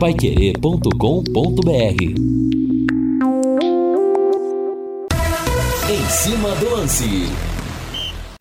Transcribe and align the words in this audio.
paiquerê.com.br 0.00 2.02
Em 5.90 6.08
cima 6.08 6.54
do 6.54 6.70
lance. 6.70 7.26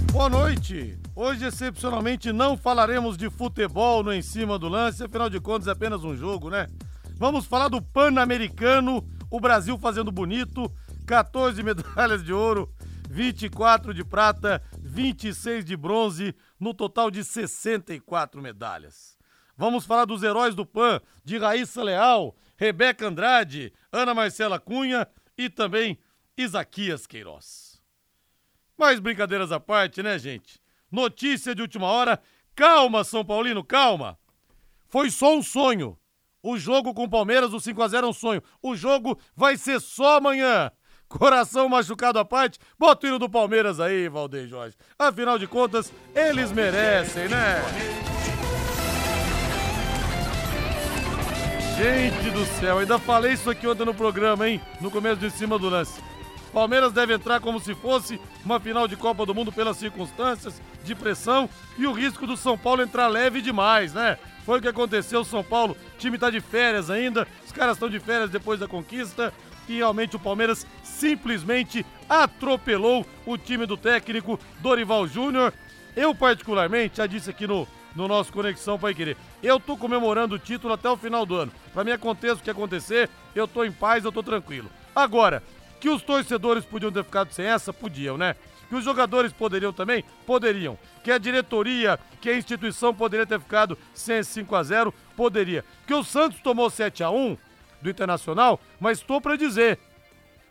Boa 0.09 0.29
noite. 0.29 0.97
Hoje, 1.13 1.45
excepcionalmente, 1.45 2.31
não 2.31 2.55
falaremos 2.55 3.17
de 3.17 3.29
futebol 3.29 4.01
no 4.03 4.13
Em 4.13 4.21
Cima 4.21 4.57
do 4.57 4.69
Lance, 4.69 5.03
afinal 5.03 5.29
de 5.29 5.41
contas 5.41 5.67
é 5.67 5.71
apenas 5.71 6.05
um 6.05 6.15
jogo, 6.15 6.49
né? 6.49 6.69
Vamos 7.17 7.45
falar 7.45 7.67
do 7.67 7.81
Pan-Americano, 7.81 9.05
o 9.29 9.41
Brasil 9.41 9.77
fazendo 9.77 10.13
bonito, 10.13 10.71
14 11.05 11.61
medalhas 11.61 12.23
de 12.23 12.31
ouro, 12.31 12.69
24 13.09 13.93
de 13.93 14.05
prata, 14.05 14.63
26 14.81 15.65
de 15.65 15.75
bronze, 15.75 16.33
no 16.57 16.73
total 16.73 17.11
de 17.11 17.21
64 17.21 18.41
medalhas. 18.41 19.18
Vamos 19.59 19.85
falar 19.85 20.05
dos 20.05 20.23
heróis 20.23 20.55
do 20.55 20.65
PAN, 20.65 21.01
de 21.21 21.37
Raíssa 21.37 21.83
Leal, 21.83 22.33
Rebeca 22.55 23.05
Andrade, 23.05 23.73
Ana 23.91 24.13
Marcela 24.13 24.57
Cunha 24.57 25.05
e 25.37 25.49
também 25.49 25.99
Isaquias 26.37 27.05
Queiroz. 27.05 27.83
Mais 28.77 29.01
brincadeiras 29.01 29.51
à 29.51 29.59
parte, 29.59 30.01
né, 30.01 30.17
gente? 30.17 30.61
Notícia 30.89 31.53
de 31.53 31.61
última 31.61 31.87
hora. 31.87 32.21
Calma, 32.55 33.03
São 33.03 33.25
Paulino, 33.25 33.61
calma. 33.61 34.17
Foi 34.87 35.11
só 35.11 35.35
um 35.35 35.43
sonho. 35.43 35.99
O 36.41 36.57
jogo 36.57 36.93
com 36.93 37.03
o 37.03 37.09
Palmeiras, 37.09 37.51
o 37.51 37.57
5x0 37.57 38.03
é 38.03 38.07
um 38.07 38.13
sonho. 38.13 38.41
O 38.63 38.77
jogo 38.77 39.19
vai 39.35 39.57
ser 39.57 39.81
só 39.81 40.19
amanhã. 40.19 40.71
Coração 41.09 41.67
machucado 41.67 42.17
à 42.17 42.23
parte, 42.23 42.57
bota 42.77 43.05
o 43.05 43.09
hino 43.09 43.19
do 43.19 43.29
Palmeiras 43.29 43.81
aí, 43.81 44.07
Valdeir 44.07 44.47
Jorge. 44.47 44.77
Afinal 44.97 45.37
de 45.37 45.47
contas, 45.47 45.91
eles 46.15 46.49
merecem, 46.49 47.27
né? 47.27 48.08
Gente 51.79 52.29
do 52.31 52.45
céu, 52.59 52.79
ainda 52.79 52.99
falei 52.99 53.31
isso 53.31 53.49
aqui 53.49 53.65
ontem 53.65 53.85
no 53.85 53.93
programa, 53.93 54.49
hein? 54.49 54.59
No 54.81 54.91
começo 54.91 55.15
de 55.15 55.31
cima 55.31 55.57
do 55.57 55.69
lance. 55.69 56.01
Palmeiras 56.51 56.91
deve 56.91 57.13
entrar 57.13 57.39
como 57.39 57.57
se 57.57 57.73
fosse 57.73 58.19
uma 58.43 58.59
final 58.59 58.85
de 58.85 58.97
Copa 58.97 59.25
do 59.25 59.33
Mundo 59.33 59.49
pelas 59.49 59.77
circunstâncias 59.77 60.61
de 60.83 60.93
pressão 60.93 61.49
e 61.77 61.87
o 61.87 61.93
risco 61.93 62.27
do 62.27 62.35
São 62.35 62.57
Paulo 62.57 62.81
entrar 62.81 63.07
leve 63.07 63.41
demais, 63.41 63.93
né? 63.93 64.17
Foi 64.45 64.59
o 64.59 64.61
que 64.61 64.67
aconteceu, 64.67 65.23
São 65.23 65.41
Paulo, 65.41 65.77
o 65.95 65.97
time 65.97 66.17
tá 66.17 66.29
de 66.29 66.41
férias 66.41 66.89
ainda, 66.89 67.25
os 67.45 67.53
caras 67.53 67.77
estão 67.77 67.89
de 67.89 67.97
férias 68.01 68.29
depois 68.29 68.59
da 68.59 68.67
conquista 68.67 69.33
e 69.65 69.77
realmente 69.77 70.17
o 70.17 70.19
Palmeiras 70.19 70.67
simplesmente 70.83 71.85
atropelou 72.09 73.05
o 73.25 73.37
time 73.37 73.65
do 73.65 73.77
técnico 73.77 74.37
Dorival 74.59 75.07
Júnior. 75.07 75.53
Eu 75.95 76.13
particularmente, 76.13 76.97
já 76.97 77.07
disse 77.07 77.29
aqui 77.29 77.47
no 77.47 77.65
no 77.95 78.07
nosso 78.07 78.31
Conexão 78.31 78.79
Pai 78.79 78.93
Querer. 78.93 79.17
Eu 79.41 79.59
tô 79.59 79.77
comemorando 79.77 80.35
o 80.35 80.39
título 80.39 80.73
até 80.73 80.89
o 80.89 80.97
final 80.97 81.25
do 81.25 81.35
ano. 81.35 81.51
Para 81.73 81.83
mim 81.83 81.91
aconteça 81.91 82.35
o 82.35 82.43
que 82.43 82.49
acontecer, 82.49 83.09
eu 83.35 83.47
tô 83.47 83.63
em 83.63 83.71
paz, 83.71 84.05
eu 84.05 84.11
tô 84.11 84.23
tranquilo. 84.23 84.69
Agora, 84.95 85.43
que 85.79 85.89
os 85.89 86.01
torcedores 86.01 86.65
podiam 86.65 86.91
ter 86.91 87.03
ficado 87.03 87.31
sem 87.31 87.45
essa, 87.45 87.71
podiam, 87.71 88.17
né? 88.17 88.35
Que 88.67 88.75
os 88.75 88.83
jogadores 88.83 89.33
poderiam 89.33 89.73
também? 89.73 90.03
Poderiam. 90.25 90.77
Que 91.03 91.11
a 91.11 91.17
diretoria, 91.17 91.99
que 92.21 92.29
a 92.29 92.37
instituição 92.37 92.93
poderia 92.93 93.25
ter 93.25 93.39
ficado 93.39 93.77
sem 93.93 94.21
5 94.21 94.55
a 94.55 94.63
0 94.63 94.93
Poderia. 95.15 95.65
Que 95.87 95.93
o 95.93 96.03
Santos 96.03 96.39
tomou 96.39 96.69
7 96.69 97.03
a 97.03 97.09
1 97.09 97.35
do 97.81 97.89
Internacional, 97.89 98.59
mas 98.79 98.99
estou 98.99 99.19
para 99.19 99.35
dizer, 99.35 99.79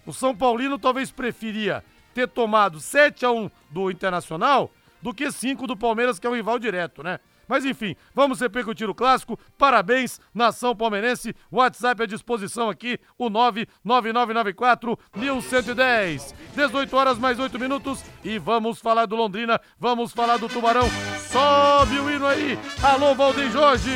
o 0.05 0.13
São 0.13 0.35
Paulino 0.35 0.79
talvez 0.79 1.11
preferia 1.11 1.85
ter 2.13 2.27
tomado 2.27 2.81
7 2.81 3.25
a 3.25 3.31
1 3.31 3.51
do 3.71 3.91
Internacional 3.91 4.73
do 5.01 5.15
que 5.15 5.31
5 5.31 5.67
do 5.67 5.77
Palmeiras, 5.77 6.19
que 6.19 6.27
é 6.27 6.31
um 6.31 6.35
rival 6.35 6.59
direto, 6.59 7.03
né? 7.03 7.21
Mas 7.49 7.65
enfim, 7.65 7.97
vamos 8.15 8.41
repercutir 8.41 8.89
o 8.89 8.95
clássico. 8.95 9.39
Parabéns, 9.57 10.21
nação 10.35 10.77
palmeirense. 10.77 11.35
WhatsApp 11.51 12.03
à 12.03 12.07
disposição 12.07 12.69
aqui, 12.69 12.99
o 13.17 13.31
99994 13.31 14.99
1110. 15.17 16.35
18 16.55 16.97
horas 16.97 17.19
mais 17.19 17.39
8 17.39 17.59
minutos 17.59 18.05
e 18.23 18.39
vamos 18.39 18.81
falar 18.81 19.07
do 19.07 19.17
Londrina, 19.17 19.61
vamos 19.79 20.13
falar 20.13 20.37
do 20.37 20.49
Tubarão. 20.49 20.89
Sobe 21.31 21.99
o 21.99 22.11
hino 22.11 22.27
aí. 22.27 22.59
Alô, 22.83 23.15
Valdir 23.15 23.51
Jorge. 23.51 23.91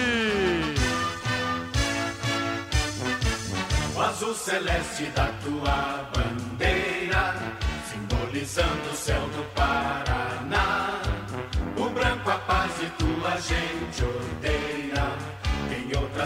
O 3.95 4.01
azul 4.01 4.35
celeste 4.35 5.05
da 5.15 5.27
tua 5.45 6.11
bandeira, 6.15 7.35
simbolizando 7.91 8.91
o 8.91 8.97
céu 8.97 9.21
do 9.29 9.45
Paraná. 9.55 10.02
Tua 13.23 13.41
gente 13.41 14.05
odeia. 14.05 15.33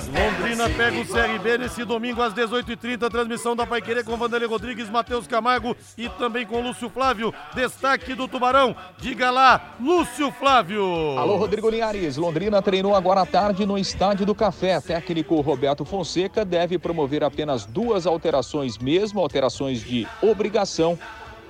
Londrina 0.06 0.70
pega 0.70 1.00
o 1.00 1.04
CRB 1.04 1.58
nesse 1.58 1.84
domingo 1.84 2.22
às 2.22 2.32
18h30. 2.32 3.10
Transmissão 3.10 3.54
da 3.54 3.66
Paiquerê 3.66 4.02
com 4.02 4.16
Vanderlei 4.16 4.48
Rodrigues, 4.48 4.88
Matheus 4.88 5.26
Camargo 5.26 5.76
e 5.98 6.08
também 6.08 6.46
com 6.46 6.60
Lúcio 6.60 6.88
Flávio. 6.88 7.34
Destaque 7.54 8.14
do 8.14 8.26
Tubarão. 8.26 8.74
Diga 8.98 9.30
lá, 9.30 9.74
Lúcio 9.80 10.30
Flávio. 10.32 10.82
Alô, 11.18 11.36
Rodrigo 11.36 11.68
Linhares. 11.68 12.16
Londrina 12.16 12.62
treinou 12.62 12.94
agora 12.94 13.22
à 13.22 13.26
tarde 13.26 13.66
no 13.66 13.76
Estádio 13.76 14.24
do 14.24 14.34
Café. 14.34 14.80
Técnico 14.80 15.40
Roberto 15.40 15.84
Fonseca 15.84 16.44
deve 16.44 16.78
promover 16.78 17.22
apenas 17.22 17.66
duas 17.66 18.06
alterações, 18.06 18.78
mesmo 18.78 19.20
alterações 19.20 19.80
de 19.80 20.06
obrigação 20.22 20.98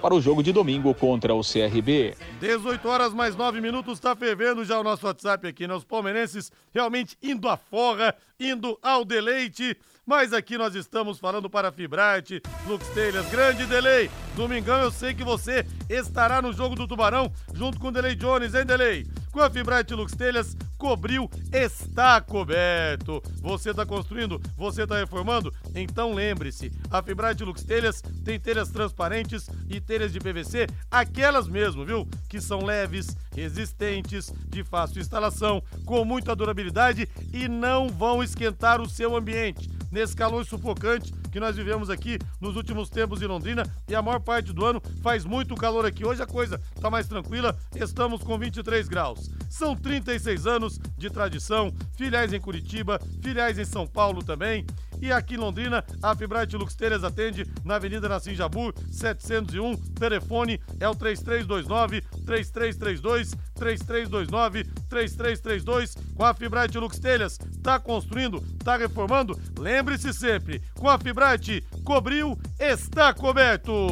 para 0.00 0.14
o 0.14 0.20
jogo 0.20 0.42
de 0.42 0.52
domingo 0.52 0.94
contra 0.94 1.34
o 1.34 1.40
CRB. 1.40 2.14
18 2.40 2.88
horas 2.88 3.12
mais 3.12 3.34
9 3.34 3.60
minutos, 3.60 3.94
está 3.94 4.14
fervendo 4.14 4.64
já 4.64 4.78
o 4.78 4.84
nosso 4.84 5.06
WhatsApp 5.06 5.46
aqui, 5.46 5.66
né? 5.66 5.74
Os 5.74 5.84
palmeirenses 5.84 6.52
realmente 6.72 7.16
indo 7.22 7.48
à 7.48 7.56
forra, 7.56 8.14
indo 8.38 8.78
ao 8.82 9.04
deleite. 9.04 9.76
Mas 10.06 10.32
aqui 10.32 10.56
nós 10.56 10.76
estamos 10.76 11.18
falando 11.18 11.50
para 11.50 11.72
Fibrate, 11.72 12.40
Lux 12.64 12.86
Telhas, 12.90 13.28
grande 13.28 13.66
delay. 13.66 14.08
Domingão 14.36 14.78
eu 14.78 14.92
sei 14.92 15.12
que 15.12 15.24
você 15.24 15.66
estará 15.90 16.40
no 16.40 16.52
jogo 16.52 16.76
do 16.76 16.86
Tubarão 16.86 17.32
junto 17.52 17.80
com 17.80 17.88
o 17.88 17.90
Delay 17.90 18.14
Jones, 18.14 18.54
hein, 18.54 18.64
Delay? 18.64 19.04
Com 19.32 19.40
a 19.40 19.50
Fibrate 19.50 19.94
Lux 19.94 20.12
Telhas, 20.12 20.56
cobriu, 20.78 21.28
está 21.52 22.20
coberto. 22.20 23.20
Você 23.42 23.70
está 23.70 23.84
construindo, 23.84 24.40
você 24.56 24.84
está 24.84 24.96
reformando? 24.96 25.52
Então 25.74 26.14
lembre-se, 26.14 26.70
a 26.88 27.02
Fibrate 27.02 27.42
Lux 27.42 27.64
Telhas 27.64 28.00
tem 28.24 28.38
telhas 28.38 28.70
transparentes 28.70 29.50
e 29.68 29.80
telhas 29.80 30.12
de 30.12 30.20
PVC, 30.20 30.68
aquelas 30.88 31.48
mesmo, 31.48 31.84
viu? 31.84 32.08
Que 32.28 32.40
são 32.40 32.64
leves, 32.64 33.08
resistentes, 33.34 34.32
de 34.48 34.62
fácil 34.62 35.00
instalação, 35.00 35.60
com 35.84 36.04
muita 36.04 36.36
durabilidade 36.36 37.08
e 37.32 37.48
não 37.48 37.88
vão 37.88 38.22
esquentar 38.22 38.80
o 38.80 38.88
seu 38.88 39.16
ambiente 39.16 39.75
nesse 39.96 40.14
calor 40.14 40.44
sufocante 40.44 41.10
que 41.32 41.40
nós 41.40 41.56
vivemos 41.56 41.88
aqui 41.88 42.18
nos 42.38 42.54
últimos 42.54 42.90
tempos 42.90 43.22
em 43.22 43.26
Londrina 43.26 43.62
e 43.88 43.94
a 43.94 44.02
maior 44.02 44.20
parte 44.20 44.52
do 44.52 44.62
ano 44.62 44.82
faz 45.02 45.24
muito 45.24 45.54
calor 45.54 45.86
aqui. 45.86 46.04
Hoje 46.04 46.22
a 46.22 46.26
coisa 46.26 46.60
está 46.74 46.90
mais 46.90 47.08
tranquila, 47.08 47.56
estamos 47.74 48.22
com 48.22 48.38
23 48.38 48.88
graus. 48.88 49.30
São 49.48 49.74
36 49.74 50.46
anos 50.46 50.78
de 50.98 51.08
tradição, 51.08 51.72
filiais 51.96 52.34
em 52.34 52.40
Curitiba, 52.40 53.00
filiais 53.22 53.58
em 53.58 53.64
São 53.64 53.86
Paulo 53.86 54.22
também. 54.22 54.66
E 55.00 55.12
aqui 55.12 55.34
em 55.34 55.38
Londrina, 55.38 55.84
a 56.02 56.14
Fibrate 56.14 56.56
Lux 56.56 56.74
Telhas 56.74 57.04
atende 57.04 57.46
na 57.64 57.76
Avenida 57.76 58.08
Nassim 58.08 58.34
Jabur, 58.34 58.74
701. 58.90 59.76
Telefone 59.94 60.60
é 60.80 60.88
o 60.88 60.94
3329 60.94 62.02
3332 62.24 63.34
3329 63.54 64.64
3332. 64.88 65.94
Com 66.14 66.24
a 66.24 66.34
Fibrate 66.34 66.78
Lux 66.78 66.98
Telhas, 66.98 67.38
tá 67.62 67.78
construindo, 67.78 68.40
tá 68.64 68.76
reformando? 68.76 69.38
Lembre-se 69.58 70.12
sempre, 70.12 70.62
com 70.74 70.88
a 70.88 70.98
Fibrate, 70.98 71.62
cobriu, 71.84 72.38
está 72.58 73.12
coberto. 73.12 73.88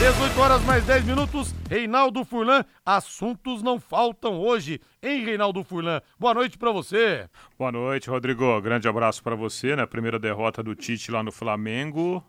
18 0.00 0.40
horas 0.40 0.64
mais 0.64 0.82
10 0.86 1.04
minutos. 1.04 1.54
Reinaldo 1.68 2.24
Furlan, 2.24 2.64
assuntos 2.86 3.62
não 3.62 3.78
faltam 3.78 4.40
hoje, 4.40 4.80
hein, 5.02 5.26
Reinaldo 5.26 5.62
Furlan? 5.62 6.00
Boa 6.18 6.32
noite 6.32 6.56
para 6.56 6.72
você. 6.72 7.28
Boa 7.58 7.70
noite, 7.70 8.08
Rodrigo. 8.08 8.62
Grande 8.62 8.88
abraço 8.88 9.22
para 9.22 9.36
você, 9.36 9.76
né? 9.76 9.84
Primeira 9.84 10.18
derrota 10.18 10.62
do 10.62 10.74
Tite 10.74 11.10
lá 11.10 11.22
no 11.22 11.30
Flamengo. 11.30 12.24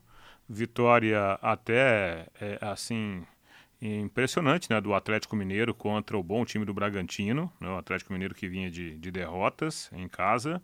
Vitória 0.49 1.39
até, 1.41 2.27
é, 2.41 2.59
assim, 2.59 3.23
impressionante, 3.81 4.69
né? 4.69 4.81
Do 4.81 4.93
Atlético 4.93 5.37
Mineiro 5.37 5.73
contra 5.73 6.17
o 6.17 6.23
bom 6.23 6.43
time 6.43 6.65
do 6.65 6.73
Bragantino, 6.73 7.49
né? 7.57 7.69
O 7.69 7.77
Atlético 7.77 8.11
Mineiro 8.11 8.35
que 8.35 8.49
vinha 8.49 8.69
de, 8.69 8.97
de 8.97 9.11
derrotas 9.11 9.89
em 9.93 10.09
casa. 10.09 10.61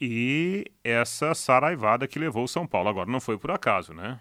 E 0.00 0.64
essa 0.82 1.34
saraivada 1.34 2.08
que 2.08 2.18
levou 2.18 2.44
o 2.44 2.48
São 2.48 2.66
Paulo. 2.66 2.88
Agora, 2.88 3.10
não 3.10 3.20
foi 3.20 3.36
por 3.36 3.50
acaso, 3.50 3.92
né? 3.92 4.18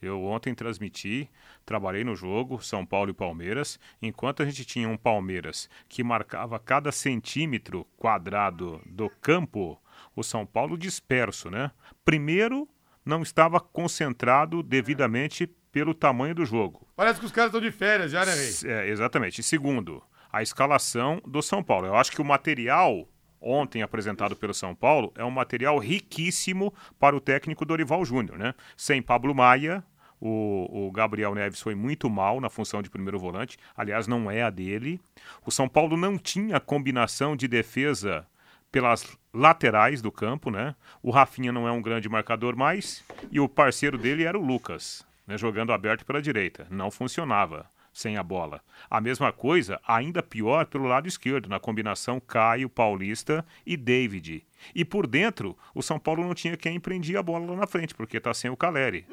Eu 0.00 0.22
ontem 0.24 0.54
transmiti, 0.54 1.30
trabalhei 1.64 2.04
no 2.04 2.14
jogo 2.14 2.62
São 2.62 2.84
Paulo 2.84 3.10
e 3.10 3.14
Palmeiras. 3.14 3.78
Enquanto 4.00 4.42
a 4.42 4.46
gente 4.46 4.64
tinha 4.64 4.88
um 4.88 4.96
Palmeiras 4.96 5.70
que 5.88 6.04
marcava 6.04 6.58
cada 6.58 6.92
centímetro 6.92 7.86
quadrado 7.96 8.80
do 8.84 9.08
campo, 9.20 9.80
o 10.14 10.22
São 10.22 10.44
Paulo 10.44 10.76
disperso, 10.76 11.50
né? 11.50 11.70
Primeiro, 12.04 12.68
não 13.04 13.22
estava 13.22 13.58
concentrado 13.58 14.62
devidamente 14.62 15.46
pelo 15.72 15.94
tamanho 15.94 16.34
do 16.34 16.44
jogo. 16.44 16.86
Parece 16.94 17.20
que 17.20 17.26
os 17.26 17.32
caras 17.32 17.48
estão 17.48 17.60
de 17.60 17.70
férias 17.70 18.10
já, 18.10 18.24
né, 18.24 18.34
Rei? 18.34 18.52
É, 18.64 18.88
exatamente. 18.88 19.40
E 19.40 19.44
segundo, 19.44 20.02
a 20.32 20.42
escalação 20.42 21.22
do 21.26 21.40
São 21.40 21.62
Paulo. 21.62 21.86
Eu 21.86 21.96
acho 21.96 22.12
que 22.12 22.20
o 22.20 22.24
material 22.24 23.08
ontem 23.46 23.82
apresentado 23.82 24.34
pelo 24.34 24.52
São 24.52 24.74
Paulo 24.74 25.12
é 25.16 25.24
um 25.24 25.30
material 25.30 25.78
riquíssimo 25.78 26.74
para 26.98 27.16
o 27.16 27.20
técnico 27.20 27.64
Dorival 27.64 28.04
Júnior, 28.04 28.38
né? 28.38 28.54
Sem 28.76 29.00
Pablo 29.00 29.34
Maia, 29.34 29.84
o, 30.20 30.86
o, 30.86 30.90
Gabriel 30.90 31.34
Neves 31.34 31.60
foi 31.60 31.74
muito 31.74 32.08
mal 32.08 32.40
na 32.40 32.48
função 32.48 32.82
de 32.82 32.90
primeiro 32.90 33.18
volante, 33.18 33.58
aliás, 33.76 34.06
não 34.06 34.30
é 34.30 34.42
a 34.42 34.50
dele. 34.50 35.00
O 35.44 35.50
São 35.50 35.68
Paulo 35.68 35.96
não 35.96 36.18
tinha 36.18 36.58
combinação 36.58 37.36
de 37.36 37.46
defesa 37.46 38.26
pelas 38.72 39.16
laterais 39.32 40.02
do 40.02 40.10
campo, 40.10 40.50
né? 40.50 40.74
O 41.02 41.10
Rafinha 41.10 41.52
não 41.52 41.68
é 41.68 41.72
um 41.72 41.82
grande 41.82 42.08
marcador 42.08 42.56
mais 42.56 43.04
e 43.30 43.38
o 43.38 43.48
parceiro 43.48 43.96
dele 43.96 44.24
era 44.24 44.38
o 44.38 44.44
Lucas, 44.44 45.06
né? 45.26 45.38
jogando 45.38 45.72
aberto 45.72 46.04
pela 46.04 46.20
direita. 46.20 46.66
Não 46.70 46.90
funcionava 46.90 47.66
sem 47.96 48.18
a 48.18 48.22
bola. 48.22 48.60
A 48.90 49.00
mesma 49.00 49.32
coisa, 49.32 49.80
ainda 49.88 50.22
pior, 50.22 50.66
pelo 50.66 50.84
lado 50.84 51.08
esquerdo, 51.08 51.48
na 51.48 51.58
combinação 51.58 52.20
Caio, 52.20 52.68
Paulista 52.68 53.42
e 53.64 53.74
David. 53.74 54.46
E 54.74 54.84
por 54.84 55.06
dentro, 55.06 55.56
o 55.74 55.82
São 55.82 55.98
Paulo 55.98 56.22
não 56.22 56.34
tinha 56.34 56.58
quem 56.58 56.76
empreendia 56.76 57.20
a 57.20 57.22
bola 57.22 57.52
lá 57.52 57.56
na 57.56 57.66
frente, 57.66 57.94
porque 57.94 58.18
está 58.18 58.34
sem 58.34 58.50
o 58.50 58.56
Caleri. 58.56 59.06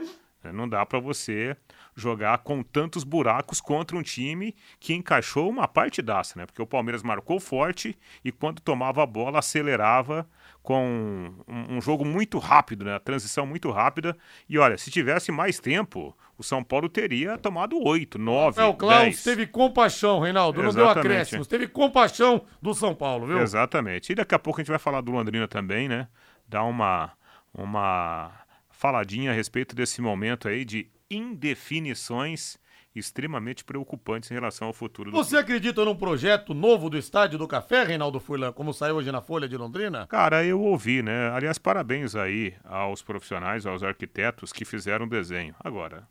É, 0.44 0.51
não 0.51 0.68
dá 0.68 0.85
para 0.85 1.00
você 1.00 1.56
jogar 1.95 2.39
com 2.39 2.62
tantos 2.62 3.06
buracos 3.06 3.62
contra 3.62 3.95
um 3.95 4.03
time 4.03 4.53
que 4.81 4.94
encaixou 4.94 5.50
uma 5.50 5.65
partidaça, 5.65 6.38
né? 6.38 6.45
Porque 6.45 6.62
o 6.62 6.68
Palmeiras 6.68 7.01
marcou 7.01 7.39
forte 7.39 7.97
e 8.25 8.33
quando 8.33 8.59
tomava 8.59 9.01
a 9.01 9.06
bola 9.06 9.39
acelerava 9.39 10.27
com 10.63 11.33
um, 11.45 11.75
um, 11.75 11.81
jogo 11.81 12.06
muito 12.06 12.39
rápido, 12.39 12.86
né? 12.86 12.95
A 12.95 13.00
transição 13.00 13.45
muito 13.45 13.69
rápida. 13.69 14.18
E 14.48 14.57
olha, 14.57 14.77
se 14.77 14.89
tivesse 14.89 15.30
mais 15.30 15.60
tempo, 15.60 16.18
o 16.38 16.44
São 16.44 16.63
Paulo 16.63 16.88
teria 16.88 17.38
tomado 17.38 17.77
oito, 17.86 18.18
nove, 18.18 18.62
é, 18.62 18.63
o 18.63 18.74
Klaus 18.74 19.21
teve 19.21 19.45
compaixão, 19.45 20.21
Reinaldo, 20.21 20.62
Exatamente. 20.62 20.77
não 20.77 20.94
deu 20.94 21.01
acréscimos. 21.01 21.48
Teve 21.48 21.68
compaixão 21.68 22.45
do 22.62 22.74
São 22.74 22.95
Paulo, 22.95 23.27
viu? 23.27 23.39
Exatamente. 23.42 24.13
E 24.13 24.15
daqui 24.15 24.33
a 24.33 24.39
pouco 24.39 24.62
a 24.62 24.63
gente 24.63 24.71
vai 24.71 24.80
falar 24.80 25.01
do 25.01 25.12
Londrina 25.12 25.48
também, 25.48 25.89
né? 25.89 26.07
Dar 26.48 26.63
uma... 26.63 27.12
uma 27.54 28.31
faladinha 28.69 29.31
a 29.31 29.33
respeito 29.33 29.74
desse 29.75 30.01
momento 30.01 30.50
aí 30.50 30.65
de 30.65 30.89
indefinições 31.10 32.57
extremamente 32.95 33.63
preocupantes 33.63 34.29
em 34.29 34.33
relação 34.33 34.67
ao 34.67 34.73
futuro 34.73 35.11
do 35.11 35.17
Você 35.17 35.37
acredita 35.37 35.83
num 35.83 35.95
projeto 35.95 36.53
novo 36.53 36.89
do 36.89 36.97
Estádio 36.97 37.39
do 37.39 37.47
Café, 37.47 37.83
Reinaldo 37.83 38.19
Furlan, 38.19 38.51
como 38.51 38.73
saiu 38.73 38.95
hoje 38.95 39.11
na 39.11 39.21
Folha 39.21 39.47
de 39.47 39.57
Londrina? 39.57 40.07
Cara, 40.07 40.43
eu 40.45 40.61
ouvi, 40.61 41.01
né? 41.01 41.29
Aliás, 41.31 41.57
parabéns 41.57 42.15
aí 42.15 42.53
aos 42.63 43.01
profissionais, 43.01 43.65
aos 43.65 43.83
arquitetos 43.83 44.53
que 44.53 44.65
fizeram 44.65 45.05
o 45.05 45.09
desenho. 45.09 45.55
Agora, 45.59 46.07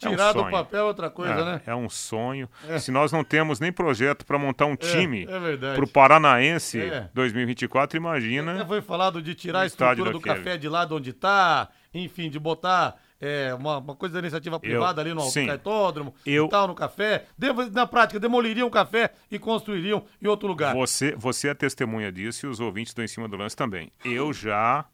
Tirar 0.00 0.28
é 0.28 0.30
um 0.30 0.44
do 0.44 0.50
papel 0.50 0.80
é 0.80 0.82
outra 0.82 1.10
coisa, 1.10 1.34
é, 1.34 1.44
né? 1.44 1.62
É 1.66 1.74
um 1.74 1.88
sonho. 1.88 2.48
É. 2.66 2.78
Se 2.78 2.90
nós 2.90 3.12
não 3.12 3.22
temos 3.22 3.60
nem 3.60 3.70
projeto 3.70 4.24
para 4.24 4.38
montar 4.38 4.64
um 4.64 4.72
é, 4.72 4.76
time 4.76 5.26
é, 5.28 5.74
para 5.74 5.84
o 5.84 5.88
Paranaense 5.88 6.90
2024, 7.12 7.98
imagina. 7.98 8.54
Até 8.54 8.64
foi 8.64 8.80
falado 8.80 9.20
de 9.20 9.34
tirar 9.34 9.60
a 9.60 9.66
estrutura 9.66 10.10
do 10.10 10.20
café 10.20 10.56
de 10.56 10.68
lá 10.68 10.86
de 10.86 10.94
onde 10.94 11.10
está, 11.10 11.68
enfim, 11.92 12.30
de 12.30 12.38
botar 12.38 12.96
é, 13.20 13.54
uma, 13.54 13.78
uma, 13.78 13.94
coisa 13.94 14.14
da 14.14 14.20
iniciativa 14.20 14.58
privada 14.58 15.02
eu, 15.02 15.06
ali 15.06 15.14
no 15.14 15.20
sim, 15.22 15.46
cartódromo 15.46 16.14
eu, 16.24 16.46
e 16.46 16.48
tal, 16.48 16.66
no 16.66 16.74
café. 16.74 17.26
na 17.72 17.86
prática, 17.86 18.18
demoliriam 18.18 18.66
o 18.66 18.70
café 18.70 19.12
e 19.30 19.38
construiriam 19.38 20.04
em 20.22 20.26
outro 20.26 20.48
lugar. 20.48 20.74
Você, 20.74 21.14
você 21.14 21.48
é 21.48 21.54
testemunha 21.54 22.10
disso 22.10 22.46
e 22.46 22.48
os 22.48 22.60
ouvintes 22.60 22.94
do 22.94 23.02
Em 23.02 23.08
Cima 23.08 23.28
do 23.28 23.36
Lance 23.36 23.54
também. 23.54 23.92
Eu 24.02 24.32
já 24.32 24.86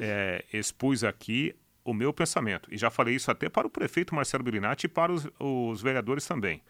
é, 0.00 0.44
expus 0.52 1.04
aqui 1.04 1.54
o 1.84 1.94
meu 1.94 2.12
pensamento. 2.12 2.68
E 2.72 2.76
já 2.76 2.90
falei 2.90 3.14
isso 3.14 3.30
até 3.30 3.48
para 3.48 3.66
o 3.66 3.70
prefeito 3.70 4.14
Marcelo 4.14 4.42
Birinati 4.42 4.86
e 4.86 4.88
para 4.88 5.12
os, 5.12 5.28
os 5.38 5.80
vereadores 5.80 6.26
também. 6.26 6.62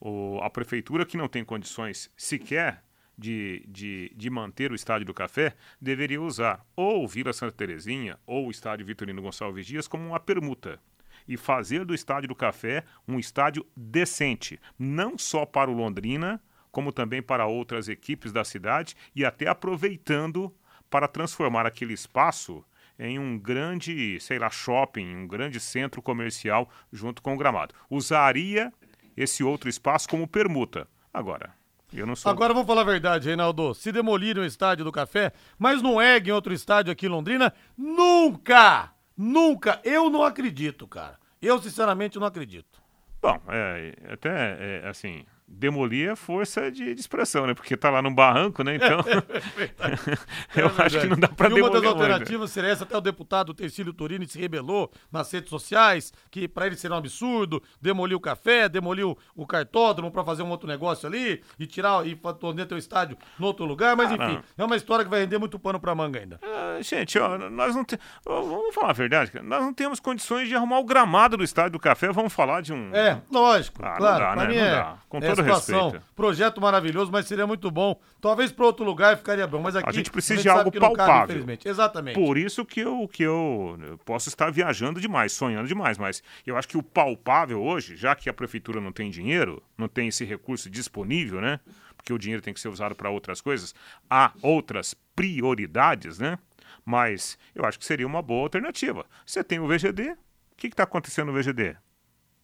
O, 0.00 0.40
a 0.42 0.50
prefeitura 0.50 1.06
que 1.06 1.16
não 1.16 1.28
tem 1.28 1.44
condições 1.44 2.10
sequer 2.16 2.82
de, 3.20 3.62
de, 3.68 4.12
de, 4.16 4.30
manter 4.30 4.72
o 4.72 4.74
Estádio 4.74 5.06
do 5.06 5.12
Café 5.12 5.54
deveria 5.78 6.20
usar 6.20 6.64
ou 6.74 7.06
Vila 7.06 7.34
Santa 7.34 7.52
Terezinha 7.52 8.18
ou 8.26 8.46
o 8.46 8.50
Estádio 8.50 8.86
Vitorino 8.86 9.20
Gonçalves 9.20 9.66
Dias 9.66 9.86
como 9.86 10.06
uma 10.06 10.18
permuta 10.18 10.80
e 11.28 11.36
fazer 11.36 11.84
do 11.84 11.94
Estádio 11.94 12.30
do 12.30 12.34
Café 12.34 12.82
um 13.06 13.18
estádio 13.18 13.66
decente, 13.76 14.58
não 14.78 15.18
só 15.18 15.44
para 15.44 15.70
o 15.70 15.74
Londrina, 15.74 16.42
como 16.72 16.92
também 16.92 17.20
para 17.20 17.46
outras 17.46 17.88
equipes 17.88 18.32
da 18.32 18.42
cidade 18.42 18.96
e 19.14 19.22
até 19.22 19.46
aproveitando 19.46 20.54
para 20.88 21.06
transformar 21.06 21.66
aquele 21.66 21.92
espaço 21.92 22.64
em 22.98 23.18
um 23.18 23.38
grande, 23.38 24.18
sei 24.20 24.38
lá, 24.38 24.48
shopping, 24.48 25.14
um 25.14 25.26
grande 25.26 25.60
centro 25.60 26.00
comercial 26.00 26.70
junto 26.90 27.20
com 27.20 27.34
o 27.34 27.36
gramado. 27.36 27.74
Usaria 27.90 28.72
esse 29.16 29.44
outro 29.44 29.68
espaço 29.68 30.08
como 30.08 30.26
permuta. 30.26 30.88
Agora, 31.12 31.59
eu 31.98 32.06
não 32.06 32.14
sou. 32.14 32.30
Agora 32.30 32.52
vamos 32.52 32.66
falar 32.66 32.82
a 32.82 32.84
verdade, 32.84 33.26
Reinaldo. 33.26 33.74
Se 33.74 33.90
demoliram 33.90 34.42
o 34.42 34.46
estádio 34.46 34.84
do 34.84 34.92
Café, 34.92 35.32
mas 35.58 35.82
não 35.82 36.00
erguem 36.00 36.32
outro 36.32 36.52
estádio 36.52 36.92
aqui 36.92 37.06
em 37.06 37.10
Londrina, 37.10 37.52
nunca! 37.76 38.92
Nunca! 39.16 39.80
Eu 39.84 40.08
não 40.08 40.22
acredito, 40.22 40.86
cara. 40.86 41.18
Eu, 41.42 41.60
sinceramente, 41.60 42.18
não 42.18 42.26
acredito. 42.26 42.80
Bom, 43.20 43.38
é, 43.48 43.94
até, 44.12 44.82
é, 44.84 44.88
assim, 44.88 45.24
demolir 45.50 46.10
é 46.10 46.16
força 46.16 46.70
de, 46.70 46.94
de, 46.94 47.00
expressão, 47.00 47.46
né? 47.46 47.54
Porque 47.54 47.76
tá 47.76 47.90
lá 47.90 48.00
no 48.00 48.10
barranco, 48.14 48.62
né? 48.62 48.76
Então, 48.76 49.00
é 50.54 50.60
eu 50.62 50.66
é 50.68 50.82
acho 50.82 51.00
que 51.00 51.06
não 51.08 51.18
dá 51.18 51.28
para 51.28 51.48
demolir. 51.48 51.64
uma 51.64 51.80
das 51.80 51.90
alternativas 51.90 52.50
seria 52.52 52.70
essa, 52.70 52.84
até 52.84 52.96
o 52.96 53.00
deputado 53.00 53.52
Tercílio 53.52 53.92
Turini 53.92 54.28
se 54.28 54.38
rebelou 54.38 54.90
nas 55.10 55.30
redes 55.32 55.50
sociais, 55.50 56.12
que 56.30 56.46
para 56.46 56.66
ele 56.66 56.76
seria 56.76 56.94
um 56.94 56.98
absurdo 56.98 57.60
demolir 57.82 58.16
o 58.16 58.20
café, 58.20 58.68
demolir 58.68 59.04
o, 59.06 59.46
cartódromo 59.46 60.12
para 60.12 60.22
fazer 60.22 60.44
um 60.44 60.50
outro 60.50 60.68
negócio 60.68 61.08
ali 61.08 61.42
e 61.58 61.66
tirar 61.66 62.06
e 62.06 62.14
tornar 62.14 62.66
teu 62.66 62.78
estádio 62.78 63.18
no 63.36 63.48
outro 63.48 63.64
lugar, 63.64 63.96
mas 63.96 64.12
ah, 64.12 64.14
enfim, 64.14 64.34
não. 64.56 64.64
é 64.64 64.64
uma 64.64 64.76
história 64.76 65.04
que 65.04 65.10
vai 65.10 65.20
render 65.20 65.38
muito 65.38 65.58
pano 65.58 65.80
para 65.80 65.92
manga 65.92 66.20
ainda. 66.20 66.38
Uh, 66.42 66.80
gente, 66.82 67.18
ó, 67.18 67.36
nós 67.36 67.74
não 67.74 67.84
temos, 67.84 68.04
vamos 68.24 68.72
falar 68.72 68.90
a 68.90 68.92
verdade, 68.92 69.32
nós 69.42 69.60
não 69.60 69.74
temos 69.74 69.98
condições 69.98 70.48
de 70.48 70.54
arrumar 70.54 70.78
o 70.78 70.84
gramado 70.84 71.36
do 71.36 71.42
estádio 71.42 71.72
do 71.72 71.80
café, 71.80 72.12
vamos 72.12 72.32
falar 72.32 72.60
de 72.60 72.72
um 72.72 72.94
É, 72.94 73.20
lógico, 73.30 73.84
ah, 73.84 73.96
claro, 73.96 74.24
não 74.24 74.36
dá, 74.36 74.46
né? 74.46 74.54
Não 74.54 74.70
dá. 74.70 74.98
Com 75.08 75.20
todo 75.20 75.39
situação. 75.42 75.90
Respeito. 75.90 76.14
Projeto 76.14 76.60
maravilhoso, 76.60 77.10
mas 77.10 77.26
seria 77.26 77.46
muito 77.46 77.70
bom. 77.70 78.00
Talvez 78.20 78.52
para 78.52 78.66
outro 78.66 78.84
lugar 78.84 79.16
ficaria 79.16 79.46
bom, 79.46 79.60
mas 79.60 79.76
aqui 79.76 79.88
a 79.88 79.92
gente 79.92 80.10
precisa 80.10 80.34
a 80.34 80.36
gente 80.36 80.42
de 80.44 80.48
algo 80.48 80.72
palpável. 80.72 81.06
Cabe, 81.06 81.32
infelizmente. 81.32 81.68
Exatamente. 81.68 82.14
Por 82.14 82.36
isso 82.36 82.64
que 82.64 82.80
eu 82.80 83.08
que 83.08 83.22
eu, 83.22 83.78
eu 83.80 83.98
posso 83.98 84.28
estar 84.28 84.50
viajando 84.50 85.00
demais, 85.00 85.32
sonhando 85.32 85.66
demais, 85.66 85.98
mas 85.98 86.22
eu 86.46 86.56
acho 86.56 86.68
que 86.68 86.76
o 86.76 86.82
palpável 86.82 87.62
hoje, 87.62 87.96
já 87.96 88.14
que 88.14 88.28
a 88.28 88.32
prefeitura 88.32 88.80
não 88.80 88.92
tem 88.92 89.10
dinheiro, 89.10 89.62
não 89.76 89.88
tem 89.88 90.08
esse 90.08 90.24
recurso 90.24 90.70
disponível, 90.70 91.40
né? 91.40 91.60
Porque 91.96 92.12
o 92.12 92.18
dinheiro 92.18 92.42
tem 92.42 92.54
que 92.54 92.60
ser 92.60 92.68
usado 92.68 92.94
para 92.94 93.10
outras 93.10 93.40
coisas, 93.40 93.74
há 94.08 94.32
outras 94.42 94.94
prioridades, 95.14 96.18
né? 96.18 96.38
Mas 96.84 97.38
eu 97.54 97.64
acho 97.64 97.78
que 97.78 97.84
seria 97.84 98.06
uma 98.06 98.22
boa 98.22 98.42
alternativa. 98.42 99.04
Você 99.24 99.44
tem 99.44 99.58
o 99.58 99.66
VGD, 99.66 100.12
o 100.12 100.16
que 100.56 100.68
está 100.68 100.84
acontecendo 100.84 101.30
no 101.30 101.38
VGD? 101.38 101.76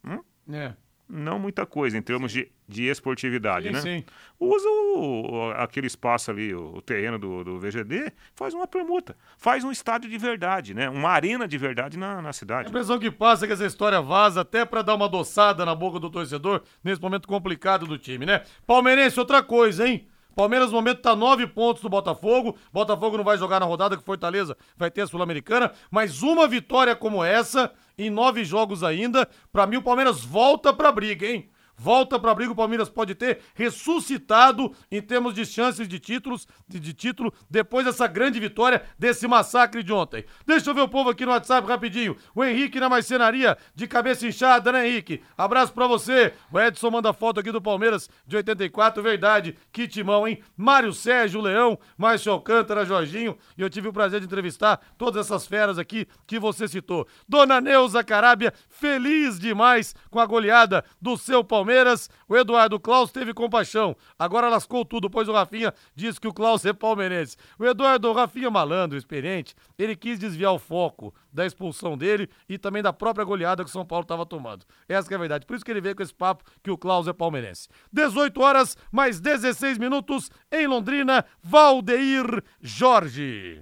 Hum? 0.05 0.23
É 0.51 0.73
não 1.09 1.39
muita 1.39 1.65
coisa 1.65 1.97
em 1.97 2.01
termos 2.01 2.31
de, 2.31 2.51
de 2.67 2.83
esportividade, 2.83 3.67
sim, 3.67 3.73
né? 3.73 3.81
Sim. 3.81 4.03
Usa 4.39 4.67
o, 4.67 5.51
aquele 5.55 5.87
espaço 5.87 6.29
ali, 6.29 6.53
o, 6.53 6.75
o 6.75 6.81
terreno 6.81 7.17
do, 7.17 7.43
do, 7.43 7.59
VGD, 7.59 8.11
faz 8.35 8.53
uma 8.53 8.67
permuta. 8.67 9.15
Faz 9.37 9.63
um 9.63 9.71
estádio 9.71 10.09
de 10.09 10.17
verdade, 10.17 10.73
né? 10.73 10.89
Uma 10.89 11.09
arena 11.09 11.47
de 11.47 11.57
verdade 11.57 11.97
na, 11.97 12.21
na 12.21 12.33
cidade. 12.33 12.67
A 12.67 12.69
impressão 12.69 12.99
que 12.99 13.09
passa 13.09 13.45
é 13.45 13.47
que 13.47 13.53
essa 13.53 13.65
história 13.65 14.01
vaza 14.01 14.41
até 14.41 14.65
para 14.65 14.81
dar 14.81 14.95
uma 14.95 15.05
adoçada 15.05 15.65
na 15.65 15.73
boca 15.73 15.99
do 15.99 16.09
torcedor 16.09 16.61
nesse 16.83 17.01
momento 17.01 17.27
complicado 17.27 17.85
do 17.85 17.97
time, 17.97 18.25
né? 18.25 18.43
Palmeirense, 18.65 19.19
outra 19.19 19.41
coisa, 19.41 19.87
hein? 19.87 20.07
Palmeiras 20.37 20.69
no 20.69 20.75
momento 20.75 21.01
tá 21.01 21.15
nove 21.15 21.47
pontos 21.47 21.81
do 21.81 21.89
Botafogo. 21.89 22.55
Botafogo 22.71 23.17
não 23.17 23.23
vai 23.23 23.39
jogar 23.39 23.59
na 23.59 23.65
rodada 23.65 23.97
que 23.97 24.03
Fortaleza 24.03 24.55
vai 24.77 24.91
ter 24.91 25.01
a 25.01 25.07
Sul-Americana. 25.07 25.71
Mas 25.89 26.21
uma 26.21 26.47
vitória 26.47 26.95
como 26.95 27.23
essa, 27.23 27.71
em 27.97 28.11
nove 28.11 28.45
jogos 28.45 28.83
ainda, 28.83 29.27
para 29.51 29.65
mim 29.65 29.77
o 29.77 29.81
Palmeiras 29.81 30.23
volta 30.23 30.71
pra 30.71 30.91
briga, 30.91 31.25
hein? 31.25 31.49
Volta 31.77 32.19
para 32.19 32.31
a 32.31 32.35
briga, 32.35 32.51
o 32.51 32.55
Palmeiras 32.55 32.89
pode 32.89 33.13
ter 33.13 33.39
ressuscitado 33.53 34.73
em 34.91 35.01
termos 35.01 35.33
de 35.33 35.45
chances 35.45 35.87
de 35.87 35.99
títulos, 35.99 36.47
de, 36.67 36.79
de, 36.79 36.93
título, 36.93 37.31
depois 37.49 37.85
dessa 37.85 38.07
grande 38.07 38.39
vitória, 38.39 38.83
desse 38.97 39.27
massacre 39.27 39.83
de 39.83 39.93
ontem. 39.93 40.25
Deixa 40.45 40.69
eu 40.69 40.73
ver 40.73 40.81
o 40.81 40.87
povo 40.87 41.11
aqui 41.11 41.25
no 41.25 41.31
WhatsApp 41.31 41.67
rapidinho. 41.67 42.17
O 42.33 42.43
Henrique 42.43 42.79
na 42.79 42.89
marcenaria, 42.89 43.57
de 43.75 43.87
cabeça 43.87 44.25
inchada, 44.25 44.71
né, 44.71 44.87
Henrique? 44.87 45.21
Abraço 45.37 45.71
para 45.71 45.85
você. 45.85 46.33
O 46.51 46.59
Edson 46.59 46.89
manda 46.89 47.13
foto 47.13 47.39
aqui 47.39 47.51
do 47.51 47.61
Palmeiras 47.61 48.09
de 48.25 48.35
84, 48.35 49.03
verdade. 49.03 49.55
Que 49.71 49.87
timão, 49.87 50.27
hein? 50.27 50.41
Mário 50.55 50.91
Sérgio 50.93 51.41
Leão, 51.41 51.77
Márcio 51.97 52.31
Alcântara, 52.31 52.85
Jorginho. 52.85 53.37
E 53.57 53.61
eu 53.61 53.69
tive 53.69 53.87
o 53.87 53.93
prazer 53.93 54.19
de 54.19 54.25
entrevistar 54.25 54.79
todas 54.97 55.25
essas 55.25 55.45
feras 55.45 55.77
aqui 55.77 56.07
que 56.25 56.39
você 56.39 56.67
citou. 56.67 57.07
Dona 57.29 57.61
Neuza 57.61 58.03
Carábia, 58.03 58.53
feliz 58.67 59.39
demais 59.39 59.95
com 60.09 60.19
a 60.19 60.25
goleada 60.25 60.83
do 60.99 61.15
seu 61.17 61.43
Palmeiras 61.43 61.66
Palmeiras. 61.67 62.09
O 62.29 62.37
Eduardo 62.37 62.79
Klaus 62.79 63.11
teve 63.11 63.33
compaixão. 63.33 63.93
Agora 64.17 64.47
lascou 64.47 64.85
tudo, 64.85 65.09
pois 65.09 65.27
o 65.27 65.33
Rafinha 65.33 65.73
disse 65.93 66.19
que 66.19 66.27
o 66.27 66.33
Klaus 66.33 66.63
é 66.65 66.71
palmeirense. 66.71 67.35
O 67.59 67.65
Eduardo, 67.65 68.07
o 68.07 68.13
Rafinha 68.13 68.49
malandro, 68.49 68.97
experiente, 68.97 69.53
ele 69.77 69.93
quis 69.93 70.17
desviar 70.17 70.53
o 70.53 70.59
foco 70.59 71.13
da 71.31 71.45
expulsão 71.45 71.97
dele 71.97 72.29
e 72.47 72.57
também 72.57 72.81
da 72.81 72.93
própria 72.93 73.25
goleada 73.25 73.65
que 73.65 73.69
o 73.69 73.73
São 73.73 73.85
Paulo 73.85 74.03
estava 74.03 74.25
tomando. 74.25 74.65
Essa 74.87 75.13
é 75.13 75.15
a 75.15 75.19
verdade. 75.19 75.45
Por 75.45 75.57
isso 75.57 75.65
que 75.65 75.71
ele 75.71 75.81
veio 75.81 75.95
com 75.95 76.03
esse 76.03 76.13
papo 76.13 76.45
que 76.63 76.71
o 76.71 76.77
Klaus 76.77 77.05
é 77.05 77.11
palmeirense. 77.11 77.67
18 77.91 78.41
horas, 78.41 78.77
mais 78.89 79.19
16 79.19 79.77
minutos 79.77 80.31
em 80.49 80.67
Londrina, 80.67 81.25
Valdeir 81.43 82.41
Jorge. 82.61 83.61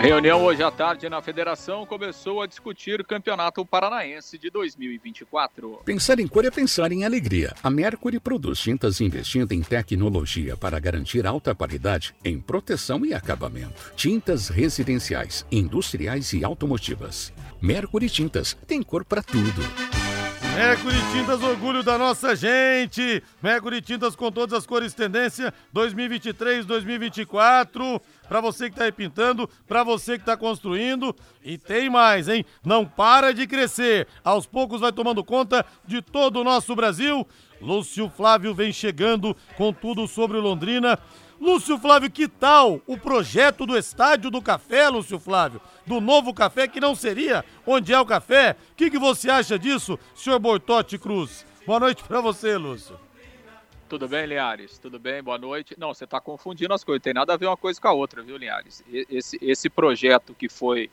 Reunião 0.00 0.44
hoje 0.44 0.62
à 0.62 0.70
tarde 0.70 1.08
na 1.08 1.20
federação 1.20 1.84
começou 1.84 2.40
a 2.40 2.46
discutir 2.46 3.00
o 3.00 3.04
Campeonato 3.04 3.66
Paranaense 3.66 4.38
de 4.38 4.48
2024. 4.48 5.80
Pensar 5.84 6.20
em 6.20 6.28
cor 6.28 6.44
é 6.44 6.50
pensar 6.50 6.92
em 6.92 7.04
alegria. 7.04 7.52
A 7.62 7.68
Mercury 7.68 8.20
produz 8.20 8.60
tintas 8.60 9.00
investindo 9.00 9.52
em 9.52 9.60
tecnologia 9.60 10.56
para 10.56 10.78
garantir 10.78 11.26
alta 11.26 11.52
qualidade 11.52 12.14
em 12.24 12.40
proteção 12.40 13.04
e 13.04 13.12
acabamento. 13.12 13.92
Tintas 13.96 14.48
residenciais, 14.48 15.44
industriais 15.50 16.32
e 16.32 16.44
automotivas. 16.44 17.32
Mercury 17.60 18.08
Tintas 18.08 18.56
tem 18.66 18.82
cor 18.82 19.04
para 19.04 19.22
tudo. 19.22 19.97
Mercury 20.58 20.96
Tintas, 21.12 21.40
orgulho 21.40 21.84
da 21.84 21.96
nossa 21.96 22.34
gente. 22.34 23.22
Mercury 23.40 23.80
Tintas 23.80 24.16
com 24.16 24.28
todas 24.28 24.58
as 24.58 24.66
cores 24.66 24.92
tendência 24.92 25.54
2023, 25.72 26.66
2024. 26.66 28.02
Para 28.28 28.40
você 28.40 28.64
que 28.64 28.74
está 28.74 28.84
repintando, 28.84 29.48
para 29.68 29.84
você 29.84 30.14
que 30.14 30.22
está 30.22 30.36
construindo. 30.36 31.14
E 31.44 31.56
tem 31.56 31.88
mais, 31.88 32.28
hein? 32.28 32.44
Não 32.64 32.84
para 32.84 33.32
de 33.32 33.46
crescer. 33.46 34.08
Aos 34.24 34.46
poucos 34.46 34.80
vai 34.80 34.90
tomando 34.90 35.22
conta 35.22 35.64
de 35.86 36.02
todo 36.02 36.40
o 36.40 36.44
nosso 36.44 36.74
Brasil. 36.74 37.24
Lúcio 37.60 38.10
Flávio 38.10 38.52
vem 38.52 38.72
chegando 38.72 39.36
com 39.56 39.72
tudo 39.72 40.08
sobre 40.08 40.38
Londrina. 40.38 40.98
Lúcio 41.40 41.78
Flávio, 41.78 42.10
que 42.10 42.26
tal 42.26 42.80
o 42.84 42.98
projeto 42.98 43.64
do 43.64 43.78
Estádio 43.78 44.28
do 44.28 44.42
Café, 44.42 44.88
Lúcio 44.88 45.20
Flávio? 45.20 45.60
Do 45.88 46.02
novo 46.02 46.34
café 46.34 46.68
que 46.68 46.78
não 46.78 46.94
seria 46.94 47.42
onde 47.66 47.94
é 47.94 47.98
o 47.98 48.04
café? 48.04 48.54
O 48.72 48.74
que, 48.74 48.90
que 48.90 48.98
você 48.98 49.30
acha 49.30 49.58
disso, 49.58 49.98
senhor 50.14 50.38
Bortotti 50.38 50.98
Cruz? 50.98 51.46
Boa 51.66 51.80
noite 51.80 52.04
para 52.04 52.20
você, 52.20 52.58
Lúcio. 52.58 53.00
Tudo 53.88 54.06
bem, 54.06 54.26
Linhares? 54.26 54.76
Tudo 54.76 54.98
bem? 54.98 55.22
Boa 55.22 55.38
noite. 55.38 55.74
Não, 55.78 55.94
você 55.94 56.04
está 56.04 56.20
confundindo 56.20 56.74
as 56.74 56.84
coisas. 56.84 57.02
Tem 57.02 57.14
nada 57.14 57.32
a 57.32 57.38
ver 57.38 57.46
uma 57.46 57.56
coisa 57.56 57.80
com 57.80 57.88
a 57.88 57.92
outra, 57.92 58.22
viu, 58.22 58.36
Linhares? 58.36 58.84
Esse, 58.92 59.38
esse 59.40 59.70
projeto 59.70 60.34
que 60.34 60.46
foi, 60.46 60.90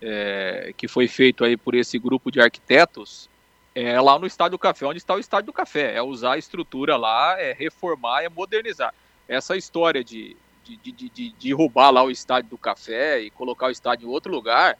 é, 0.00 0.72
que 0.76 0.86
foi 0.86 1.08
feito 1.08 1.44
aí 1.44 1.56
por 1.56 1.74
esse 1.74 1.98
grupo 1.98 2.30
de 2.30 2.40
arquitetos 2.40 3.28
é 3.74 4.00
lá 4.00 4.16
no 4.16 4.28
Estádio 4.28 4.52
do 4.52 4.60
Café, 4.60 4.86
onde 4.86 4.98
está 4.98 5.16
o 5.16 5.18
Estádio 5.18 5.46
do 5.46 5.52
Café. 5.52 5.96
É 5.96 6.02
usar 6.02 6.34
a 6.34 6.38
estrutura 6.38 6.96
lá, 6.96 7.34
é 7.36 7.52
reformar, 7.52 8.22
é 8.22 8.28
modernizar 8.28 8.94
essa 9.26 9.56
história 9.56 10.04
de, 10.04 10.36
de, 10.66 10.76
de, 10.76 10.92
de, 10.92 11.08
de 11.08 11.34
derrubar 11.40 11.90
lá 11.90 12.02
o 12.02 12.10
estádio 12.10 12.50
do 12.50 12.58
café 12.58 13.20
e 13.20 13.30
colocar 13.30 13.66
o 13.66 13.70
estádio 13.70 14.08
em 14.08 14.10
outro 14.10 14.32
lugar, 14.32 14.76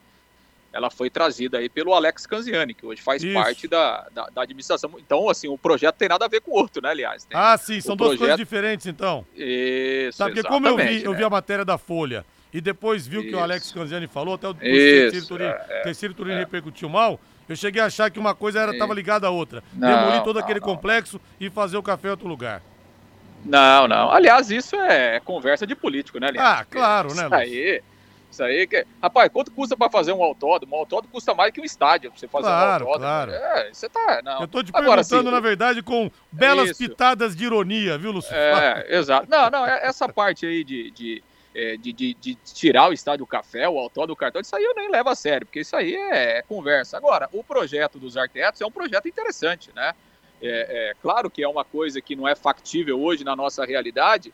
ela 0.73 0.91
foi 0.91 1.09
trazida 1.09 1.59
aí 1.59 1.69
pelo 1.69 1.95
Alex 1.95 2.27
Canziani, 2.27 2.75
que 2.75 2.85
hoje 2.85 3.01
faz 3.01 3.23
Isso. 3.23 3.33
parte 3.33 3.69
da, 3.69 4.09
da, 4.13 4.27
da, 4.27 4.43
administração. 4.43 4.91
Então, 4.99 5.31
assim, 5.31 5.49
o 5.49 5.57
projeto 5.57 5.95
tem 5.97 6.09
nada 6.09 6.25
a 6.25 6.29
ver 6.29 6.41
com 6.41 6.51
o 6.51 6.55
outro, 6.55 6.83
né, 6.83 6.91
aliás? 6.91 7.25
Tem 7.25 7.39
ah, 7.39 7.57
sim, 7.57 7.81
são 7.81 7.97
duas 7.97 8.19
coisas 8.19 8.37
diferentes, 8.37 8.87
então. 8.87 9.25
Isso, 9.35 10.19
Sabe, 10.19 10.35
porque 10.35 10.49
como 10.49 10.67
eu 10.67 10.77
vi, 10.77 11.05
eu 11.05 11.13
vi 11.13 11.21
né? 11.21 11.27
a 11.27 11.31
matéria 11.31 11.65
da 11.65 11.79
Folha 11.79 12.27
e 12.53 12.61
depois 12.61 13.07
viu 13.07 13.21
o 13.21 13.25
que 13.25 13.35
o 13.35 13.39
Alex 13.39 13.73
Canziani 13.73 14.07
falou, 14.07 14.35
até 14.35 14.49
o 14.49 14.55
Terceiro 14.55 15.27
Turino, 15.27 15.51
é, 15.51 15.83
é, 15.85 16.09
Turino 16.15 16.37
é. 16.37 16.39
repercutiu 16.41 16.89
mal, 16.89 17.21
eu 17.49 17.57
cheguei 17.57 17.81
a 17.81 17.87
achar 17.87 18.11
que 18.11 18.19
uma 18.19 18.35
coisa 18.35 18.71
estava 18.71 18.93
ligada 18.93 19.27
à 19.27 19.31
outra. 19.31 19.63
Não, 19.73 19.89
Demolir 19.89 20.23
todo 20.23 20.37
não, 20.37 20.43
aquele 20.43 20.61
não. 20.61 20.67
complexo 20.67 21.21
e 21.41 21.49
fazer 21.49 21.77
o 21.77 21.83
café 21.83 22.09
em 22.09 22.11
outro 22.11 22.29
lugar. 22.29 22.63
Não, 23.47 23.89
não. 23.89 24.11
Aliás, 24.11 24.51
isso 24.51 24.77
é 24.77 25.21
conversa 25.21 25.67
de 25.67 25.75
político, 25.75 26.19
né, 26.19 26.29
Aliás? 26.29 26.61
Ah, 26.61 26.65
claro, 26.65 27.15
né, 27.15 27.25
Isso 27.25 27.35
aí. 27.35 27.83
Isso 28.31 28.43
aí 28.43 28.67
que. 28.67 28.85
Rapaz, 29.03 29.31
quanto 29.33 29.51
custa 29.51 29.77
para 29.77 29.91
fazer 29.91 30.13
um 30.13 30.23
autódromo? 30.23 30.77
Um 30.77 30.81
autódromo 30.81 31.13
custa 31.13 31.33
mais 31.35 31.53
que 31.53 31.61
um 31.61 31.65
estádio 31.65 32.11
pra 32.11 32.19
você 32.19 32.29
fazer 32.29 32.45
claro, 32.45 32.85
um 32.85 32.89
autódromo. 32.89 33.01
Claro. 33.01 33.33
É, 33.33 33.73
você 33.73 33.89
tá. 33.89 34.21
Não. 34.23 34.43
Eu 34.43 34.49
tô 34.49 34.63
te 34.63 34.71
Agora, 34.75 35.03
perguntando, 35.03 35.29
assim, 35.29 35.35
na 35.35 35.41
verdade, 35.41 35.83
com 35.83 36.11
belas 36.31 36.71
isso. 36.71 36.79
pitadas 36.79 37.35
de 37.35 37.45
ironia, 37.45 37.97
viu, 37.97 38.13
Luciano? 38.13 38.37
É, 38.37 38.97
exato. 38.97 39.27
Não, 39.31 39.49
não, 39.49 39.67
é, 39.67 39.87
essa 39.87 40.09
parte 40.09 40.45
aí 40.45 40.65
de, 40.65 40.91
de, 40.91 41.23
é, 41.55 41.77
de, 41.77 41.93
de, 41.93 42.15
de 42.15 42.35
tirar 42.35 42.91
o 42.91 42.93
estádio 42.93 43.27
café, 43.27 43.67
o 43.69 43.79
autódromo 43.79 44.15
do 44.15 44.17
cartão, 44.17 44.43
isso 44.43 44.55
aí 44.55 44.65
eu 44.65 44.75
nem 44.75 44.91
levo 44.91 45.09
a 45.09 45.15
sério, 45.15 45.47
porque 45.47 45.61
isso 45.61 45.75
aí 45.75 45.95
é 45.95 46.43
conversa. 46.43 46.97
Agora, 46.99 47.31
o 47.33 47.43
projeto 47.43 47.99
dos 47.99 48.17
arquitetos 48.17 48.61
é 48.61 48.67
um 48.67 48.71
projeto 48.71 49.09
interessante, 49.09 49.71
né? 49.75 49.95
É, 50.43 50.91
é, 50.91 50.95
claro 51.01 51.31
que 51.31 51.43
é 51.43 51.49
uma 51.49 51.65
coisa 51.65 52.01
que 52.01 52.15
não 52.15 52.29
é 52.29 52.35
factível 52.35 53.01
hoje 53.01 53.25
na 53.25 53.35
nossa 53.35 53.65
realidade, 53.65 54.33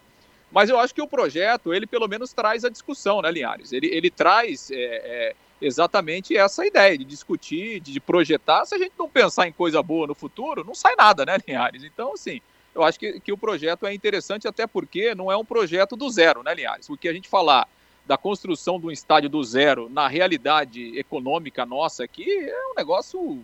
mas 0.51 0.69
eu 0.69 0.79
acho 0.79 0.95
que 0.95 1.01
o 1.01 1.07
projeto, 1.07 1.73
ele 1.73 1.87
pelo 1.87 2.09
menos 2.09 2.33
traz 2.33 2.65
a 2.65 2.69
discussão, 2.69 3.23
né, 3.23 3.31
Linhares? 3.31 3.73
Ele, 3.73 3.87
ele 3.87 4.11
traz 4.11 4.71
é, 4.71 4.75
é, 4.75 5.35
exatamente 5.61 6.37
essa 6.37 6.67
ideia 6.67 6.99
de 6.99 7.05
discutir, 7.05 7.81
de 7.81 7.99
projetar. 8.01 8.67
Se 8.67 8.75
a 8.75 8.79
gente 8.79 8.93
não 8.99 9.09
pensar 9.09 9.49
em 9.49 9.53
coisa 9.53 9.83
boa 9.83 10.07
no 10.07 10.15
futuro, 10.15 10.65
não 10.65 10.75
sai 10.75 10.95
nada, 10.97 11.25
né, 11.25 11.39
Linhares? 11.47 11.85
Então, 11.85 12.13
assim, 12.13 12.41
eu 12.75 12.83
acho 12.83 12.99
que, 12.99 13.21
que 13.21 13.33
o 13.33 13.39
projeto 13.39 13.87
é 13.87 13.95
interessante, 13.95 14.47
até 14.47 14.67
porque 14.67 15.15
não 15.15 15.33
é 15.33 15.37
um 15.37 15.45
projeto 15.45 15.97
do 15.97 16.11
zero, 16.11 16.43
né, 16.43 16.55
Linhares? 16.55 16.87
Porque 16.87 17.09
a 17.09 17.13
gente 17.15 17.29
falar 17.29 17.67
da 18.05 18.19
construção 18.19 18.81
de 18.81 18.87
um 18.87 18.91
estádio 18.91 19.31
do 19.31 19.43
zero 19.45 19.89
na 19.89 20.09
realidade 20.09 20.99
econômica 20.99 21.65
nossa 21.65 22.05
aqui 22.05 22.29
é 22.29 22.67
um 22.73 22.75
negócio 22.77 23.43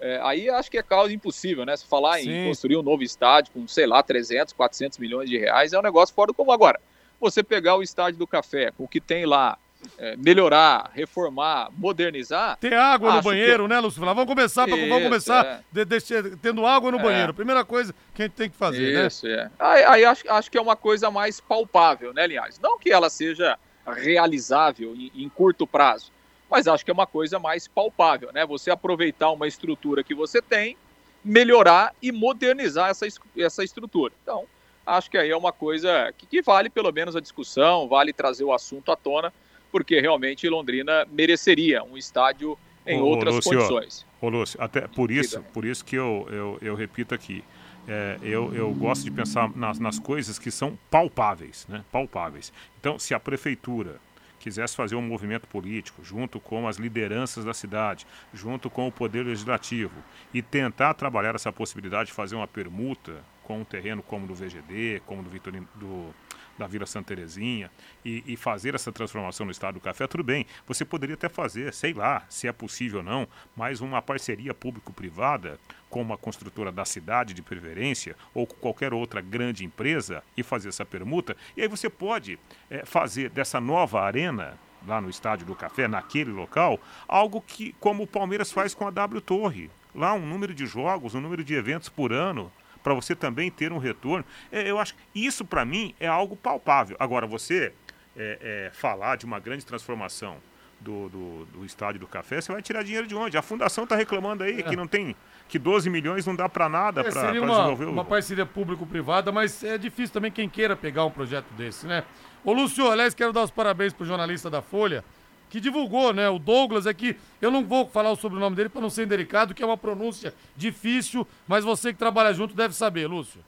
é, 0.00 0.20
aí 0.22 0.48
acho 0.48 0.70
que 0.70 0.78
é 0.78 0.82
causa 0.82 1.12
impossível, 1.12 1.64
né? 1.64 1.76
Se 1.76 1.86
falar 1.86 2.18
Sim. 2.18 2.30
em 2.30 2.48
construir 2.48 2.76
um 2.76 2.82
novo 2.82 3.02
estádio 3.02 3.52
com, 3.52 3.66
sei 3.66 3.86
lá, 3.86 4.02
300, 4.02 4.52
400 4.52 4.98
milhões 4.98 5.28
de 5.28 5.36
reais, 5.36 5.72
é 5.72 5.78
um 5.78 5.82
negócio 5.82 6.14
fora 6.14 6.28
do 6.28 6.34
comum. 6.34 6.52
Agora, 6.52 6.80
você 7.20 7.42
pegar 7.42 7.76
o 7.76 7.82
estádio 7.82 8.18
do 8.18 8.26
café, 8.26 8.72
o 8.78 8.86
que 8.86 9.00
tem 9.00 9.26
lá, 9.26 9.58
é, 9.98 10.16
melhorar, 10.16 10.90
reformar, 10.94 11.70
modernizar. 11.76 12.56
Ter 12.58 12.74
água 12.74 13.14
no 13.14 13.22
banheiro, 13.22 13.64
que... 13.64 13.68
né, 13.70 13.80
Lúcio? 13.80 14.00
Vamos 14.00 14.24
começar, 14.24 14.68
Isso, 14.68 14.88
vamos 14.88 15.04
começar 15.04 15.46
é. 15.46 15.60
de, 15.72 15.84
de, 15.84 16.36
tendo 16.36 16.64
água 16.64 16.90
no 16.90 16.98
é. 16.98 17.02
banheiro. 17.02 17.34
Primeira 17.34 17.64
coisa 17.64 17.94
que 18.14 18.22
a 18.22 18.24
gente 18.26 18.34
tem 18.34 18.50
que 18.50 18.56
fazer, 18.56 18.94
né? 18.94 19.06
Isso, 19.06 19.26
né? 19.26 19.32
é. 19.32 19.50
Aí, 19.58 19.84
aí 19.84 20.04
acho, 20.04 20.30
acho 20.30 20.50
que 20.50 20.58
é 20.58 20.60
uma 20.60 20.76
coisa 20.76 21.10
mais 21.10 21.40
palpável, 21.40 22.12
né, 22.12 22.22
aliás? 22.22 22.58
Não 22.60 22.78
que 22.78 22.90
ela 22.90 23.10
seja 23.10 23.58
realizável 23.86 24.94
em, 24.94 25.10
em 25.14 25.28
curto 25.28 25.66
prazo, 25.66 26.12
mas 26.50 26.66
acho 26.66 26.84
que 26.84 26.90
é 26.90 26.94
uma 26.94 27.06
coisa 27.06 27.38
mais 27.38 27.68
palpável, 27.68 28.30
né? 28.32 28.46
Você 28.46 28.70
aproveitar 28.70 29.30
uma 29.30 29.46
estrutura 29.46 30.02
que 30.02 30.14
você 30.14 30.40
tem, 30.40 30.76
melhorar 31.24 31.94
e 32.00 32.10
modernizar 32.10 32.90
essa, 32.90 33.06
essa 33.36 33.64
estrutura. 33.64 34.12
Então, 34.22 34.44
acho 34.86 35.10
que 35.10 35.18
aí 35.18 35.30
é 35.30 35.36
uma 35.36 35.52
coisa 35.52 36.12
que, 36.16 36.26
que 36.26 36.42
vale 36.42 36.70
pelo 36.70 36.92
menos 36.92 37.14
a 37.14 37.20
discussão, 37.20 37.88
vale 37.88 38.12
trazer 38.12 38.44
o 38.44 38.52
assunto 38.52 38.90
à 38.90 38.96
tona, 38.96 39.32
porque 39.70 40.00
realmente 40.00 40.48
Londrina 40.48 41.06
mereceria 41.10 41.82
um 41.82 41.96
estádio 41.96 42.58
em 42.86 43.00
ô, 43.00 43.04
outras 43.04 43.34
Lúcio, 43.34 43.52
condições. 43.52 44.06
Ô 44.20 44.28
Lúcio, 44.28 44.60
até 44.62 44.82
por 44.82 45.10
isso, 45.10 45.42
por 45.52 45.64
isso 45.64 45.84
que 45.84 45.96
eu, 45.96 46.26
eu, 46.30 46.58
eu 46.62 46.74
repito 46.74 47.14
aqui, 47.14 47.44
é, 47.86 48.18
eu, 48.22 48.54
eu 48.54 48.72
gosto 48.72 49.04
de 49.04 49.10
pensar 49.10 49.50
nas, 49.54 49.78
nas 49.78 49.98
coisas 49.98 50.38
que 50.38 50.50
são 50.50 50.78
palpáveis, 50.90 51.66
né? 51.68 51.84
Palpáveis. 51.90 52.52
Então, 52.78 52.98
se 52.98 53.14
a 53.14 53.20
prefeitura 53.20 54.00
quisesse 54.38 54.76
fazer 54.76 54.96
um 54.96 55.02
movimento 55.02 55.46
político 55.46 56.02
junto 56.02 56.40
com 56.40 56.66
as 56.68 56.76
lideranças 56.76 57.44
da 57.44 57.54
cidade, 57.54 58.06
junto 58.32 58.70
com 58.70 58.86
o 58.86 58.92
poder 58.92 59.24
legislativo 59.24 60.02
e 60.32 60.42
tentar 60.42 60.94
trabalhar 60.94 61.34
essa 61.34 61.52
possibilidade 61.52 62.08
de 62.08 62.14
fazer 62.14 62.36
uma 62.36 62.46
permuta 62.46 63.22
com 63.48 63.58
um 63.58 63.64
terreno 63.64 64.02
como 64.02 64.26
do 64.26 64.34
VGD, 64.34 65.00
como 65.06 65.22
do 65.22 65.30
Vitorino, 65.30 65.66
do 65.74 66.14
da 66.58 66.66
Vila 66.66 66.86
Santa 66.86 67.14
Terezinha 67.14 67.70
e, 68.04 68.24
e, 68.26 68.36
fazer 68.36 68.74
essa 68.74 68.90
transformação 68.90 69.46
no 69.46 69.52
estado 69.52 69.74
do 69.74 69.80
café, 69.80 70.08
tudo 70.08 70.24
bem. 70.24 70.44
Você 70.66 70.84
poderia 70.84 71.14
até 71.14 71.28
fazer, 71.28 71.72
sei 71.72 71.94
lá, 71.94 72.24
se 72.28 72.48
é 72.48 72.52
possível 72.52 72.98
ou 72.98 73.04
não, 73.04 73.28
mais 73.54 73.80
uma 73.80 74.02
parceria 74.02 74.52
público-privada 74.52 75.60
com 75.88 76.02
uma 76.02 76.18
construtora 76.18 76.72
da 76.72 76.84
cidade 76.84 77.32
de 77.32 77.42
preferência 77.42 78.16
ou 78.34 78.44
com 78.44 78.56
qualquer 78.56 78.92
outra 78.92 79.20
grande 79.20 79.64
empresa 79.64 80.20
e 80.36 80.42
fazer 80.42 80.70
essa 80.70 80.84
permuta. 80.84 81.36
E 81.56 81.62
aí 81.62 81.68
você 81.68 81.88
pode 81.88 82.40
é, 82.68 82.84
fazer 82.84 83.30
dessa 83.30 83.60
nova 83.60 84.00
arena 84.00 84.58
lá 84.84 85.00
no 85.00 85.08
Estádio 85.08 85.46
do 85.46 85.54
Café, 85.54 85.86
naquele 85.86 86.32
local, 86.32 86.80
algo 87.06 87.40
que 87.40 87.72
como 87.78 88.02
o 88.02 88.06
Palmeiras 88.06 88.50
faz 88.50 88.74
com 88.74 88.84
a 88.84 88.90
W 88.90 89.20
Torre. 89.20 89.70
Lá 89.94 90.12
um 90.12 90.26
número 90.26 90.52
de 90.52 90.66
jogos, 90.66 91.14
um 91.14 91.20
número 91.20 91.44
de 91.44 91.54
eventos 91.54 91.88
por 91.88 92.12
ano, 92.12 92.50
para 92.82 92.94
você 92.94 93.14
também 93.14 93.50
ter 93.50 93.72
um 93.72 93.78
retorno. 93.78 94.24
É, 94.50 94.70
eu 94.70 94.78
acho 94.78 94.94
que 94.94 95.00
isso, 95.14 95.44
para 95.44 95.64
mim, 95.64 95.94
é 95.98 96.06
algo 96.06 96.36
palpável. 96.36 96.96
Agora, 96.98 97.26
você 97.26 97.72
é, 98.16 98.38
é, 98.40 98.70
falar 98.72 99.16
de 99.16 99.24
uma 99.24 99.38
grande 99.38 99.64
transformação 99.64 100.36
do, 100.80 101.08
do, 101.08 101.44
do, 101.46 101.64
estádio 101.64 102.00
do 102.00 102.06
café, 102.06 102.40
você 102.40 102.52
vai 102.52 102.62
tirar 102.62 102.82
dinheiro 102.82 103.06
de 103.06 103.14
onde? 103.14 103.36
A 103.36 103.42
fundação 103.42 103.84
está 103.84 103.96
reclamando 103.96 104.44
aí 104.44 104.62
que 104.62 104.74
é. 104.74 104.76
não 104.76 104.86
tem 104.86 105.16
que 105.48 105.58
12 105.58 105.88
milhões 105.88 106.26
não 106.26 106.36
dá 106.36 106.48
para 106.48 106.68
nada 106.68 107.00
É, 107.00 107.10
para 107.10 107.32
desenvolver 107.32 107.84
uma, 107.84 107.90
o... 107.90 107.92
uma 107.94 108.04
parceria 108.04 108.44
público-privada, 108.44 109.32
mas 109.32 109.64
é 109.64 109.78
difícil 109.78 110.12
também 110.12 110.30
quem 110.30 110.48
queira 110.48 110.76
pegar 110.76 111.04
um 111.04 111.10
projeto 111.10 111.46
desse, 111.56 111.86
né? 111.86 112.04
Ô, 112.44 112.52
Lúcio, 112.52 112.88
aliás, 112.90 113.14
quero 113.14 113.32
dar 113.32 113.42
os 113.42 113.50
parabéns 113.50 113.92
pro 113.92 114.04
jornalista 114.04 114.48
da 114.48 114.62
Folha, 114.62 115.04
que 115.48 115.60
divulgou, 115.60 116.12
né? 116.12 116.28
O 116.28 116.38
Douglas 116.38 116.86
é 116.86 116.94
que 116.94 117.16
eu 117.40 117.50
não 117.50 117.64
vou 117.64 117.86
falar 117.88 118.10
o 118.10 118.16
sobrenome 118.16 118.56
dele 118.56 118.68
para 118.68 118.80
não 118.80 118.90
ser 118.90 119.04
indelicado, 119.04 119.54
que 119.54 119.62
é 119.62 119.66
uma 119.66 119.76
pronúncia 119.76 120.34
difícil, 120.56 121.26
mas 121.46 121.64
você 121.64 121.92
que 121.92 121.98
trabalha 121.98 122.34
junto 122.34 122.54
deve 122.54 122.74
saber, 122.74 123.06
Lúcio. 123.06 123.40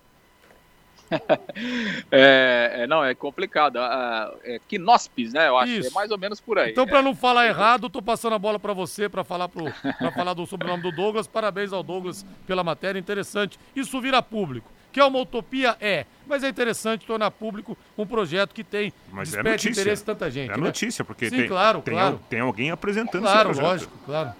É, 2.10 2.82
é, 2.82 2.86
não, 2.86 3.04
é 3.04 3.14
complicado. 3.14 3.78
Ah, 3.78 4.32
é 4.44 4.58
Quinospes, 4.68 5.32
né? 5.32 5.48
Eu 5.48 5.56
acho. 5.58 5.72
Isso. 5.72 5.88
É 5.88 5.92
mais 5.92 6.10
ou 6.10 6.18
menos 6.18 6.40
por 6.40 6.58
aí. 6.58 6.70
Então, 6.72 6.86
para 6.86 7.00
É. 7.00 7.02
não 7.02 7.14
falar 7.14 7.46
errado, 7.46 7.88
tô 7.90 8.00
passando 8.02 8.34
a 8.34 8.38
bola 8.38 8.58
para 8.58 8.72
você 8.72 9.08
para 9.08 9.22
falar 9.24 9.48
pro, 9.48 9.64
pra 9.98 10.10
falar 10.12 10.34
do 10.34 10.46
sobrenome 10.46 10.82
do 10.82 10.92
Douglas. 10.92 11.26
Parabéns 11.26 11.72
ao 11.72 11.82
Douglas 11.82 12.24
pela 12.46 12.62
matéria, 12.64 12.98
interessante. 12.98 13.58
Isso 13.74 14.00
vira 14.00 14.22
público. 14.22 14.70
Que 14.92 14.98
é 14.98 15.04
uma 15.04 15.20
utopia? 15.20 15.76
É. 15.80 16.04
Mas 16.26 16.42
é 16.42 16.48
interessante 16.48 17.06
tornar 17.06 17.30
público 17.30 17.76
um 17.96 18.04
projeto 18.06 18.52
que 18.52 18.64
tem 18.64 18.92
Mas 19.12 19.32
é 19.34 19.42
notícia. 19.42 19.70
interesse 19.70 20.02
de 20.02 20.06
tanta 20.06 20.30
gente. 20.30 20.50
É 20.50 20.56
né? 20.56 20.62
notícia, 20.62 21.04
porque 21.04 21.28
Sim, 21.28 21.36
tem, 21.36 21.48
claro, 21.48 21.80
tem, 21.82 21.94
claro. 21.94 22.20
tem 22.28 22.40
alguém 22.40 22.70
apresentando 22.72 23.22
Claro, 23.22 23.50
esse 23.50 23.60
projeto. 23.60 23.72
lógico, 23.72 23.98
claro. 24.04 24.32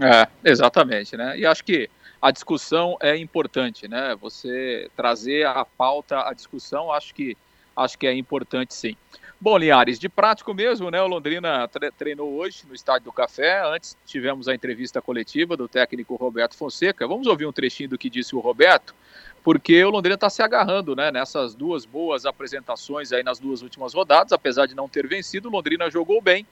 É, 0.00 0.26
exatamente, 0.50 1.16
né? 1.16 1.38
E 1.38 1.46
acho 1.46 1.62
que 1.62 1.88
a 2.22 2.30
discussão 2.30 2.96
é 3.00 3.16
importante, 3.16 3.88
né? 3.88 4.16
Você 4.20 4.88
trazer 4.96 5.44
a 5.44 5.64
pauta, 5.64 6.20
a 6.28 6.32
discussão, 6.32 6.92
acho 6.92 7.12
que 7.12 7.36
acho 7.76 7.98
que 7.98 8.06
é 8.06 8.14
importante 8.14 8.74
sim. 8.74 8.96
Bom, 9.40 9.58
Linhares, 9.58 9.98
de 9.98 10.08
prático 10.08 10.54
mesmo, 10.54 10.88
né? 10.88 11.02
O 11.02 11.08
Londrina 11.08 11.66
tre- 11.66 11.90
treinou 11.90 12.32
hoje 12.34 12.62
no 12.68 12.76
Estádio 12.76 13.06
do 13.06 13.12
Café. 13.12 13.60
Antes 13.66 13.96
tivemos 14.06 14.46
a 14.46 14.54
entrevista 14.54 15.02
coletiva 15.02 15.56
do 15.56 15.66
técnico 15.66 16.14
Roberto 16.14 16.54
Fonseca. 16.54 17.08
Vamos 17.08 17.26
ouvir 17.26 17.46
um 17.46 17.52
trechinho 17.52 17.88
do 17.88 17.98
que 17.98 18.08
disse 18.08 18.36
o 18.36 18.40
Roberto, 18.40 18.94
porque 19.42 19.82
o 19.82 19.90
Londrina 19.90 20.14
está 20.14 20.30
se 20.30 20.42
agarrando, 20.42 20.94
né? 20.94 21.10
Nessas 21.10 21.56
duas 21.56 21.84
boas 21.84 22.24
apresentações 22.24 23.10
aí 23.10 23.24
nas 23.24 23.40
duas 23.40 23.62
últimas 23.62 23.94
rodadas, 23.94 24.32
apesar 24.32 24.66
de 24.66 24.76
não 24.76 24.88
ter 24.88 25.08
vencido, 25.08 25.48
o 25.48 25.52
Londrina 25.52 25.90
jogou 25.90 26.20
bem. 26.20 26.46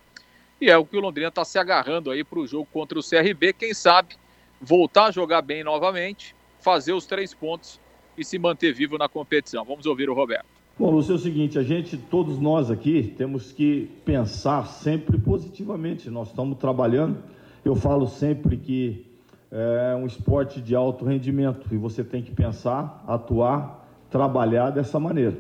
E 0.61 0.69
é 0.69 0.77
o 0.77 0.85
que 0.85 0.97
o 0.97 1.01
Londrina 1.01 1.29
está 1.29 1.45
se 1.45 1.61
agarrando 1.61 2.11
aí 2.11 2.25
para 2.25 2.41
o 2.41 2.47
jogo 2.47 2.67
contra 2.73 2.99
o 2.99 3.03
CRB. 3.03 3.53
Quem 3.53 3.73
sabe 3.73 4.17
voltar 4.61 5.07
a 5.07 5.11
jogar 5.11 5.43
bem 5.43 5.65
novamente, 5.65 6.35
fazer 6.61 6.93
os 6.93 7.07
três 7.07 7.33
pontos 7.33 7.81
e 8.17 8.25
se 8.25 8.39
manter 8.39 8.75
vivo 8.75 8.99
na 8.99 9.09
competição. 9.09 9.65
Vamos 9.65 9.87
ouvir 9.87 10.11
o 10.11 10.15
Roberto. 10.15 10.47
Bom, 10.79 10.91
Lúcio, 10.91 11.13
é 11.13 11.17
o 11.17 11.19
seguinte, 11.19 11.59
a 11.59 11.63
gente, 11.63 11.97
todos 11.97 12.39
nós 12.39 12.71
aqui, 12.71 13.15
temos 13.17 13.53
que 13.53 13.91
pensar 14.05 14.67
sempre 14.67 15.19
positivamente. 15.19 16.09
Nós 16.09 16.29
estamos 16.29 16.59
trabalhando. 16.59 17.23
Eu 17.65 17.75
falo 17.75 18.07
sempre 18.07 18.57
que 18.57 19.07
é 19.51 19.95
um 19.97 20.07
esporte 20.07 20.61
de 20.61 20.75
alto 20.75 21.05
rendimento 21.05 21.67
e 21.73 21.77
você 21.77 22.05
tem 22.05 22.23
que 22.23 22.31
pensar, 22.31 23.05
atuar, 23.07 23.87
trabalhar 24.11 24.71
dessa 24.71 24.99
maneira. 24.99 25.37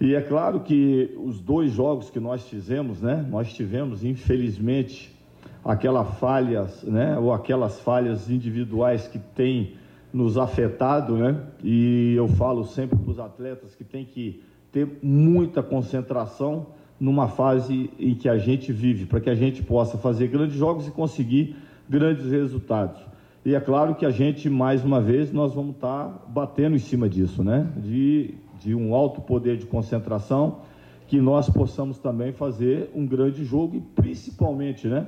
E 0.00 0.14
é 0.14 0.20
claro 0.20 0.60
que 0.60 1.14
os 1.18 1.40
dois 1.40 1.72
jogos 1.72 2.08
que 2.08 2.20
nós 2.20 2.46
fizemos, 2.48 3.02
né, 3.02 3.26
nós 3.28 3.52
tivemos, 3.52 4.04
infelizmente, 4.04 5.17
aquelas 5.64 6.18
falhas, 6.18 6.82
né, 6.82 7.18
ou 7.18 7.32
aquelas 7.32 7.80
falhas 7.80 8.30
individuais 8.30 9.06
que 9.08 9.18
têm 9.18 9.74
nos 10.12 10.38
afetado, 10.38 11.16
né? 11.16 11.38
E 11.62 12.14
eu 12.16 12.28
falo 12.28 12.64
sempre 12.64 12.96
para 12.96 13.10
os 13.10 13.18
atletas 13.18 13.74
que 13.74 13.84
tem 13.84 14.04
que 14.04 14.42
ter 14.72 14.98
muita 15.02 15.62
concentração 15.62 16.68
numa 16.98 17.28
fase 17.28 17.90
em 17.98 18.14
que 18.14 18.28
a 18.28 18.38
gente 18.38 18.72
vive, 18.72 19.06
para 19.06 19.20
que 19.20 19.30
a 19.30 19.34
gente 19.34 19.62
possa 19.62 19.96
fazer 19.98 20.28
grandes 20.28 20.56
jogos 20.56 20.88
e 20.88 20.90
conseguir 20.90 21.56
grandes 21.88 22.30
resultados. 22.30 23.00
E 23.44 23.54
é 23.54 23.60
claro 23.60 23.94
que 23.94 24.04
a 24.04 24.10
gente, 24.10 24.50
mais 24.50 24.84
uma 24.84 25.00
vez, 25.00 25.32
nós 25.32 25.54
vamos 25.54 25.76
estar 25.76 26.26
batendo 26.28 26.74
em 26.74 26.80
cima 26.80 27.08
disso, 27.08 27.44
né? 27.44 27.70
De, 27.76 28.34
de 28.60 28.74
um 28.74 28.94
alto 28.94 29.20
poder 29.20 29.56
de 29.56 29.66
concentração, 29.66 30.60
que 31.06 31.20
nós 31.20 31.48
possamos 31.48 31.98
também 31.98 32.32
fazer 32.32 32.90
um 32.94 33.06
grande 33.06 33.44
jogo 33.44 33.76
e 33.76 33.80
principalmente, 33.80 34.88
né? 34.88 35.06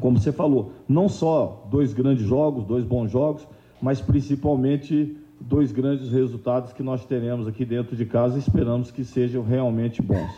Como 0.00 0.18
você 0.18 0.32
falou, 0.32 0.72
não 0.88 1.08
só 1.08 1.66
dois 1.70 1.92
grandes 1.92 2.24
jogos, 2.24 2.64
dois 2.64 2.84
bons 2.84 3.10
jogos, 3.10 3.46
mas 3.80 4.00
principalmente 4.00 5.16
dois 5.40 5.72
grandes 5.72 6.10
resultados 6.10 6.72
que 6.72 6.82
nós 6.82 7.04
teremos 7.04 7.46
aqui 7.46 7.64
dentro 7.64 7.96
de 7.96 8.04
casa 8.04 8.36
e 8.36 8.40
esperamos 8.40 8.90
que 8.90 9.04
sejam 9.04 9.42
realmente 9.42 10.02
bons. 10.02 10.30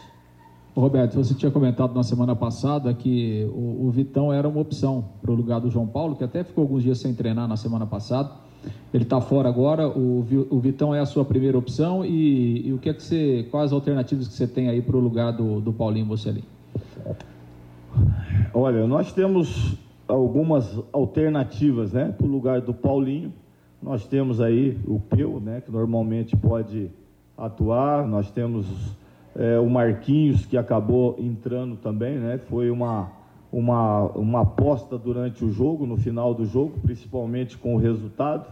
Roberto, 0.74 1.16
você 1.16 1.34
tinha 1.34 1.50
comentado 1.50 1.94
na 1.94 2.02
semana 2.02 2.34
passada 2.34 2.94
que 2.94 3.46
o, 3.52 3.86
o 3.86 3.90
Vitão 3.90 4.32
era 4.32 4.48
uma 4.48 4.60
opção 4.60 5.04
para 5.20 5.30
o 5.30 5.34
lugar 5.34 5.60
do 5.60 5.70
João 5.70 5.86
Paulo, 5.86 6.16
que 6.16 6.24
até 6.24 6.42
ficou 6.42 6.62
alguns 6.62 6.82
dias 6.82 6.98
sem 6.98 7.14
treinar 7.14 7.46
na 7.46 7.58
semana 7.58 7.86
passada. 7.86 8.30
Ele 8.94 9.02
está 9.02 9.20
fora 9.20 9.48
agora. 9.48 9.88
O, 9.88 10.24
o 10.50 10.60
Vitão 10.60 10.94
é 10.94 11.00
a 11.00 11.06
sua 11.06 11.24
primeira 11.24 11.58
opção 11.58 12.04
e, 12.04 12.68
e 12.68 12.72
o 12.72 12.78
que 12.78 12.88
é 12.88 12.94
que 12.94 13.02
você, 13.02 13.46
quais 13.50 13.66
as 13.66 13.72
alternativas 13.72 14.28
que 14.28 14.34
você 14.34 14.46
tem 14.46 14.68
aí 14.68 14.80
para 14.80 14.96
o 14.96 15.00
lugar 15.00 15.32
do, 15.32 15.60
do 15.60 15.72
Paulinho 15.72 16.06
Mocelin? 16.06 16.44
Olha, 18.54 18.86
nós 18.86 19.10
temos 19.12 19.78
algumas 20.06 20.78
alternativas, 20.92 21.92
né, 21.92 22.14
para 22.16 22.26
o 22.26 22.30
lugar 22.30 22.60
do 22.60 22.74
Paulinho. 22.74 23.32
Nós 23.82 24.06
temos 24.06 24.42
aí 24.42 24.78
o 24.86 25.00
Peu, 25.00 25.40
né, 25.40 25.62
que 25.62 25.72
normalmente 25.72 26.36
pode 26.36 26.90
atuar. 27.36 28.06
Nós 28.06 28.30
temos 28.30 28.66
é, 29.34 29.58
o 29.58 29.70
Marquinhos, 29.70 30.44
que 30.44 30.58
acabou 30.58 31.16
entrando 31.18 31.76
também, 31.76 32.18
né? 32.18 32.38
Foi 32.50 32.70
uma, 32.70 33.10
uma, 33.50 34.02
uma 34.10 34.42
aposta 34.42 34.98
durante 34.98 35.42
o 35.42 35.50
jogo, 35.50 35.86
no 35.86 35.96
final 35.96 36.34
do 36.34 36.44
jogo, 36.44 36.74
principalmente 36.82 37.56
com 37.56 37.74
o 37.74 37.78
resultado. 37.78 38.46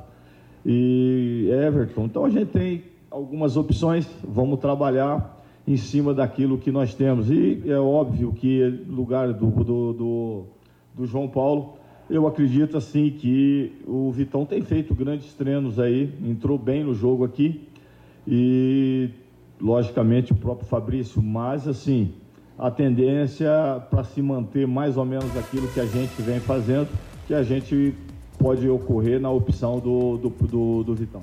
E 0.65 1.49
Everton. 1.51 2.07
Então 2.07 2.25
a 2.25 2.31
gente 2.31 2.47
tem 2.47 2.85
algumas 3.11 3.57
opções, 3.59 4.09
vamos 4.27 4.59
trabalhar 4.61 5.40
em 5.67 5.77
cima 5.77 6.13
daquilo 6.15 6.59
que 6.59 6.71
nós 6.71 6.95
temos. 6.95 7.31
E 7.31 7.63
é 7.67 7.79
óbvio 7.79 8.33
que 8.33 8.63
lugar 8.89 9.33
do, 9.33 9.51
do, 9.51 9.93
do, 9.93 10.45
do 10.95 11.07
João 11.07 11.29
Paulo, 11.29 11.75
eu 12.09 12.27
acredito 12.27 12.77
assim 12.77 13.11
que 13.11 13.73
o 13.87 14.11
Vitão 14.11 14.45
tem 14.45 14.63
feito 14.63 14.95
grandes 14.95 15.33
treinos 15.35 15.79
aí, 15.79 16.13
entrou 16.25 16.59
bem 16.59 16.83
no 16.83 16.93
jogo 16.93 17.25
aqui 17.25 17.69
e 18.27 19.11
logicamente 19.61 20.33
o 20.33 20.35
próprio 20.35 20.67
Fabrício, 20.67 21.23
mas 21.23 21.69
assim, 21.69 22.13
a 22.59 22.71
tendência 22.71 23.51
para 23.91 24.03
se 24.03 24.21
manter 24.21 24.67
mais 24.67 24.97
ou 24.97 25.05
menos 25.05 25.37
aquilo 25.37 25.69
que 25.69 25.79
a 25.79 25.87
gente 25.87 26.21
vem 26.21 26.41
fazendo, 26.41 26.89
que 27.27 27.35
a 27.35 27.43
gente 27.43 27.95
pode 28.39 28.69
ocorrer 28.69 29.21
na 29.21 29.31
opção 29.31 29.79
do, 29.79 30.17
do, 30.17 30.29
do, 30.31 30.83
do 30.83 30.95
Vitão. 30.95 31.23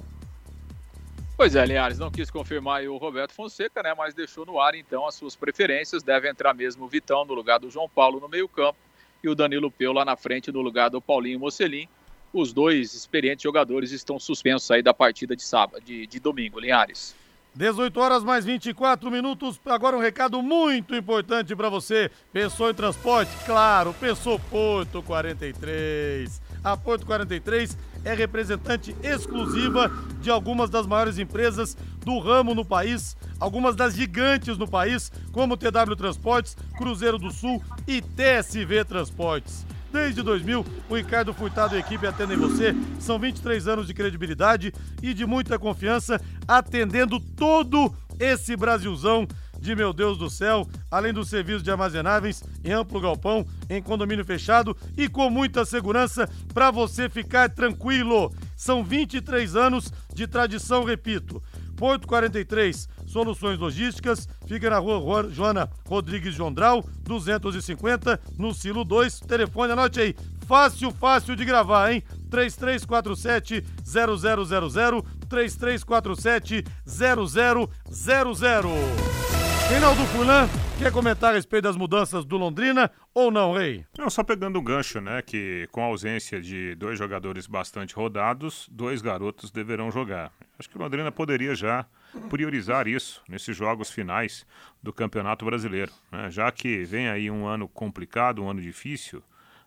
Pois 1.38 1.54
é, 1.54 1.64
Linhares, 1.64 2.00
não 2.00 2.10
quis 2.10 2.32
confirmar 2.32 2.84
o 2.86 2.98
Roberto 2.98 3.32
Fonseca, 3.32 3.84
né? 3.84 3.94
Mas 3.96 4.16
deixou 4.16 4.44
no 4.44 4.60
ar 4.60 4.74
então 4.74 5.06
as 5.06 5.14
suas 5.14 5.36
preferências. 5.36 6.02
Deve 6.02 6.28
entrar 6.28 6.52
mesmo 6.52 6.86
o 6.86 6.88
Vitão 6.88 7.24
no 7.26 7.36
lugar 7.36 7.60
do 7.60 7.70
João 7.70 7.88
Paulo 7.88 8.20
no 8.20 8.28
meio-campo 8.28 8.80
e 9.24 9.30
o 9.30 9.36
Danilo 9.36 9.70
Peu 9.70 9.94
lá 9.94 10.04
na 10.04 10.16
frente 10.16 10.52
no 10.52 10.62
lugar 10.62 10.90
do 10.90 11.00
Paulinho 11.00 11.40
Mocelin. 11.40 11.88
Os 12.34 12.52
dois 12.52 12.96
experientes 12.96 13.44
jogadores 13.44 13.92
estão 13.92 14.20
suspensos 14.20 14.72
aí 14.72 14.82
da 14.82 14.96
partida 14.96 15.36
de 15.36 15.44
sábado, 15.44 15.80
de, 15.84 16.08
de 16.08 16.20
domingo, 16.20 16.60
Linhares. 16.60 17.16
18 17.54 18.00
horas 18.00 18.24
mais 18.24 18.44
24 18.44 19.12
minutos. 19.12 19.62
Agora 19.68 19.96
um 19.96 20.02
recado 20.02 20.42
muito 20.42 20.96
importante 20.96 21.56
para 21.56 21.70
você. 21.70 22.10
Pensou 22.34 22.72
em 22.72 22.74
transporte? 22.74 23.32
Claro, 23.46 23.94
pensou 24.00 24.40
Porto 24.40 25.04
43. 25.04 26.47
A 26.64 26.76
Porto 26.76 27.06
43 27.06 27.78
é 28.04 28.14
representante 28.14 28.96
exclusiva 29.04 29.92
de 30.22 30.30
algumas 30.30 30.70
das 30.70 30.86
maiores 30.86 31.18
empresas 31.18 31.76
do 32.06 32.20
ramo 32.20 32.56
no 32.56 32.66
país, 32.66 33.18
algumas 33.40 33.76
das 33.76 33.96
gigantes 33.96 34.58
no 34.58 34.68
país, 34.68 35.12
como 35.32 35.58
TW 35.58 35.96
Transportes, 35.98 36.56
Cruzeiro 36.78 37.18
do 37.18 37.32
Sul 37.32 37.62
e 37.88 38.02
TSV 38.02 38.86
Transportes. 38.86 39.66
Desde 39.92 40.22
2000, 40.22 40.66
o 40.90 40.96
Ricardo 40.96 41.34
Furtado 41.34 41.74
e 41.74 41.78
a 41.78 41.80
equipe 41.80 42.06
atendem 42.06 42.38
você. 42.38 42.76
São 43.00 43.18
23 43.18 43.68
anos 43.68 43.88
de 43.88 43.94
credibilidade 43.94 44.74
e 45.02 45.14
de 45.14 45.26
muita 45.26 45.58
confiança, 45.58 46.22
atendendo 46.48 47.20
todo 47.20 47.94
esse 48.20 48.56
Brasilzão 48.56 49.28
de 49.60 49.76
meu 49.76 49.94
Deus 49.94 50.18
do 50.18 50.30
céu, 50.30 50.68
além 50.90 51.14
do 51.14 51.26
serviço 51.26 51.64
de 51.64 51.72
armazenáveis 51.72 52.44
em 52.64 52.72
amplo 52.72 53.02
galpão, 53.02 53.46
em 53.70 53.82
condomínio 53.82 54.26
fechado 54.26 54.76
e 54.98 55.10
com 55.10 55.30
muita 55.30 55.66
segurança 55.66 56.30
para 56.54 56.72
você 56.72 57.10
ficar 57.10 57.50
tranquilo. 57.50 58.32
São 58.56 58.84
23 58.84 59.56
anos 59.56 59.92
de 60.14 60.28
tradição, 60.28 60.84
repito. 60.84 61.42
Porto 61.76 62.08
43, 62.08 62.90
Soluções 63.06 63.60
Logísticas, 63.60 64.28
fica 64.48 64.68
na 64.68 64.80
rua 64.80 65.30
Joana 65.30 65.70
Rodrigues 65.88 66.34
Jondral, 66.34 66.84
250, 67.04 68.20
no 68.38 68.52
Silo 68.52 68.84
2. 68.84 69.20
Telefone, 69.20 69.74
anote 69.74 70.00
aí. 70.00 70.16
Fácil, 70.48 70.92
fácil 70.92 71.36
de 71.36 71.46
gravar, 71.46 71.92
hein? 71.92 72.02
3347 72.32 73.64
0000 73.86 75.06
3347 75.30 76.64
0000. 76.86 79.47
Reinaldo 79.70 80.06
Furlan, 80.08 80.48
Quer 80.78 80.92
comentar 80.92 81.32
a 81.32 81.34
respeito 81.34 81.64
das 81.64 81.76
mudanças 81.76 82.24
do 82.24 82.38
Londrina 82.38 82.92
ou 83.12 83.32
não, 83.32 83.52
Rei? 83.52 83.84
Não, 83.98 84.12
só 84.12 84.24
pegando 84.24 84.60
o 84.60 84.62
gancho, 84.62 85.02
né? 85.02 85.24
Que 85.24 85.68
com 85.72 85.82
a 85.82 85.86
ausência 85.86 86.40
de 86.40 86.76
dois 86.76 87.00
jogadores 87.00 87.48
bastante 87.48 87.96
rodados, 87.96 88.70
dois 88.72 89.02
garotos 89.02 89.50
deverão 89.50 89.90
jogar. 89.90 90.32
Acho 90.60 90.70
que 90.70 90.78
o 90.78 90.80
Londrina 90.80 91.12
poderia 91.12 91.56
já 91.56 91.84
priorizar 92.30 92.88
isso 92.88 93.24
nesses 93.28 93.58
jogos 93.58 93.90
finais 93.90 94.46
do 94.84 94.94
Campeonato 94.94 95.46
Brasileiro. 95.46 95.92
Né? 96.12 96.30
Já 96.30 96.52
que 96.52 96.86
vem 96.86 97.10
aí 97.10 97.32
um 97.32 97.48
ano 97.48 97.68
complicado, 97.68 98.44
um 98.44 98.50
ano 98.50 98.62
difícil, 98.62 99.24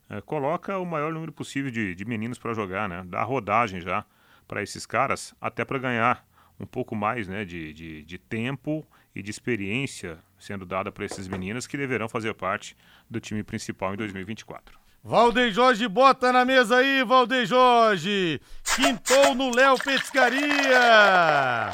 é, 0.09 0.21
coloca 0.21 0.79
o 0.79 0.87
maior 0.87 1.13
número 1.13 1.33
possível 1.33 1.73
de, 1.73 1.93
de 1.93 2.05
meninos 2.05 2.39
para 2.39 2.55
jogar, 2.55 2.89
né? 2.89 3.03
Dá 3.05 3.25
rodagem 3.25 3.81
já 3.81 4.05
para 4.47 4.63
esses 4.63 4.87
caras, 4.87 5.35
até 5.41 5.65
para 5.65 5.79
ganhar 5.79 6.25
um 6.61 6.67
pouco 6.67 6.95
mais 6.95 7.27
né, 7.27 7.45
de, 7.45 7.73
de, 7.73 8.05
de 8.05 8.19
tempo 8.19 8.87
e 9.14 9.23
de 9.23 9.31
experiência 9.31 10.18
sendo 10.38 10.64
dada 10.64 10.90
para 10.90 11.05
esses 11.05 11.29
meninos 11.29 11.66
que 11.66 11.77
deverão 11.77 12.09
fazer 12.09 12.35
parte 12.35 12.77
do 13.09 13.20
time 13.20 13.42
principal 13.42 13.94
em 13.94 13.96
2024. 13.96 14.79
Valdeir 15.03 15.53
Jorge, 15.53 15.88
bota 15.88 16.31
na 16.33 16.44
mesa 16.44 16.77
aí, 16.77 17.03
Valdeir 17.05 17.46
Jorge. 17.46 18.40
Quintou 18.77 19.35
no 19.35 19.55
Léo 19.55 19.79
Petiscaria. 19.79 21.70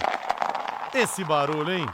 Esse 0.95 1.25
barulho, 1.25 1.73
hein? 1.73 1.87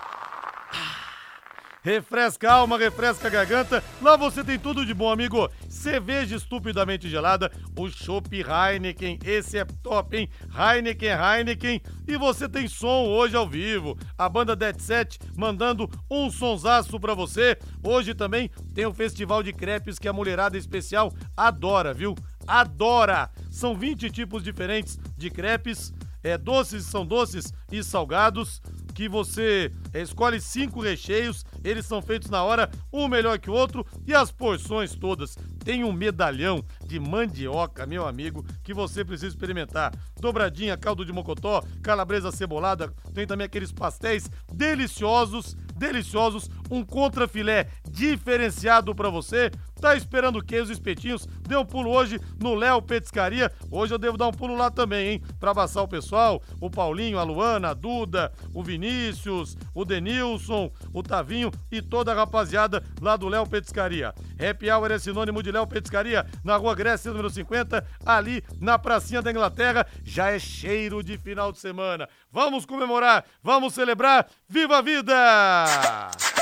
Refresca 1.82 2.48
a 2.48 2.54
alma, 2.54 2.78
refresca 2.78 3.26
a 3.26 3.30
garganta. 3.30 3.82
Lá 4.00 4.16
você 4.16 4.44
tem 4.44 4.56
tudo 4.56 4.86
de 4.86 4.94
bom, 4.94 5.10
amigo. 5.10 5.50
Cerveja 5.68 6.36
estupidamente 6.36 7.08
gelada, 7.08 7.50
o 7.76 7.88
Chopp 7.88 8.32
Heineken. 8.32 9.18
Esse 9.24 9.58
é 9.58 9.64
top, 9.64 10.16
hein? 10.16 10.28
Heineken, 10.56 11.10
Heineken. 11.10 11.82
E 12.06 12.16
você 12.16 12.48
tem 12.48 12.68
som 12.68 13.06
hoje 13.08 13.34
ao 13.34 13.48
vivo. 13.48 13.98
A 14.16 14.28
banda 14.28 14.54
Dead 14.54 14.78
Set 14.78 15.18
mandando 15.36 15.90
um 16.08 16.30
sonsaço 16.30 17.00
pra 17.00 17.14
você. 17.14 17.58
Hoje 17.82 18.14
também 18.14 18.48
tem 18.72 18.86
o 18.86 18.94
Festival 18.94 19.42
de 19.42 19.52
Crepes 19.52 19.98
que 19.98 20.06
a 20.06 20.12
mulherada 20.12 20.56
especial 20.56 21.12
adora, 21.36 21.92
viu? 21.92 22.14
Adora! 22.46 23.28
São 23.50 23.76
20 23.76 24.08
tipos 24.08 24.44
diferentes 24.44 25.00
de 25.16 25.30
crepes. 25.30 25.92
É, 26.22 26.38
doces 26.38 26.84
são 26.84 27.04
doces 27.04 27.52
e 27.72 27.82
salgados 27.82 28.62
que 28.94 29.08
você 29.08 29.72
escolhe 29.94 30.40
cinco 30.40 30.80
recheios, 30.80 31.44
eles 31.64 31.86
são 31.86 32.02
feitos 32.02 32.30
na 32.30 32.42
hora, 32.42 32.70
um 32.92 33.08
melhor 33.08 33.38
que 33.38 33.50
o 33.50 33.54
outro, 33.54 33.86
e 34.06 34.14
as 34.14 34.30
porções 34.30 34.94
todas. 34.94 35.36
Tem 35.64 35.84
um 35.84 35.92
medalhão 35.92 36.64
de 36.84 36.98
mandioca, 36.98 37.86
meu 37.86 38.06
amigo, 38.06 38.44
que 38.62 38.74
você 38.74 39.04
precisa 39.04 39.28
experimentar. 39.28 39.92
Dobradinha, 40.20 40.76
caldo 40.76 41.04
de 41.04 41.12
mocotó, 41.12 41.62
calabresa 41.82 42.30
cebolada, 42.30 42.92
tem 43.14 43.26
também 43.26 43.46
aqueles 43.46 43.72
pastéis 43.72 44.30
deliciosos, 44.52 45.56
deliciosos, 45.76 46.50
um 46.70 46.84
contrafilé 46.84 47.68
diferenciado 47.88 48.94
para 48.94 49.10
você. 49.10 49.50
Tá 49.82 49.96
esperando 49.96 50.38
o 50.38 50.44
quê? 50.44 50.60
Os 50.60 50.70
espetinhos? 50.70 51.26
Dê 51.40 51.56
um 51.56 51.64
pulo 51.64 51.90
hoje 51.90 52.20
no 52.40 52.54
Léo 52.54 52.80
Petiscaria. 52.80 53.50
Hoje 53.68 53.92
eu 53.92 53.98
devo 53.98 54.16
dar 54.16 54.28
um 54.28 54.32
pulo 54.32 54.54
lá 54.54 54.70
também, 54.70 55.08
hein? 55.08 55.22
Pra 55.40 55.50
abraçar 55.50 55.82
o 55.82 55.88
pessoal, 55.88 56.40
o 56.60 56.70
Paulinho, 56.70 57.18
a 57.18 57.24
Luana, 57.24 57.70
a 57.70 57.74
Duda, 57.74 58.32
o 58.54 58.62
Vinícius, 58.62 59.56
o 59.74 59.84
Denilson, 59.84 60.70
o 60.94 61.02
Tavinho 61.02 61.50
e 61.68 61.82
toda 61.82 62.12
a 62.12 62.14
rapaziada 62.14 62.80
lá 63.00 63.16
do 63.16 63.26
Léo 63.26 63.44
Petiscaria. 63.44 64.14
Happy 64.38 64.70
Hour 64.70 64.92
é 64.92 65.00
sinônimo 65.00 65.42
de 65.42 65.50
Léo 65.50 65.66
Petiscaria, 65.66 66.24
na 66.44 66.56
Rua 66.56 66.76
Grécia, 66.76 67.10
número 67.10 67.28
50, 67.28 67.84
ali 68.06 68.40
na 68.60 68.78
pracinha 68.78 69.20
da 69.20 69.32
Inglaterra. 69.32 69.84
Já 70.04 70.30
é 70.30 70.38
cheiro 70.38 71.02
de 71.02 71.18
final 71.18 71.50
de 71.50 71.58
semana. 71.58 72.08
Vamos 72.30 72.64
comemorar, 72.64 73.24
vamos 73.42 73.74
celebrar. 73.74 74.28
Viva 74.48 74.78
a 74.78 74.80
vida! 74.80 76.41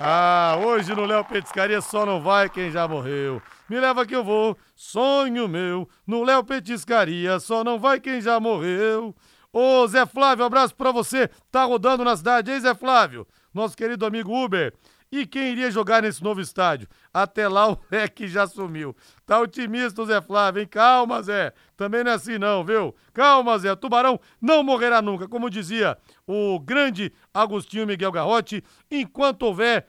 Ah, 0.00 0.58
hoje 0.64 0.92
no 0.92 1.04
Léo 1.04 1.24
Petiscaria 1.24 1.80
só 1.80 2.04
não 2.04 2.20
vai 2.20 2.48
quem 2.48 2.70
já 2.70 2.88
morreu. 2.88 3.40
Me 3.68 3.78
leva 3.78 4.04
que 4.04 4.14
eu 4.14 4.24
vou, 4.24 4.56
sonho 4.74 5.46
meu. 5.46 5.88
No 6.06 6.24
Léo 6.24 6.42
Petiscaria 6.42 7.38
só 7.38 7.62
não 7.62 7.78
vai 7.78 8.00
quem 8.00 8.20
já 8.20 8.40
morreu. 8.40 9.14
Ô 9.52 9.86
Zé 9.86 10.04
Flávio, 10.04 10.44
abraço 10.44 10.74
pra 10.74 10.90
você. 10.90 11.30
Tá 11.50 11.64
rodando 11.64 12.04
na 12.04 12.16
cidade, 12.16 12.50
hein, 12.50 12.60
Zé 12.60 12.74
Flávio? 12.74 13.24
Nosso 13.52 13.76
querido 13.76 14.04
amigo 14.04 14.34
Uber. 14.34 14.74
E 15.10 15.26
quem 15.26 15.52
iria 15.52 15.70
jogar 15.70 16.02
nesse 16.02 16.22
novo 16.22 16.40
estádio? 16.40 16.88
Até 17.12 17.46
lá 17.48 17.70
o 17.70 17.78
Leque 17.90 18.26
já 18.26 18.46
sumiu. 18.46 18.96
Tá 19.24 19.38
otimista 19.40 20.02
o 20.02 20.06
Zé 20.06 20.20
Flávio, 20.20 20.60
hein? 20.60 20.68
Calma, 20.68 21.22
Zé. 21.22 21.52
Também 21.76 22.02
não 22.02 22.10
é 22.10 22.14
assim 22.14 22.38
não, 22.38 22.64
viu? 22.64 22.94
Calma, 23.12 23.58
Zé. 23.58 23.72
O 23.72 23.76
Tubarão 23.76 24.18
não 24.40 24.62
morrerá 24.62 25.00
nunca. 25.00 25.28
Como 25.28 25.50
dizia 25.50 25.96
o 26.26 26.58
grande 26.58 27.12
Agostinho 27.32 27.86
Miguel 27.86 28.10
Garrote, 28.10 28.64
enquanto 28.90 29.42
houver 29.42 29.86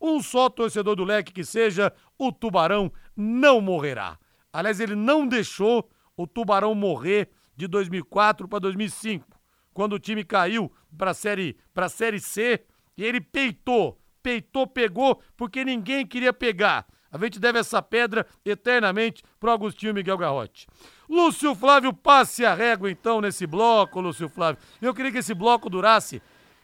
um 0.00 0.22
só 0.22 0.48
torcedor 0.48 0.96
do 0.96 1.04
Leque 1.04 1.32
que 1.32 1.44
seja, 1.44 1.92
o 2.18 2.32
Tubarão 2.32 2.92
não 3.16 3.60
morrerá. 3.60 4.18
Aliás, 4.52 4.80
ele 4.80 4.94
não 4.96 5.26
deixou 5.26 5.88
o 6.16 6.26
Tubarão 6.26 6.74
morrer 6.74 7.30
de 7.56 7.66
2004 7.66 8.48
para 8.48 8.58
2005, 8.60 9.26
quando 9.72 9.94
o 9.94 9.98
time 9.98 10.24
caiu 10.24 10.72
para 10.96 11.12
série, 11.12 11.56
pra 11.74 11.88
série 11.88 12.20
C 12.20 12.64
e 12.96 13.04
ele 13.04 13.20
peitou 13.20 14.00
peitou, 14.28 14.66
pegou, 14.66 15.22
porque 15.38 15.64
ninguém 15.64 16.06
queria 16.06 16.34
pegar. 16.34 16.86
A 17.10 17.16
gente 17.16 17.40
deve 17.40 17.58
essa 17.58 17.80
pedra 17.80 18.26
eternamente 18.44 19.22
pro 19.40 19.50
Agostinho 19.50 19.94
Miguel 19.94 20.18
Garrote. 20.18 20.66
Lúcio 21.08 21.54
Flávio, 21.54 21.94
passe 21.94 22.44
a 22.44 22.52
régua 22.52 22.90
então 22.90 23.22
nesse 23.22 23.46
bloco, 23.46 23.98
Lúcio 24.02 24.28
Flávio. 24.28 24.60
Eu 24.82 24.92
queria 24.92 25.10
que 25.10 25.16
esse 25.18 25.32
bloco 25.32 25.70
durasse 25.70 26.20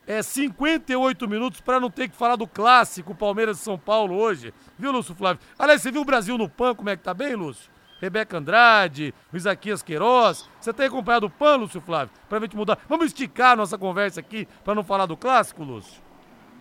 é, 0.07 0.23
58 0.23 1.27
minutos 1.27 1.63
para 1.63 1.81
não 1.81 1.89
ter 1.89 2.11
que 2.11 2.17
falar 2.17 2.37
do 2.37 2.47
clássico 2.47 3.15
Palmeiras 3.15 3.57
de 3.57 3.63
São 3.63 3.79
Paulo 3.79 4.15
hoje. 4.15 4.53
Viu, 4.79 4.93
Lúcio 4.93 5.15
Flávio? 5.15 5.43
Aliás, 5.59 5.81
você 5.81 5.91
viu 5.91 6.03
o 6.03 6.05
Brasil 6.05 6.37
no 6.37 6.51
PAN, 6.51 6.75
como 6.75 6.91
é 6.91 6.97
que 6.99 7.03
tá 7.03 7.15
bem, 7.15 7.35
Lúcio? 7.35 7.73
Rebeca 7.99 8.37
Andrade, 8.37 9.15
o 9.33 9.37
Isaquias 9.39 9.83
Queiroz. 9.83 10.51
Você 10.61 10.75
tem 10.75 10.89
acompanhado 10.89 11.25
o 11.25 11.31
PAN, 11.31 11.57
Lúcio 11.57 11.81
Flávio? 11.81 12.15
Pra 12.29 12.39
gente 12.41 12.55
mudar. 12.55 12.79
Vamos 12.87 13.07
esticar 13.07 13.57
nossa 13.57 13.79
conversa 13.79 14.21
aqui 14.21 14.47
para 14.63 14.75
não 14.75 14.85
falar 14.85 15.07
do 15.07 15.17
clássico, 15.17 15.65
Lúcio? 15.65 16.04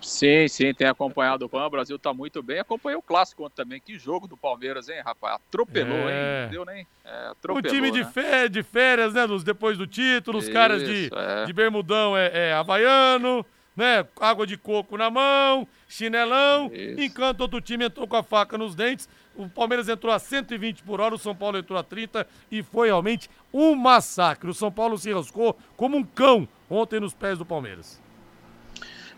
Sim, 0.03 0.47
sim, 0.47 0.73
tem 0.73 0.87
acompanhado 0.87 1.45
o 1.45 1.49
PAN, 1.49 1.65
o 1.65 1.69
Brasil 1.69 1.97
tá 1.97 2.13
muito 2.13 2.43
bem. 2.43 2.59
Acompanhei 2.59 2.97
o 2.97 3.01
clássico 3.01 3.45
ontem 3.45 3.55
também. 3.55 3.79
Que 3.79 3.97
jogo 3.97 4.27
do 4.27 4.35
Palmeiras, 4.35 4.89
hein, 4.89 5.01
rapaz? 5.03 5.35
Atropelou, 5.35 6.09
é. 6.09 6.43
hein? 6.43 6.49
Deu 6.51 6.65
nem. 6.65 6.85
É, 7.05 7.27
atropelou, 7.27 7.71
um 7.71 7.75
time 7.75 7.91
de, 7.91 8.03
né? 8.03 8.11
fé, 8.11 8.49
de 8.49 8.61
férias, 8.61 9.13
né, 9.13 9.23
Luz? 9.25 9.43
Depois 9.43 9.77
do 9.77 9.87
título, 9.87 10.37
os 10.37 10.45
Isso, 10.45 10.53
caras 10.53 10.83
de, 10.83 11.09
é. 11.13 11.45
de 11.45 11.53
bermudão 11.53 12.17
é, 12.17 12.49
é 12.49 12.53
havaiano, 12.53 13.45
né? 13.75 14.05
Água 14.19 14.45
de 14.45 14.57
coco 14.57 14.97
na 14.97 15.09
mão, 15.09 15.67
chinelão. 15.87 16.69
Isso. 16.73 17.01
Enquanto 17.01 17.41
outro 17.41 17.61
time 17.61 17.85
entrou 17.85 18.07
com 18.07 18.17
a 18.17 18.23
faca 18.23 18.57
nos 18.57 18.75
dentes. 18.75 19.07
O 19.35 19.49
Palmeiras 19.49 19.89
entrou 19.89 20.13
a 20.13 20.19
120 20.19 20.83
por 20.83 21.01
hora, 21.01 21.15
o 21.15 21.17
São 21.17 21.35
Paulo 21.35 21.57
entrou 21.57 21.79
a 21.79 21.81
30 21.81 22.27
e 22.51 22.61
foi 22.61 22.87
realmente 22.87 23.27
um 23.51 23.73
massacre. 23.73 24.49
O 24.49 24.53
São 24.53 24.71
Paulo 24.71 24.95
se 24.97 25.11
rascou 25.11 25.57
como 25.75 25.97
um 25.97 26.03
cão 26.03 26.47
ontem 26.69 26.99
nos 26.99 27.15
pés 27.15 27.39
do 27.39 27.45
Palmeiras. 27.45 28.02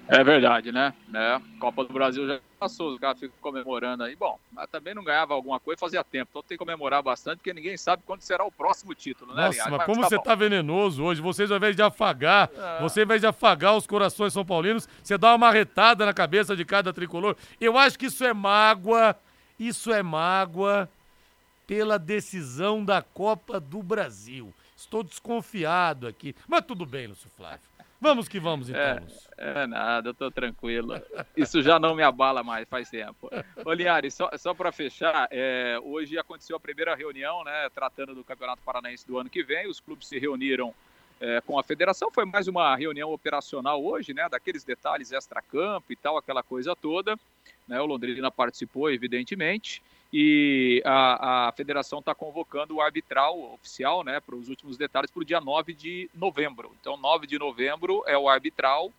É 0.08 0.24
verdade, 0.24 0.72
né? 0.72 0.94
É, 1.14 1.42
Copa 1.60 1.84
do 1.84 1.92
Brasil 1.92 2.28
já 2.28 2.40
passou, 2.60 2.94
os 2.94 3.00
caras 3.00 3.20
ficam 3.20 3.36
comemorando 3.42 4.04
aí. 4.04 4.16
Bom, 4.16 4.40
mas 4.52 4.70
também 4.70 4.94
não 4.94 5.04
ganhava 5.04 5.34
alguma 5.34 5.60
coisa 5.60 5.80
fazia 5.80 6.04
tempo. 6.04 6.30
Então 6.30 6.44
tem 6.44 6.58
que 6.58 6.64
comemorar 6.64 7.02
bastante, 7.02 7.38
porque 7.38 7.54
ninguém 7.54 7.76
sabe 7.76 8.04
quando 8.06 8.22
será 8.22 8.46
o 8.46 8.52
próximo 8.52 8.94
título, 8.94 9.34
né, 9.34 9.48
Nossa, 9.48 9.64
mas, 9.64 9.78
mas 9.78 9.86
como 9.86 10.02
tá 10.02 10.10
você 10.10 10.18
bom. 10.18 10.24
tá 10.24 10.36
venenoso 10.36 11.04
hoje, 11.04 11.22
vocês 11.22 11.50
ao 11.50 11.58
invés 11.58 11.76
de 11.76 11.82
afagar, 11.82 12.50
é. 12.56 12.82
você 12.82 13.00
ao 13.00 13.06
invés 13.06 13.22
de 13.22 13.28
afagar 13.28 13.76
os 13.76 13.88
corações 13.88 14.32
são 14.32 14.46
paulinos, 14.46 14.88
você 15.02 15.18
dá 15.18 15.32
uma 15.32 15.40
marretada 15.40 16.06
na 16.06 16.14
cabeça 16.14 16.56
de 16.56 16.64
cada 16.64 16.94
tricolor. 16.94 17.36
Eu 17.60 17.78
acho 17.78 17.98
que 17.98 18.06
isso 18.06 18.24
é 18.24 18.34
mágoa, 18.34 19.16
isso 19.60 19.92
é 19.92 20.04
mágoa 20.04 20.88
pela 21.66 21.98
decisão 21.98 22.86
da 22.86 23.02
Copa 23.02 23.60
do 23.60 23.82
Brasil. 23.82 24.54
Estou 24.78 25.02
desconfiado 25.02 26.08
aqui. 26.08 26.36
Mas 26.48 26.64
tudo 26.66 26.86
bem, 26.86 27.08
Lúcio 27.08 27.30
Flávio. 27.36 27.75
Vamos 28.06 28.28
que 28.28 28.40
vamos, 28.40 28.70
então. 28.70 28.80
É, 28.80 29.64
é 29.64 29.66
nada, 29.66 30.10
eu 30.10 30.14
tô 30.14 30.30
tranquilo. 30.30 30.94
Isso 31.36 31.60
já 31.64 31.80
não 31.80 31.96
me 31.96 32.04
abala 32.04 32.44
mais, 32.44 32.70
faz 32.70 32.88
tempo. 32.88 33.32
Ô, 33.66 33.74
Linhares, 33.74 34.14
só, 34.14 34.30
só 34.38 34.54
para 34.54 34.72
fechar, 34.72 35.28
é, 35.32 35.80
hoje 35.84 36.16
aconteceu 36.16 36.56
a 36.56 36.60
primeira 36.60 36.94
reunião, 36.94 37.44
né, 37.44 37.68
tratando 37.74 38.14
do 38.14 38.24
Campeonato 38.24 38.62
Paranaense 38.64 39.08
do 39.08 39.18
ano 39.18 39.28
que 39.28 39.42
vem. 39.42 39.68
Os 39.68 39.80
clubes 39.80 40.08
se 40.08 40.20
reuniram 40.20 40.72
é, 41.20 41.42
com 41.42 41.58
a 41.58 41.64
federação. 41.64 42.12
Foi 42.12 42.26
mais 42.26 42.48
uma 42.48 42.76
reunião 42.76 43.12
operacional 43.12 43.84
hoje, 43.84 44.14
né, 44.14 44.30
daqueles 44.30 44.64
detalhes 44.64 45.12
extra-campo 45.12 45.92
e 45.92 45.96
tal, 45.96 46.16
aquela 46.16 46.44
coisa 46.44 46.76
toda. 46.76 47.18
Né, 47.68 47.82
o 47.82 47.88
Londrina 47.88 48.30
participou, 48.30 48.92
evidentemente 48.92 49.82
e 50.12 50.82
a, 50.86 51.48
a 51.48 51.52
federação 51.52 52.00
está 52.00 52.14
convocando 52.14 52.76
o 52.76 52.82
arbitral 52.82 53.54
oficial 53.54 54.04
né, 54.04 54.20
para 54.20 54.36
os 54.36 54.50
últimos 54.50 54.78
detalhes 54.78 55.12
para 55.12 55.22
o 55.22 55.26
dia 55.26 55.42
9 55.42 55.74
de 55.74 56.10
novembro. 56.14 56.76
Então, 56.80 56.96
9 56.98 57.28
de 57.28 57.38
novembro 57.38 58.04
é 58.08 58.18
o 58.18 58.30
arbitral. 58.30 58.92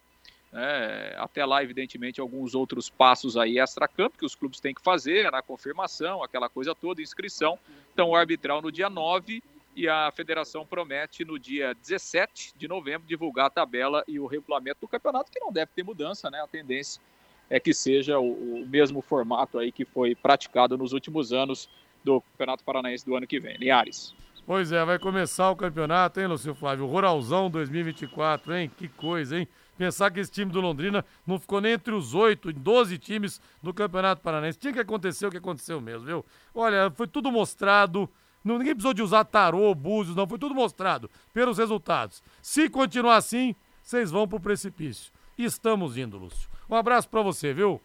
Né, 0.53 1.15
até 1.17 1.45
lá, 1.45 1.63
evidentemente, 1.63 2.21
alguns 2.21 2.55
outros 2.55 2.89
passos 2.89 3.37
aí 3.37 3.59
extra-campo 3.59 4.19
que 4.19 4.25
os 4.25 4.35
clubes 4.35 4.61
têm 4.61 4.75
que 4.75 4.83
fazer, 4.83 5.31
na 5.31 5.43
confirmação, 5.43 6.23
aquela 6.23 6.49
coisa 6.49 6.75
toda, 6.75 7.03
inscrição. 7.03 7.59
Então, 7.93 8.11
o 8.11 8.17
arbitral 8.17 8.61
no 8.61 8.71
dia 8.71 8.91
9 8.91 9.43
e 9.75 9.89
a 9.89 10.11
federação 10.11 10.65
promete 10.65 11.25
no 11.25 11.39
dia 11.39 11.75
17 11.75 12.55
de 12.57 12.67
novembro 12.67 13.07
divulgar 13.07 13.47
a 13.47 13.51
tabela 13.51 14.03
e 14.09 14.19
o 14.19 14.27
regulamento 14.27 14.81
do 14.81 14.89
campeonato, 14.89 15.31
que 15.31 15.39
não 15.39 15.53
deve 15.53 15.71
ter 15.75 15.83
mudança, 15.83 16.31
né? 16.31 16.41
A 16.41 16.47
tendência 16.47 17.01
é 17.49 17.61
que 17.61 17.73
seja 17.73 18.19
o, 18.19 18.63
o 18.63 18.67
mesmo 18.67 19.01
formato 19.01 19.59
aí 19.59 19.71
que 19.71 19.85
foi 19.85 20.15
praticado 20.15 20.77
nos 20.77 20.93
últimos 20.93 21.33
anos 21.33 21.69
do 22.05 22.21
Campeonato 22.21 22.65
Paranaense 22.65 23.05
do 23.05 23.17
ano 23.17 23.27
que 23.27 23.41
vem. 23.41 23.57
Linhares. 23.57 24.15
Pois 24.47 24.71
é, 24.71 24.85
vai 24.85 24.97
começar 24.97 25.51
o 25.51 25.57
campeonato, 25.57 26.21
hein, 26.21 26.29
Lúcio 26.29 26.55
Flávio? 26.55 26.87
Ruralzão 26.87 27.51
2024, 27.51 28.55
hein? 28.55 28.71
Que 28.77 28.87
coisa, 28.87 29.39
hein? 29.39 29.49
Pensar 29.77 30.09
que 30.11 30.21
esse 30.21 30.31
time 30.31 30.53
do 30.53 30.61
Londrina 30.61 31.05
não 31.27 31.39
ficou 31.39 31.61
nem 31.61 31.73
entre 31.73 31.93
os 31.93 32.15
oito, 32.15 32.53
doze 32.53 32.97
times 32.97 33.41
do 33.61 33.75
Campeonato 33.75 34.23
Paranaense. 34.23 34.57
Tinha 34.57 34.73
que 34.73 34.79
acontecer 34.79 35.27
o 35.27 35.31
que 35.33 35.37
aconteceu 35.37 35.81
mesmo, 35.81 36.07
viu? 36.07 36.25
Olha, 36.55 36.91
foi 36.93 37.09
tudo 37.09 37.31
mostrado. 37.33 38.09
Ninguém 38.45 38.75
precisou 38.75 38.95
de 38.95 39.03
usar 39.03 39.25
tarô, 39.25 39.75
búzios, 39.75 40.15
não. 40.15 40.29
Foi 40.29 40.39
tudo 40.39 40.55
mostrado 40.55 41.11
pelos 41.35 41.59
resultados. 41.59 42.23
Se 42.41 42.71
continuar 42.71 43.17
assim, 43.17 43.55
vocês 43.83 44.13
vão 44.13 44.29
pro 44.29 44.39
precipício. 44.39 45.13
Estamos 45.37 45.99
indo, 45.99 46.17
Lúcio. 46.17 46.49
Um 46.69 46.75
abraço 46.75 47.09
para 47.09 47.23
você, 47.23 47.53
viu? 47.53 47.81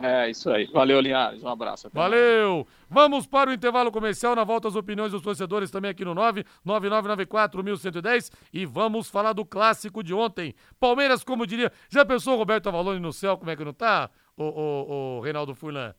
É, 0.00 0.30
isso 0.30 0.50
aí. 0.50 0.66
Valeu, 0.66 1.00
Linhares. 1.00 1.42
Um 1.42 1.48
abraço. 1.48 1.86
Até 1.86 1.98
Valeu. 1.98 2.56
Mais. 2.56 2.66
Vamos 2.90 3.26
para 3.26 3.48
o 3.50 3.52
intervalo 3.52 3.90
comercial. 3.90 4.36
Na 4.36 4.44
volta, 4.44 4.68
as 4.68 4.76
opiniões 4.76 5.12
dos 5.12 5.22
torcedores 5.22 5.70
também 5.70 5.90
aqui 5.90 6.04
no 6.04 6.14
99994-1110. 6.14 8.30
E 8.52 8.66
vamos 8.66 9.08
falar 9.08 9.32
do 9.32 9.44
clássico 9.44 10.02
de 10.02 10.14
ontem. 10.14 10.54
Palmeiras, 10.78 11.24
como 11.24 11.46
diria. 11.46 11.72
Já 11.88 12.04
pensou 12.04 12.34
o 12.34 12.36
Roberto 12.36 12.68
Avalone 12.68 13.00
no 13.00 13.12
céu? 13.12 13.38
Como 13.38 13.50
é 13.50 13.56
que 13.56 13.64
não 13.64 13.72
tá, 13.72 14.10
o, 14.36 14.44
o, 14.44 15.18
o 15.18 15.20
Reinaldo 15.20 15.54
Furlan? 15.54 15.94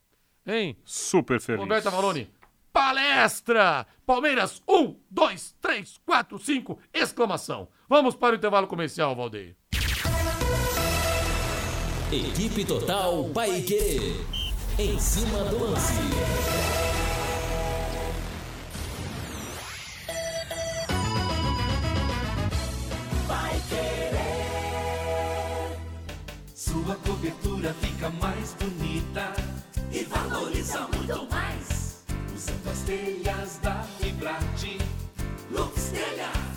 Hein? 0.45 0.77
Super 0.85 1.41
feliz. 1.41 1.59
Roberto 1.59 1.87
Avalone. 1.87 2.29
Palestra! 2.71 3.87
Palmeiras, 4.05 4.61
um, 4.67 4.95
dois, 5.09 5.55
três, 5.59 5.99
quatro, 6.05 6.37
cinco, 6.39 6.79
exclamação. 6.93 7.67
Vamos 7.87 8.15
para 8.15 8.33
o 8.33 8.37
intervalo 8.37 8.67
comercial, 8.67 9.15
Valdeir. 9.15 9.55
Equipe 12.11 12.65
Total 12.65 13.23
Paique. 13.25 14.15
Em 14.79 14.99
cima 14.99 15.43
do 15.43 15.63
lance. 15.63 15.93
Vai 23.27 23.61
querer. 23.69 24.17
Sua 26.55 26.95
cobertura 26.95 27.75
fica 27.79 28.09
mais 28.09 28.55
bonita 28.59 29.31
e 29.91 30.03
valoriza 30.05 30.87
muito 30.87 31.29
mais. 31.29 32.03
Usando 32.35 32.71
as 32.71 32.79
telhas 32.79 33.59
da 33.61 33.83
Fibrate. 33.99 34.79
Lux 35.51 35.89
Telhas 35.89 36.48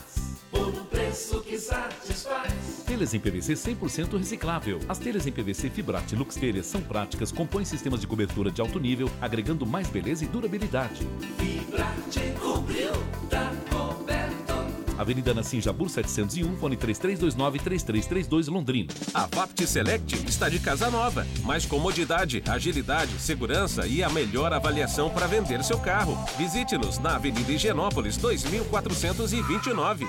preço 1.13 1.41
que 1.43 1.59
satisfaz. 1.59 2.85
Telhas 2.87 3.13
em 3.13 3.21
PVC 3.21 3.53
100% 3.53 4.17
reciclável. 4.17 4.81
As 4.89 4.99
telhas 4.99 5.27
em 5.27 5.33
PVC 5.33 5.69
Fibrate 5.69 6.17
Lux 6.17 6.37
Telhas 6.37 6.65
são 6.65 6.81
práticas, 6.81 7.31
compõem 7.31 7.67
sistemas 7.67 8.01
de 8.01 8.07
cobertura 8.07 8.51
de 8.51 8.63
alto 8.63 8.81
nível, 8.81 9.11
agregando 9.21 9.67
mais 9.67 9.89
beleza 9.89 10.25
e 10.25 10.27
durabilidade. 10.27 11.07
Fibrate 11.37 12.33
cobriu, 12.41 12.93
tá 13.29 13.53
coberto. 13.69 14.23
Avenida 14.97 15.35
Nassim 15.35 15.61
Jabur 15.61 15.91
701, 15.91 16.57
fone 16.57 16.77
3329-3332 16.79 18.51
Londrina. 18.51 18.95
A 19.13 19.27
Vapt 19.27 19.67
Select 19.67 20.15
está 20.27 20.49
de 20.49 20.61
casa 20.61 20.91
nova. 20.91 21.27
Mais 21.45 21.67
comodidade, 21.67 22.43
agilidade, 22.49 23.13
segurança 23.19 23.87
e 23.87 24.03
a 24.03 24.09
melhor 24.09 24.51
avaliação 24.53 25.11
para 25.11 25.27
vender 25.27 25.63
seu 25.63 25.79
carro. 25.79 26.17
Visite-nos 26.39 26.99
na 26.99 27.17
Avenida 27.17 27.53
Higienópolis 27.53 28.17
2429. 28.17 30.09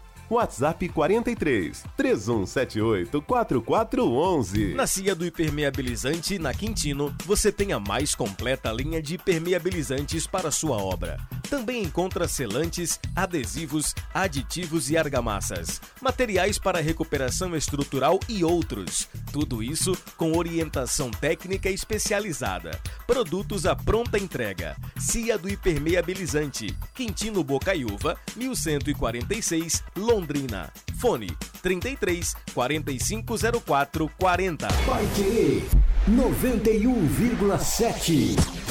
WhatsApp 0.31 0.87
43 0.87 1.83
3178 1.97 3.21
4411. 3.21 4.73
Na 4.73 4.87
Cia 4.87 5.13
do 5.13 5.25
Hipermeabilizante, 5.25 6.39
na 6.39 6.53
Quintino, 6.53 7.13
você 7.25 7.51
tem 7.51 7.73
a 7.73 7.79
mais 7.79 8.15
completa 8.15 8.71
linha 8.71 9.01
de 9.01 9.15
hipermeabilizantes 9.15 10.25
para 10.25 10.49
sua 10.49 10.77
obra. 10.77 11.17
Também 11.51 11.83
encontra 11.83 12.27
selantes, 12.29 12.97
adesivos, 13.13 13.93
aditivos 14.13 14.89
e 14.89 14.97
argamassas, 14.97 15.81
materiais 16.01 16.57
para 16.57 16.79
recuperação 16.79 17.53
estrutural 17.57 18.21
e 18.29 18.41
outros. 18.41 19.09
Tudo 19.33 19.61
isso 19.61 19.97
com 20.15 20.37
orientação 20.37 21.11
técnica 21.11 21.69
especializada. 21.69 22.79
Produtos 23.05 23.65
à 23.65 23.75
pronta 23.75 24.17
entrega. 24.17 24.77
Cia 24.97 25.37
do 25.37 25.49
Hipermeabilizante, 25.49 26.73
Quintino 26.95 27.43
Bocaiúva, 27.43 28.17
1146, 28.37 29.83
Londrina. 29.97 30.71
Fone 31.01 31.35
33 31.61 32.33
4504 32.53 34.09
40. 34.17 34.67
Vai 34.85 35.05
querer 35.17 35.67
91,7. 36.09 38.70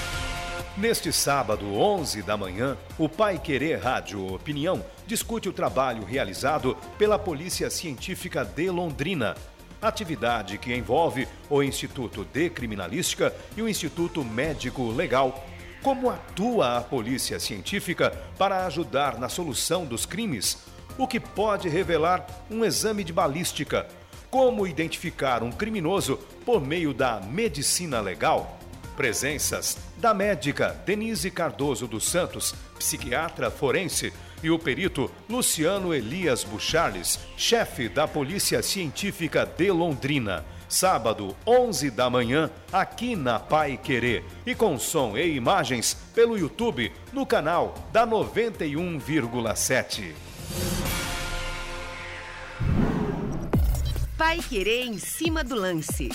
Neste 0.77 1.11
sábado, 1.11 1.75
11 1.75 2.21
da 2.21 2.37
manhã, 2.37 2.77
o 2.97 3.09
Pai 3.09 3.37
Querer 3.37 3.77
Rádio 3.77 4.33
Opinião 4.33 4.81
discute 5.05 5.49
o 5.49 5.53
trabalho 5.53 6.05
realizado 6.05 6.77
pela 6.97 7.19
Polícia 7.19 7.69
Científica 7.69 8.45
de 8.45 8.69
Londrina. 8.69 9.35
Atividade 9.81 10.57
que 10.57 10.73
envolve 10.73 11.27
o 11.49 11.61
Instituto 11.61 12.23
de 12.23 12.49
Criminalística 12.49 13.35
e 13.57 13.61
o 13.61 13.67
Instituto 13.67 14.23
Médico 14.23 14.89
Legal. 14.91 15.45
Como 15.83 16.09
atua 16.09 16.77
a 16.77 16.81
Polícia 16.81 17.37
Científica 17.37 18.11
para 18.37 18.65
ajudar 18.65 19.19
na 19.19 19.27
solução 19.27 19.85
dos 19.85 20.05
crimes? 20.05 20.59
O 20.97 21.05
que 21.05 21.19
pode 21.19 21.67
revelar 21.67 22.25
um 22.49 22.63
exame 22.63 23.03
de 23.03 23.11
balística? 23.11 23.87
Como 24.29 24.65
identificar 24.65 25.43
um 25.43 25.51
criminoso 25.51 26.17
por 26.45 26.61
meio 26.61 26.93
da 26.93 27.19
medicina 27.19 27.99
legal? 27.99 28.57
Presenças 28.95 29.77
da 30.01 30.13
médica 30.15 30.75
Denise 30.83 31.29
Cardoso 31.29 31.85
dos 31.87 32.09
Santos, 32.09 32.55
psiquiatra 32.77 33.51
forense, 33.51 34.11
e 34.43 34.49
o 34.49 34.57
perito 34.57 35.11
Luciano 35.29 35.93
Elias 35.93 36.43
Bucharles, 36.43 37.19
chefe 37.37 37.87
da 37.87 38.07
Polícia 38.07 38.63
Científica 38.63 39.45
de 39.45 39.71
Londrina. 39.71 40.43
Sábado, 40.67 41.37
11 41.45 41.91
da 41.91 42.09
manhã, 42.09 42.49
aqui 42.73 43.15
na 43.15 43.39
Pai 43.39 43.77
Querer. 43.77 44.25
E 44.43 44.55
com 44.55 44.79
som 44.79 45.15
e 45.15 45.35
imagens 45.35 45.95
pelo 46.15 46.35
YouTube 46.35 46.91
no 47.13 47.23
canal 47.23 47.75
da 47.91 48.07
91,7. 48.07 50.13
Pai 54.17 54.39
Querer 54.39 54.87
em 54.87 54.97
cima 54.97 55.43
do 55.43 55.53
lance. 55.53 56.09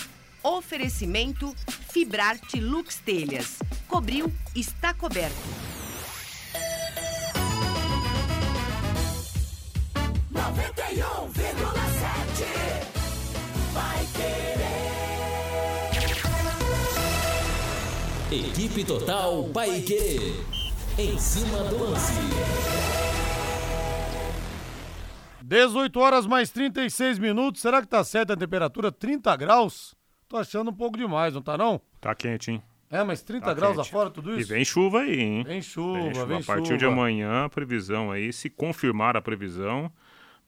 Oferecimento 0.47 1.53
Fibrarte 1.91 2.61
Lux 2.61 2.99
Telhas. 2.99 3.59
Cobriu, 3.85 4.31
está 4.55 4.93
coberto. 4.93 5.35
91,7 10.31 12.45
Vai 13.73 14.05
querer. 18.31 18.47
Equipe 18.47 18.85
Total 18.85 19.43
Paique. 19.49 20.41
Em 20.97 21.19
cima 21.19 21.65
do 21.65 21.77
lance. 21.77 22.13
18 25.41 25.99
horas 25.99 26.25
mais 26.25 26.49
36 26.51 27.19
minutos. 27.19 27.61
Será 27.61 27.81
que 27.81 27.87
tá 27.89 28.01
certa 28.05 28.31
a 28.31 28.37
temperatura? 28.37 28.93
30 28.93 29.35
graus? 29.35 29.96
Tô 30.27 30.37
achando 30.37 30.69
um 30.71 30.73
pouco 30.73 30.97
demais, 30.97 31.33
não 31.33 31.41
tá 31.41 31.57
não? 31.57 31.79
Tá 32.01 32.13
quente, 32.13 32.51
hein? 32.51 32.61
É, 32.89 33.03
mas 33.03 33.21
30 33.21 33.45
Tá 33.45 33.53
graus 33.53 33.75
quente. 33.77 33.89
fora, 33.91 34.09
tudo 34.09 34.35
E 34.37 34.41
isso? 34.41 34.49
vem 34.49 34.63
chuva 34.63 35.01
aí, 35.01 35.19
hein? 35.19 35.43
Vem 35.43 35.61
chuva, 35.61 36.25
vem 36.25 36.39
A 36.39 36.43
partir 36.43 36.77
de 36.77 36.83
chuva. 36.85 36.93
amanhã, 36.93 37.45
a 37.45 37.49
previsão 37.49 38.11
aí, 38.11 38.31
se 38.31 38.49
confirmar 38.49 39.15
a 39.17 39.21
previsão, 39.21 39.91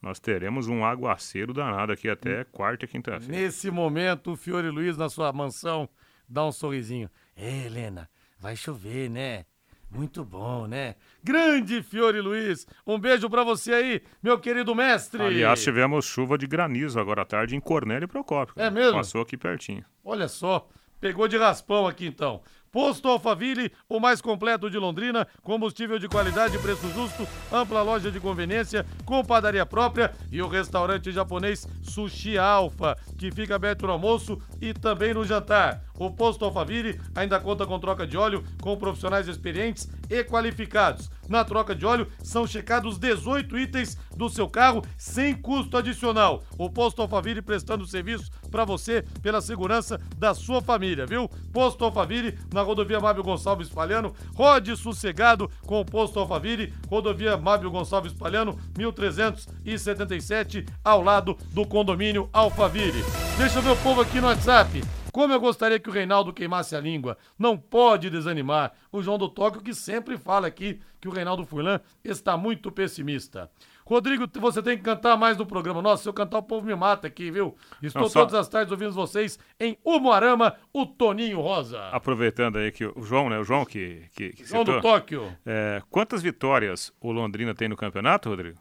nós 0.01 0.19
teremos 0.19 0.67
um 0.67 0.85
aguaceiro 0.85 1.53
danado 1.53 1.91
aqui 1.91 2.09
até 2.09 2.43
quarta 2.45 2.85
e 2.85 2.87
quinta-feira. 2.87 3.31
Nesse 3.41 3.69
momento, 3.69 4.31
o 4.31 4.35
Fiore 4.37 4.69
Luiz, 4.69 4.95
na 4.97 5.09
sua 5.09 5.31
mansão, 5.33 5.87
dá 6.27 6.45
um 6.45 6.51
sorrisinho. 6.51 7.09
É, 7.35 7.65
Helena, 7.65 8.09
vai 8.39 8.55
chover, 8.55 9.09
né? 9.09 9.45
Muito 9.91 10.23
bom, 10.23 10.67
né? 10.67 10.95
Grande 11.23 11.81
Fiore 11.81 12.21
Luiz, 12.21 12.67
um 12.85 12.99
beijo 12.99 13.29
pra 13.29 13.43
você 13.43 13.73
aí, 13.73 14.01
meu 14.21 14.39
querido 14.39 14.75
mestre. 14.75 15.21
Aliás, 15.21 15.63
tivemos 15.63 16.05
chuva 16.05 16.37
de 16.37 16.45
granizo 16.45 16.99
agora 16.99 17.23
à 17.23 17.25
tarde 17.25 17.55
em 17.55 17.59
Cornélio 17.59 18.05
e 18.05 18.07
Procópio. 18.07 18.53
É 18.57 18.69
mesmo? 18.69 18.93
Passou 18.93 19.21
aqui 19.21 19.35
pertinho. 19.35 19.83
Olha 20.05 20.27
só, 20.27 20.67
pegou 21.01 21.27
de 21.27 21.37
raspão 21.37 21.87
aqui 21.87 22.05
então. 22.05 22.41
Posto 22.71 23.07
Alfaville, 23.07 23.71
o 23.87 23.99
mais 23.99 24.21
completo 24.21 24.69
de 24.69 24.77
Londrina, 24.77 25.27
combustível 25.41 25.97
de 25.97 26.07
qualidade 26.07 26.55
e 26.55 26.59
preço 26.59 26.87
justo, 26.91 27.27
ampla 27.51 27.81
loja 27.81 28.11
de 28.11 28.19
conveniência, 28.19 28.85
com 29.05 29.25
padaria 29.25 29.65
própria 29.65 30.13
e 30.31 30.39
o 30.39 30.47
restaurante 30.47 31.11
japonês 31.11 31.67
Sushi 31.81 32.37
Alfa, 32.37 32.95
que 33.17 33.31
fica 33.31 33.55
aberto 33.55 33.87
no 33.87 33.93
almoço 33.93 34.39
e 34.61 34.71
também 34.71 35.15
no 35.15 35.25
jantar. 35.25 35.81
O 35.99 36.09
Posto 36.09 36.45
Alfaville 36.45 36.99
ainda 37.13 37.39
conta 37.41 37.67
com 37.67 37.77
troca 37.77 38.07
de 38.07 38.17
óleo 38.17 38.43
com 38.61 38.77
profissionais 38.77 39.27
experientes 39.27 39.89
e 40.09 40.23
qualificados. 40.23 41.11
Na 41.27 41.43
troca 41.43 41.75
de 41.75 41.85
óleo 41.85 42.07
são 42.23 42.47
checados 42.47 42.97
18 42.97 43.59
itens 43.59 43.97
do 44.15 44.29
seu 44.29 44.49
carro 44.49 44.81
sem 44.97 45.35
custo 45.35 45.77
adicional. 45.77 46.41
O 46.57 46.69
Posto 46.69 47.01
Alfaville 47.01 47.41
prestando 47.41 47.85
serviço 47.85 48.31
para 48.49 48.65
você 48.65 49.03
pela 49.21 49.41
segurança 49.41 49.99
da 50.17 50.33
sua 50.33 50.61
família, 50.61 51.05
viu? 51.05 51.29
Posto 51.51 51.83
Alfaville 51.83 52.39
na 52.53 52.61
rodovia 52.61 52.99
Mábio 52.99 53.21
Gonçalves 53.21 53.69
Palhano. 53.69 54.15
Rode 54.33 54.75
sossegado 54.77 55.51
com 55.65 55.81
o 55.81 55.85
Posto 55.85 56.17
Alfaville, 56.17 56.73
rodovia 56.87 57.37
Mábio 57.37 57.69
Gonçalves 57.69 58.13
Palhano, 58.13 58.57
1377, 58.77 60.65
ao 60.83 61.03
lado 61.03 61.37
do 61.51 61.67
condomínio 61.67 62.29
Alfaville. 62.31 63.03
Deixa 63.37 63.59
eu 63.59 63.61
ver 63.61 63.71
o 63.71 63.77
povo 63.77 64.01
aqui 64.01 64.21
no 64.21 64.27
WhatsApp. 64.27 64.81
Como 65.11 65.33
eu 65.33 65.39
gostaria 65.39 65.79
que 65.79 65.89
o 65.89 65.93
Reinaldo 65.93 66.31
queimasse 66.33 66.75
a 66.75 66.79
língua. 66.79 67.17
Não 67.37 67.57
pode 67.57 68.09
desanimar. 68.09 68.73
O 68.91 69.01
João 69.01 69.17
do 69.17 69.27
Tóquio 69.29 69.61
que 69.61 69.73
sempre 69.73 70.17
fala 70.17 70.47
aqui 70.47 70.79
que 71.01 71.07
o 71.07 71.11
Reinaldo 71.11 71.45
Furlan 71.45 71.79
está 72.03 72.37
muito 72.37 72.71
pessimista. 72.71 73.49
Rodrigo, 73.85 74.27
você 74.39 74.61
tem 74.61 74.77
que 74.77 74.83
cantar 74.83 75.17
mais 75.17 75.35
no 75.35 75.47
programa. 75.47 75.81
Nossa, 75.81 76.03
se 76.03 76.09
eu 76.09 76.13
cantar 76.13 76.37
o 76.37 76.43
povo 76.43 76.67
me 76.67 76.75
mata 76.75 77.07
aqui, 77.07 77.31
viu? 77.31 77.55
Estou 77.81 78.03
Não, 78.03 78.09
só- 78.09 78.19
todas 78.19 78.35
as 78.35 78.47
tardes 78.47 78.71
ouvindo 78.71 78.91
vocês 78.91 79.39
em 79.59 79.77
Umuarama, 79.83 80.55
o 80.71 80.85
Toninho 80.85 81.41
Rosa. 81.41 81.79
Aproveitando 81.89 82.57
aí 82.57 82.71
que 82.71 82.85
o 82.85 83.01
João, 83.01 83.29
né? 83.29 83.39
O 83.39 83.43
João 83.43 83.65
que, 83.65 84.03
que, 84.15 84.29
que 84.33 84.45
João 84.45 84.63
do 84.63 84.73
citou. 84.75 84.91
Tóquio. 84.91 85.35
É, 85.43 85.81
quantas 85.89 86.21
vitórias 86.21 86.93
o 87.01 87.11
Londrina 87.11 87.55
tem 87.55 87.67
no 87.67 87.75
campeonato, 87.75 88.29
Rodrigo? 88.29 88.59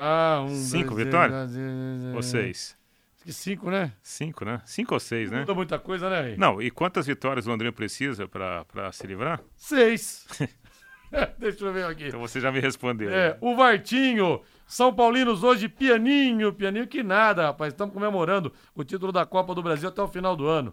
Ah, 0.00 0.44
um, 0.44 0.48
Cinco 0.54 0.94
dois, 0.94 1.04
vitórias? 1.06 1.50
três, 1.52 2.14
Ou 2.14 2.22
seis? 2.22 2.76
Que 3.30 3.34
cinco, 3.34 3.70
né? 3.70 3.92
Cinco, 4.02 4.44
né? 4.44 4.60
Cinco 4.64 4.94
ou 4.94 4.98
seis, 4.98 5.30
né? 5.30 5.40
Muda 5.40 5.54
muita 5.54 5.78
coisa, 5.78 6.10
né, 6.10 6.20
Rei? 6.20 6.36
Não, 6.36 6.60
e 6.60 6.68
quantas 6.68 7.06
vitórias 7.06 7.46
o 7.46 7.50
Londrina 7.50 7.70
precisa 7.70 8.26
pra 8.26 8.64
pra 8.64 8.90
se 8.90 9.06
livrar? 9.06 9.40
Seis. 9.56 10.26
Deixa 11.38 11.64
eu 11.64 11.72
ver 11.72 11.84
aqui. 11.84 12.08
Então 12.08 12.18
você 12.18 12.40
já 12.40 12.50
me 12.50 12.58
respondeu. 12.58 13.08
É, 13.08 13.38
o 13.40 13.54
Vartinho. 13.54 14.40
São 14.66 14.92
Paulinos 14.92 15.44
hoje, 15.44 15.68
pianinho, 15.68 16.52
pianinho 16.52 16.88
que 16.88 17.04
nada, 17.04 17.46
rapaz. 17.46 17.72
Estamos 17.72 17.94
comemorando 17.94 18.52
o 18.74 18.82
título 18.82 19.12
da 19.12 19.24
Copa 19.24 19.54
do 19.54 19.62
Brasil 19.62 19.88
até 19.88 20.02
o 20.02 20.08
final 20.08 20.34
do 20.34 20.48
ano. 20.48 20.72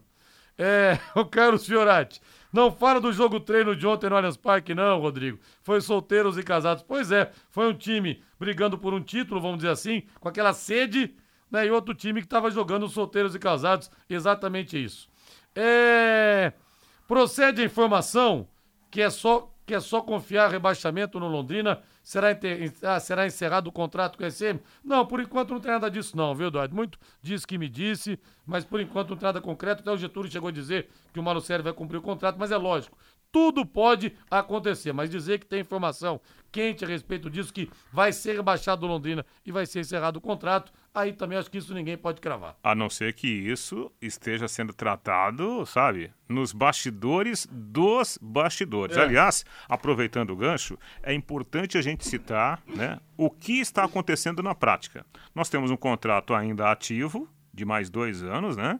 É, 0.58 0.98
o 1.13 1.26
Carlos 1.26 1.63
Fiorati. 1.63 2.20
Não 2.52 2.72
fala 2.72 3.00
do 3.00 3.13
jogo 3.13 3.39
treino 3.39 3.76
de 3.76 3.86
ontem 3.86 4.10
no 4.10 4.15
Allianz 4.15 4.36
Parque, 4.36 4.74
não, 4.74 5.00
Rodrigo. 5.00 5.38
Foi 5.62 5.80
solteiros 5.80 6.39
e 6.39 6.43
casados. 6.43 6.82
Pois 6.82 7.12
é, 7.12 7.32
foi 7.52 7.70
um 7.70 7.74
time 7.76 8.24
brigando 8.39 8.80
por 8.80 8.96
um 8.96 9.02
título, 9.02 9.39
vamos 9.39 9.58
dizer 9.58 9.70
assim, 9.70 10.02
com 10.20 10.28
aquela 10.28 10.54
sede, 10.54 11.15
né? 11.51 11.65
E 11.65 11.71
outro 11.71 11.93
time 11.93 12.21
que 12.21 12.27
estava 12.27 12.49
jogando 12.51 12.88
solteiros 12.89 13.36
e 13.36 13.39
casados. 13.39 13.89
Exatamente 14.10 14.81
isso. 14.81 15.10
É. 15.55 16.53
Procede 17.07 17.62
a 17.62 17.65
informação 17.65 18.47
que 18.91 19.01
é 19.01 19.10
só, 19.10 19.51
que 19.65 19.73
é 19.73 19.79
só 19.79 20.01
confiar 20.01 20.49
rebaixamento 20.51 21.19
no 21.19 21.27
Londrina. 21.27 21.81
Será, 22.03 22.31
ente- 22.31 22.73
ah, 22.83 22.99
será 22.99 23.25
encerrado 23.25 23.67
o 23.67 23.71
contrato 23.71 24.17
com 24.17 24.23
a 24.23 24.31
SM? 24.31 24.60
Não, 24.83 25.05
por 25.05 25.19
enquanto 25.19 25.49
não 25.53 25.60
tem 25.60 25.71
nada 25.71 25.89
disso, 25.91 26.15
não, 26.15 26.33
viu, 26.33 26.47
Eduardo? 26.47 26.73
Muito 26.73 26.97
disse 27.21 27.45
que 27.45 27.57
me 27.57 27.67
disse, 27.67 28.17
mas 28.45 28.63
por 28.63 28.79
enquanto 28.79 29.10
não 29.10 29.17
tem 29.17 29.25
nada 29.27 29.41
concreto. 29.41 29.81
Até 29.81 29.91
o 29.91 29.97
Getúlio 29.97 30.31
chegou 30.31 30.47
a 30.47 30.51
dizer 30.51 30.89
que 31.13 31.19
o 31.19 31.23
Malucelli 31.23 31.63
vai 31.63 31.73
cumprir 31.73 31.97
o 31.97 32.01
contrato, 32.01 32.38
mas 32.39 32.49
é 32.51 32.57
lógico. 32.57 32.97
Tudo 33.32 33.66
pode 33.66 34.13
acontecer, 34.30 34.94
mas 34.94 35.10
dizer 35.10 35.40
que 35.40 35.46
tem 35.46 35.62
informação 35.62 36.20
quente 36.52 36.84
a 36.84 36.88
respeito 36.88 37.30
disso, 37.30 37.54
que 37.54 37.70
vai 37.92 38.12
ser 38.12 38.36
rebaixado 38.36 38.86
o 38.86 38.90
Londrina 38.90 39.26
e 39.46 39.52
vai 39.52 39.66
ser 39.66 39.82
encerrado 39.82 40.18
o 40.18 40.22
contrato, 40.22 40.72
aí 40.94 41.13
também 41.13 41.38
acho 41.38 41.52
que 41.52 41.58
isso 41.58 41.74
ninguém 41.74 41.98
pode 41.98 42.20
cravar. 42.20 42.56
A 42.63 42.74
não 42.74 42.90
ser 42.90 43.13
que 43.13 43.28
isso 43.28 43.92
esteja 44.02 44.48
sendo 44.48 44.74
tratado, 44.74 45.66
sabe, 45.66 46.12
nos 46.28 46.54
bastidores 46.54 47.48
dos 47.52 48.18
bastidores. 48.22 48.98
É. 48.98 49.02
Aliás, 49.02 49.46
aproveitando 49.70 50.32
o 50.32 50.36
gancho, 50.36 50.80
é 51.04 51.13
importante 51.13 51.78
a 51.78 51.82
gente 51.82 52.08
citar 52.08 52.63
né, 52.66 53.00
o 53.16 53.30
que 53.30 53.60
está 53.60 53.84
acontecendo 53.84 54.42
na 54.42 54.56
prática. 54.56 55.06
Nós 55.36 55.50
temos 55.50 55.70
um 55.70 55.78
contrato 55.78 56.34
ainda 56.34 56.72
ativo, 56.72 57.30
de 57.54 57.66
mais 57.66 57.90
dois 57.90 58.24
anos, 58.24 58.56
né? 58.56 58.80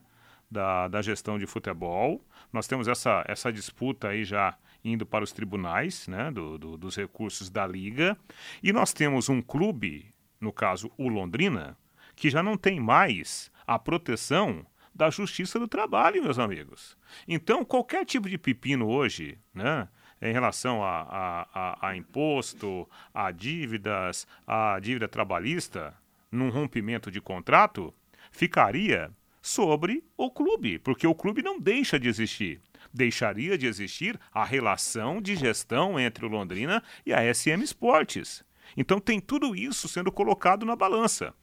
Da, 0.50 0.88
da 0.88 1.02
gestão 1.02 1.38
de 1.38 1.46
futebol. 1.46 2.24
Nós 2.52 2.68
temos 2.68 2.88
essa, 2.88 3.24
essa 3.28 3.52
disputa 3.52 4.10
aí 4.10 4.24
já 4.24 4.58
indo 4.84 5.06
para 5.06 5.24
os 5.24 5.32
tribunais, 5.32 6.08
né? 6.08 6.32
do- 6.32 6.58
do- 6.58 6.78
dos 6.78 6.96
recursos 6.96 7.50
da 7.50 7.66
Liga. 7.68 8.18
E 8.64 8.72
nós 8.72 8.94
temos 8.94 9.28
um 9.30 9.42
clube, 9.42 10.14
no 10.40 10.52
caso 10.54 10.92
o 10.98 11.10
Londrina, 11.10 11.78
que 12.16 12.30
já 12.30 12.42
não 12.42 12.58
tem 12.58 12.80
mais 12.80 13.52
a 13.66 13.78
proteção 13.78 14.66
da 14.96 15.10
justiça 15.10 15.60
do 15.60 15.68
trabalho, 15.68 16.24
meus 16.24 16.40
amigos. 16.40 16.98
Então, 17.28 17.64
qualquer 17.66 18.04
tipo 18.06 18.28
de 18.30 18.38
pepino 18.38 18.88
hoje, 18.88 19.38
né, 19.54 19.88
em 20.20 20.32
relação 20.34 20.84
a, 20.84 21.02
a, 21.02 21.48
a, 21.54 21.90
a 21.90 21.96
imposto, 21.98 22.90
a 23.14 23.30
dívidas, 23.30 24.26
a 24.48 24.80
dívida 24.80 25.08
trabalhista, 25.08 25.94
num 26.32 26.50
rompimento 26.50 27.12
de 27.12 27.22
contrato, 27.22 27.94
ficaria 28.32 29.12
sobre 29.42 30.04
o 30.16 30.30
clube, 30.30 30.80
porque 30.80 31.08
o 31.08 31.16
clube 31.16 31.42
não 31.42 31.60
deixa 31.60 32.00
de 32.00 32.08
existir. 32.08 32.62
Deixaria 32.94 33.58
de 33.58 33.68
existir 33.68 34.20
a 34.34 34.44
relação 34.44 35.22
de 35.22 35.36
gestão 35.36 36.00
entre 36.00 36.26
o 36.26 36.30
Londrina 36.30 36.84
e 37.06 37.14
a 37.14 37.34
SM 37.34 37.62
Esportes. 37.62 38.44
Então 38.76 39.00
tem 39.00 39.20
tudo 39.20 39.56
isso 39.56 39.88
sendo 39.88 40.12
colocado 40.12 40.66
na 40.66 40.76
balança. 40.76 41.34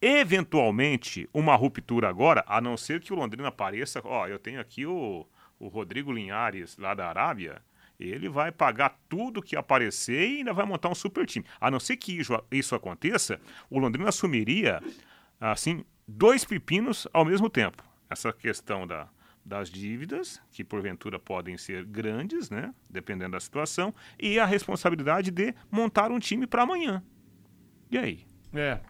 Eventualmente, 0.00 1.28
uma 1.32 1.56
ruptura 1.56 2.08
agora, 2.08 2.44
a 2.46 2.60
não 2.60 2.76
ser 2.76 3.00
que 3.00 3.12
o 3.12 3.16
Londrina 3.16 3.48
apareça. 3.48 4.02
Ó, 4.04 4.26
eu 4.26 4.38
tenho 4.38 4.60
aqui 4.60 4.84
o, 4.84 5.26
o 5.58 5.68
Rodrigo 5.68 6.12
Linhares, 6.12 6.76
lá 6.76 6.94
da 6.94 7.08
Arábia. 7.08 7.62
Ele 7.98 8.28
vai 8.28 8.50
pagar 8.50 8.98
tudo 9.08 9.42
que 9.42 9.56
aparecer 9.56 10.28
e 10.28 10.38
ainda 10.38 10.52
vai 10.52 10.66
montar 10.66 10.88
um 10.88 10.94
super 10.94 11.26
time. 11.26 11.46
A 11.60 11.70
não 11.70 11.80
ser 11.80 11.96
que 11.96 12.18
isso, 12.50 12.74
aconteça, 12.74 13.40
o 13.70 13.78
Londrina 13.78 14.08
assumiria, 14.08 14.82
assim, 15.40 15.84
dois 16.06 16.44
pepinos 16.44 17.06
ao 17.12 17.24
mesmo 17.24 17.48
tempo. 17.48 17.82
Essa 18.08 18.32
questão 18.32 18.86
da, 18.86 19.08
das 19.44 19.68
dívidas, 19.70 20.40
que 20.50 20.64
porventura 20.64 21.18
podem 21.18 21.58
ser 21.58 21.84
grandes, 21.84 22.50
né? 22.50 22.72
Dependendo 22.88 23.32
da 23.32 23.40
situação, 23.40 23.94
e 24.18 24.38
a 24.38 24.46
responsabilidade 24.46 25.30
de 25.30 25.54
montar 25.70 26.10
um 26.10 26.18
time 26.18 26.46
para 26.46 26.62
amanhã. 26.62 27.02
E 27.90 27.98
aí? 27.98 28.26
É. 28.54 28.80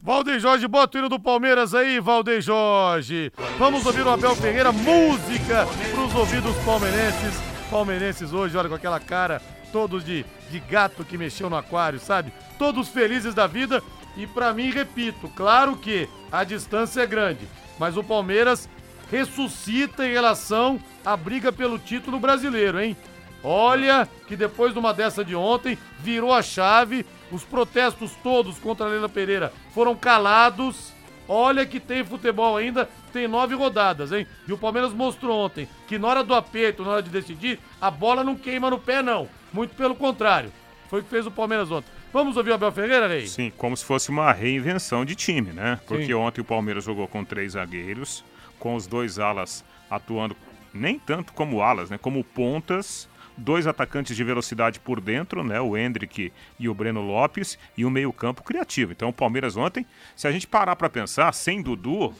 Valdeir 0.00 0.38
Jorge, 0.38 0.68
bota 0.68 0.98
o 0.98 1.00
hino 1.00 1.08
do 1.08 1.18
Palmeiras 1.18 1.74
aí, 1.74 1.98
Valdeir 1.98 2.42
Jorge. 2.42 3.32
Vamos 3.58 3.86
ouvir 3.86 4.02
o 4.02 4.10
Abel 4.10 4.36
Ferreira, 4.36 4.70
música 4.70 5.66
pros 5.94 6.14
ouvidos 6.14 6.54
palmeirenses. 6.64 7.34
Palmeirenses 7.70 8.32
hoje, 8.32 8.54
olha, 8.54 8.68
com 8.68 8.74
aquela 8.74 9.00
cara, 9.00 9.40
todos 9.72 10.04
de, 10.04 10.24
de 10.50 10.60
gato 10.60 11.04
que 11.04 11.16
mexeu 11.16 11.48
no 11.48 11.56
aquário, 11.56 11.98
sabe? 11.98 12.32
Todos 12.58 12.88
felizes 12.88 13.34
da 13.34 13.46
vida. 13.46 13.82
E 14.16 14.26
pra 14.26 14.52
mim, 14.52 14.70
repito, 14.70 15.28
claro 15.34 15.76
que 15.76 16.08
a 16.30 16.44
distância 16.44 17.02
é 17.02 17.06
grande, 17.06 17.48
mas 17.78 17.96
o 17.96 18.04
Palmeiras 18.04 18.68
ressuscita 19.10 20.06
em 20.06 20.12
relação 20.12 20.80
à 21.04 21.16
briga 21.16 21.52
pelo 21.52 21.78
título 21.78 22.18
brasileiro, 22.18 22.80
hein? 22.80 22.96
Olha 23.42 24.08
que 24.26 24.36
depois 24.36 24.72
de 24.72 24.78
uma 24.78 24.94
dessa 24.94 25.24
de 25.24 25.36
ontem, 25.36 25.76
virou 26.00 26.32
a 26.32 26.42
chave, 26.42 27.04
os 27.30 27.44
protestos 27.44 28.12
todos 28.22 28.58
contra 28.58 28.86
a 28.86 28.88
Leila 28.88 29.08
Pereira 29.08 29.52
foram 29.72 29.94
calados. 29.94 30.92
Olha 31.26 31.64
que 31.64 31.80
tem 31.80 32.04
futebol 32.04 32.56
ainda, 32.56 32.88
tem 33.12 33.26
nove 33.26 33.54
rodadas, 33.54 34.12
hein? 34.12 34.26
E 34.46 34.52
o 34.52 34.58
Palmeiras 34.58 34.92
mostrou 34.92 35.38
ontem 35.38 35.68
que 35.86 35.98
na 35.98 36.08
hora 36.08 36.22
do 36.22 36.34
aperto, 36.34 36.84
na 36.84 36.90
hora 36.90 37.02
de 37.02 37.10
decidir, 37.10 37.58
a 37.80 37.90
bola 37.90 38.22
não 38.22 38.36
queima 38.36 38.70
no 38.70 38.78
pé, 38.78 39.02
não. 39.02 39.28
Muito 39.52 39.74
pelo 39.74 39.94
contrário. 39.94 40.52
Foi 40.88 41.00
o 41.00 41.02
que 41.02 41.08
fez 41.08 41.26
o 41.26 41.30
Palmeiras 41.30 41.70
ontem. 41.70 41.90
Vamos 42.14 42.36
ouvir 42.36 42.52
o 42.52 42.54
Abel 42.54 42.70
Ferreira, 42.70 43.08
Rei? 43.08 43.26
Sim, 43.26 43.52
como 43.58 43.76
se 43.76 43.84
fosse 43.84 44.08
uma 44.08 44.30
reinvenção 44.30 45.04
de 45.04 45.16
time, 45.16 45.52
né? 45.52 45.80
Porque 45.84 46.06
Sim. 46.06 46.14
ontem 46.14 46.40
o 46.40 46.44
Palmeiras 46.44 46.84
jogou 46.84 47.08
com 47.08 47.24
três 47.24 47.54
zagueiros, 47.54 48.24
com 48.56 48.76
os 48.76 48.86
dois 48.86 49.18
alas 49.18 49.64
atuando 49.90 50.36
nem 50.72 50.96
tanto 50.96 51.32
como 51.32 51.60
alas, 51.60 51.90
né? 51.90 51.98
Como 51.98 52.22
pontas, 52.22 53.08
dois 53.36 53.66
atacantes 53.66 54.16
de 54.16 54.22
velocidade 54.22 54.78
por 54.78 55.00
dentro, 55.00 55.42
né? 55.42 55.60
O 55.60 55.76
Hendrick 55.76 56.32
e 56.56 56.68
o 56.68 56.72
Breno 56.72 57.02
Lopes 57.02 57.58
e 57.76 57.84
o 57.84 57.90
meio-campo 57.90 58.44
criativo. 58.44 58.92
Então 58.92 59.08
o 59.08 59.12
Palmeiras 59.12 59.56
ontem, 59.56 59.84
se 60.14 60.28
a 60.28 60.30
gente 60.30 60.46
parar 60.46 60.76
para 60.76 60.88
pensar, 60.88 61.34
sem 61.34 61.60
Dudu, 61.60 62.14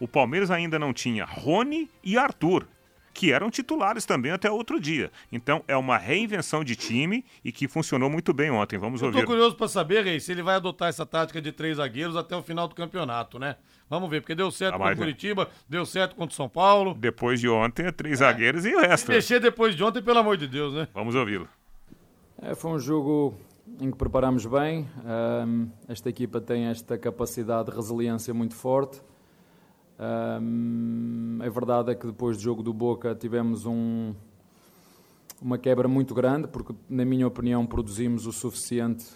o 0.00 0.08
Palmeiras 0.08 0.50
ainda 0.50 0.78
não 0.78 0.94
tinha 0.94 1.26
Rony 1.26 1.90
e 2.02 2.16
Arthur, 2.16 2.66
que 3.14 3.32
eram 3.32 3.48
titulares 3.50 4.04
também 4.04 4.32
até 4.32 4.50
outro 4.50 4.78
dia. 4.80 5.10
Então 5.32 5.62
é 5.68 5.76
uma 5.76 5.96
reinvenção 5.96 6.62
de 6.64 6.74
time 6.76 7.24
e 7.44 7.52
que 7.52 7.68
funcionou 7.68 8.10
muito 8.10 8.34
bem 8.34 8.50
ontem. 8.50 8.76
Vamos 8.76 9.00
Eu 9.00 9.06
ouvir. 9.06 9.24
curioso 9.24 9.54
pra 9.56 9.68
saber, 9.68 10.04
Rei, 10.04 10.18
se 10.20 10.32
ele 10.32 10.42
vai 10.42 10.56
adotar 10.56 10.88
essa 10.88 11.06
tática 11.06 11.40
de 11.40 11.52
três 11.52 11.76
zagueiros 11.76 12.16
até 12.16 12.36
o 12.36 12.42
final 12.42 12.66
do 12.68 12.74
campeonato, 12.74 13.38
né? 13.38 13.56
Vamos 13.88 14.10
ver, 14.10 14.20
porque 14.20 14.34
deu 14.34 14.50
certo 14.50 14.74
Ah, 14.74 14.78
contra 14.78 14.94
o 14.94 14.96
Curitiba, 14.96 15.48
deu 15.68 15.86
certo 15.86 16.16
contra 16.16 16.32
o 16.32 16.36
São 16.36 16.48
Paulo. 16.48 16.94
Depois 16.94 17.38
de 17.38 17.48
ontem, 17.48 17.86
é 17.86 17.92
três 17.92 18.18
zagueiros 18.18 18.66
e 18.66 18.74
o 18.74 18.80
resto. 18.80 19.10
Mexer 19.10 19.38
depois 19.40 19.76
de 19.76 19.84
ontem, 19.84 20.02
pelo 20.02 20.18
amor 20.18 20.36
de 20.36 20.48
Deus, 20.48 20.74
né? 20.74 20.88
Vamos 20.92 21.14
ouvi-lo. 21.14 21.48
É, 22.42 22.54
foi 22.54 22.72
um 22.72 22.78
jogo 22.80 23.34
em 23.80 23.90
que 23.90 23.96
preparamos 23.96 24.44
bem. 24.46 24.88
Esta 25.88 26.08
equipa 26.08 26.40
tem 26.40 26.64
esta 26.66 26.98
capacidade 26.98 27.70
de 27.70 27.76
resiliência 27.76 28.34
muito 28.34 28.54
forte. 28.54 29.00
Ahm, 29.98 31.40
a 31.40 31.48
verdade 31.48 31.92
é 31.92 31.94
que 31.94 32.06
depois 32.06 32.36
do 32.36 32.42
jogo 32.42 32.62
do 32.62 32.72
Boca 32.72 33.14
tivemos 33.14 33.64
um- 33.66 34.14
uma 35.40 35.58
quebra 35.58 35.86
muito 35.88 36.14
grande, 36.14 36.48
porque, 36.48 36.74
na 36.88 37.04
minha 37.04 37.26
opinião, 37.26 37.66
produzimos 37.66 38.26
o 38.26 38.32
suficiente, 38.32 39.06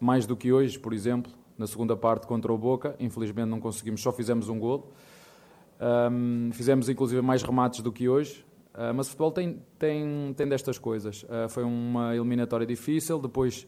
mais 0.00 0.26
do 0.26 0.36
que 0.36 0.52
hoje, 0.52 0.78
por 0.78 0.92
exemplo, 0.92 1.32
na 1.56 1.66
segunda 1.66 1.96
parte 1.96 2.26
contra 2.26 2.52
o 2.52 2.58
Boca. 2.58 2.94
Infelizmente 3.00 3.48
não 3.48 3.60
conseguimos, 3.60 4.00
só 4.00 4.12
fizemos 4.12 4.48
um 4.48 4.58
golo. 4.58 4.92
Um, 5.80 6.50
fizemos 6.52 6.88
inclusive 6.88 7.22
mais 7.22 7.42
remates 7.42 7.80
do 7.80 7.92
que 7.92 8.08
hoje, 8.08 8.44
Uh, 8.74 8.94
mas 8.94 9.08
o 9.08 9.10
futebol 9.10 9.32
tem, 9.32 9.60
tem, 9.76 10.32
tem 10.36 10.46
destas 10.46 10.78
coisas. 10.78 11.24
Uh, 11.24 11.48
foi 11.48 11.64
uma 11.64 12.14
eliminatória 12.14 12.64
difícil, 12.64 13.18
depois, 13.18 13.66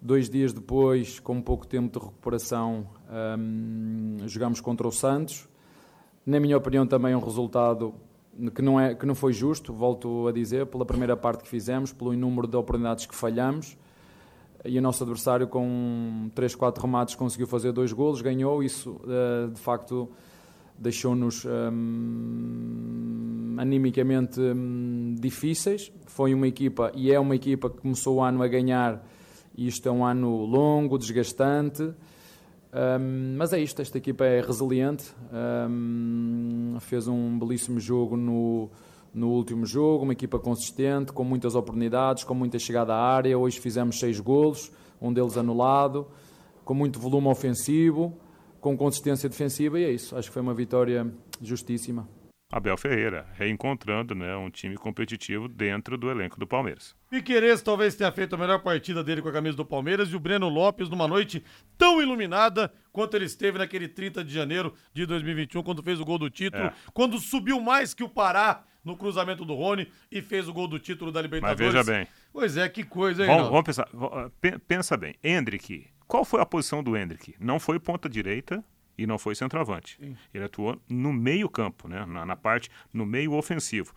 dois 0.00 0.28
dias 0.28 0.52
depois, 0.52 1.20
com 1.20 1.40
pouco 1.40 1.64
tempo 1.64 1.96
de 1.96 2.04
recuperação, 2.04 2.88
um, 3.38 4.16
jogámos 4.26 4.60
contra 4.60 4.88
o 4.88 4.90
Santos. 4.90 5.48
Na 6.24 6.38
minha 6.38 6.56
opinião, 6.56 6.86
também 6.86 7.16
um 7.16 7.20
resultado 7.20 7.94
que 8.54 8.62
não, 8.62 8.80
é, 8.80 8.94
que 8.94 9.04
não 9.04 9.14
foi 9.14 9.32
justo, 9.32 9.72
volto 9.72 10.28
a 10.28 10.32
dizer, 10.32 10.66
pela 10.66 10.86
primeira 10.86 11.16
parte 11.16 11.42
que 11.42 11.48
fizemos, 11.48 11.92
pelo 11.92 12.12
número 12.12 12.46
de 12.46 12.56
oportunidades 12.56 13.06
que 13.06 13.14
falhamos. 13.14 13.76
E 14.64 14.78
o 14.78 14.82
nosso 14.82 15.02
adversário, 15.02 15.48
com 15.48 16.30
3, 16.34 16.54
4 16.54 16.82
remates, 16.82 17.16
conseguiu 17.16 17.48
fazer 17.48 17.72
dois 17.72 17.92
golos, 17.92 18.22
ganhou. 18.22 18.62
Isso, 18.62 19.00
uh, 19.02 19.50
de 19.50 19.60
facto, 19.60 20.08
deixou-nos 20.78 21.44
hum, 21.44 23.56
animicamente 23.58 24.40
hum, 24.40 25.16
difíceis. 25.18 25.92
Foi 26.06 26.32
uma 26.32 26.46
equipa, 26.46 26.92
e 26.94 27.10
é 27.10 27.18
uma 27.18 27.34
equipa 27.34 27.68
que 27.68 27.78
começou 27.78 28.18
o 28.18 28.22
ano 28.22 28.42
a 28.42 28.48
ganhar, 28.48 29.04
e 29.56 29.66
isto 29.66 29.88
é 29.88 29.92
um 29.92 30.04
ano 30.04 30.44
longo, 30.44 30.96
desgastante. 30.96 31.92
Hum, 32.72 33.34
mas 33.36 33.52
é 33.52 33.60
isto, 33.60 33.82
esta 33.82 33.98
equipa 33.98 34.24
é 34.24 34.40
resiliente, 34.40 35.04
hum, 35.68 36.76
fez 36.80 37.06
um 37.06 37.38
belíssimo 37.38 37.78
jogo 37.78 38.16
no, 38.16 38.70
no 39.12 39.28
último 39.28 39.66
jogo, 39.66 40.04
uma 40.04 40.14
equipa 40.14 40.38
consistente, 40.38 41.12
com 41.12 41.22
muitas 41.22 41.54
oportunidades, 41.54 42.24
com 42.24 42.34
muita 42.34 42.58
chegada 42.58 42.94
à 42.94 42.98
área. 42.98 43.38
Hoje 43.38 43.60
fizemos 43.60 43.98
seis 43.98 44.18
golos, 44.18 44.72
um 45.00 45.12
deles 45.12 45.36
anulado, 45.36 46.06
com 46.64 46.72
muito 46.72 46.98
volume 46.98 47.28
ofensivo 47.28 48.16
com 48.62 48.76
consistência 48.76 49.28
defensiva 49.28 49.78
e 49.78 49.84
é 49.84 49.90
isso. 49.90 50.16
Acho 50.16 50.28
que 50.28 50.32
foi 50.32 50.40
uma 50.40 50.54
vitória 50.54 51.12
justíssima. 51.42 52.08
Abel 52.52 52.76
Ferreira, 52.76 53.26
reencontrando 53.34 54.14
né, 54.14 54.36
um 54.36 54.50
time 54.50 54.76
competitivo 54.76 55.48
dentro 55.48 55.96
do 55.96 56.10
elenco 56.10 56.38
do 56.38 56.46
Palmeiras. 56.46 56.94
Piqueires 57.08 57.62
talvez 57.62 57.96
tenha 57.96 58.12
feito 58.12 58.34
a 58.34 58.38
melhor 58.38 58.58
partida 58.62 59.02
dele 59.02 59.22
com 59.22 59.28
a 59.30 59.32
camisa 59.32 59.56
do 59.56 59.64
Palmeiras 59.64 60.10
e 60.10 60.16
o 60.16 60.20
Breno 60.20 60.50
Lopes 60.50 60.90
numa 60.90 61.08
noite 61.08 61.42
tão 61.78 62.02
iluminada 62.02 62.70
quanto 62.92 63.16
ele 63.16 63.24
esteve 63.24 63.56
naquele 63.56 63.88
30 63.88 64.22
de 64.22 64.34
janeiro 64.34 64.74
de 64.92 65.06
2021, 65.06 65.62
quando 65.62 65.82
fez 65.82 65.98
o 65.98 66.04
gol 66.04 66.18
do 66.18 66.28
título, 66.28 66.64
É. 66.64 66.72
quando 66.92 67.18
subiu 67.18 67.58
mais 67.58 67.94
que 67.94 68.04
o 68.04 68.08
Pará 68.08 68.64
no 68.84 68.96
cruzamento 68.98 69.44
do 69.46 69.54
Rony 69.54 69.88
e 70.10 70.20
fez 70.20 70.46
o 70.46 70.52
gol 70.52 70.68
do 70.68 70.78
título 70.78 71.10
da 71.10 71.20
Mas 71.20 71.24
Libertadores. 71.30 71.72
veja 71.72 71.84
bem. 71.84 72.06
Pois 72.32 72.56
é, 72.58 72.68
que 72.68 72.84
coisa, 72.84 73.22
hein? 73.22 73.28
Vamos, 73.28 73.48
vamos 73.48 73.62
pensar. 73.64 73.88
Pensa 74.68 74.96
bem. 74.96 75.14
Hendrick. 75.24 75.86
Qual 76.06 76.24
foi 76.24 76.42
a 76.42 76.46
posição 76.46 76.82
do 76.82 76.94
Hendrick? 76.96 77.34
Não 77.40 77.58
foi 77.58 77.78
ponta 77.78 78.08
direita 78.08 78.62
e 78.96 79.06
não 79.06 79.18
foi 79.18 79.34
centroavante. 79.34 79.96
Sim. 80.00 80.16
Ele 80.32 80.44
atuou 80.44 80.80
no 80.88 81.12
meio 81.12 81.48
campo, 81.48 81.88
né? 81.88 82.04
na, 82.06 82.24
na 82.26 82.36
parte, 82.36 82.70
no 82.92 83.06
meio 83.06 83.32
ofensivo. 83.32 83.94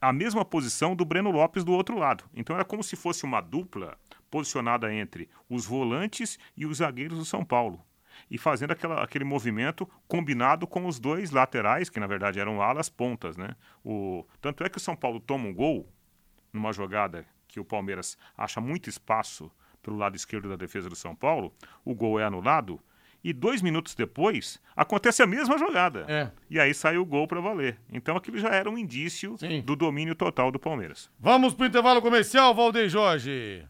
A 0.00 0.12
mesma 0.12 0.44
posição 0.44 0.94
do 0.94 1.04
Breno 1.04 1.30
Lopes 1.30 1.64
do 1.64 1.72
outro 1.72 1.98
lado. 1.98 2.24
Então 2.34 2.54
era 2.54 2.64
como 2.64 2.82
se 2.82 2.96
fosse 2.96 3.24
uma 3.24 3.40
dupla 3.40 3.98
posicionada 4.30 4.92
entre 4.92 5.28
os 5.48 5.66
volantes 5.66 6.38
e 6.56 6.66
os 6.66 6.78
zagueiros 6.78 7.18
do 7.18 7.24
São 7.24 7.44
Paulo. 7.44 7.84
E 8.30 8.38
fazendo 8.38 8.72
aquela, 8.72 9.02
aquele 9.02 9.24
movimento 9.24 9.88
combinado 10.08 10.66
com 10.66 10.86
os 10.86 10.98
dois 10.98 11.30
laterais, 11.30 11.90
que 11.90 12.00
na 12.00 12.06
verdade 12.06 12.40
eram 12.40 12.62
alas 12.62 12.88
pontas. 12.88 13.36
Né? 13.36 13.54
O, 13.84 14.26
tanto 14.40 14.64
é 14.64 14.68
que 14.68 14.78
o 14.78 14.80
São 14.80 14.96
Paulo 14.96 15.20
toma 15.20 15.48
um 15.48 15.54
gol 15.54 15.90
numa 16.52 16.72
jogada 16.72 17.26
que 17.46 17.60
o 17.60 17.64
Palmeiras 17.64 18.16
acha 18.36 18.60
muito 18.60 18.88
espaço 18.88 19.50
pelo 19.82 19.96
lado 19.96 20.16
esquerdo 20.16 20.48
da 20.48 20.56
defesa 20.56 20.88
do 20.88 20.96
São 20.96 21.14
Paulo, 21.14 21.54
o 21.84 21.94
gol 21.94 22.18
é 22.18 22.24
anulado 22.24 22.80
e 23.26 23.32
dois 23.32 23.60
minutos 23.60 23.92
depois 23.96 24.60
acontece 24.76 25.20
a 25.20 25.26
mesma 25.26 25.58
jogada. 25.58 26.04
É. 26.06 26.30
E 26.48 26.60
aí 26.60 26.72
sai 26.72 26.96
o 26.96 27.04
gol 27.04 27.26
para 27.26 27.40
valer. 27.40 27.76
Então 27.92 28.16
aquilo 28.16 28.38
já 28.38 28.50
era 28.50 28.70
um 28.70 28.78
indício 28.78 29.36
do 29.64 29.74
domínio 29.74 30.14
total 30.14 30.52
do 30.52 30.60
Palmeiras. 30.60 31.10
Vamos 31.18 31.52
pro 31.52 31.66
intervalo 31.66 32.00
comercial, 32.00 32.54
Valdeir 32.54 32.88
Jorge. 32.88 33.64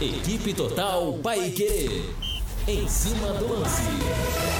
Equipe 0.00 0.54
Total 0.54 1.12
Paique. 1.22 2.10
Em 2.66 2.88
cima 2.88 3.34
do 3.34 3.52
lance. 3.52 4.53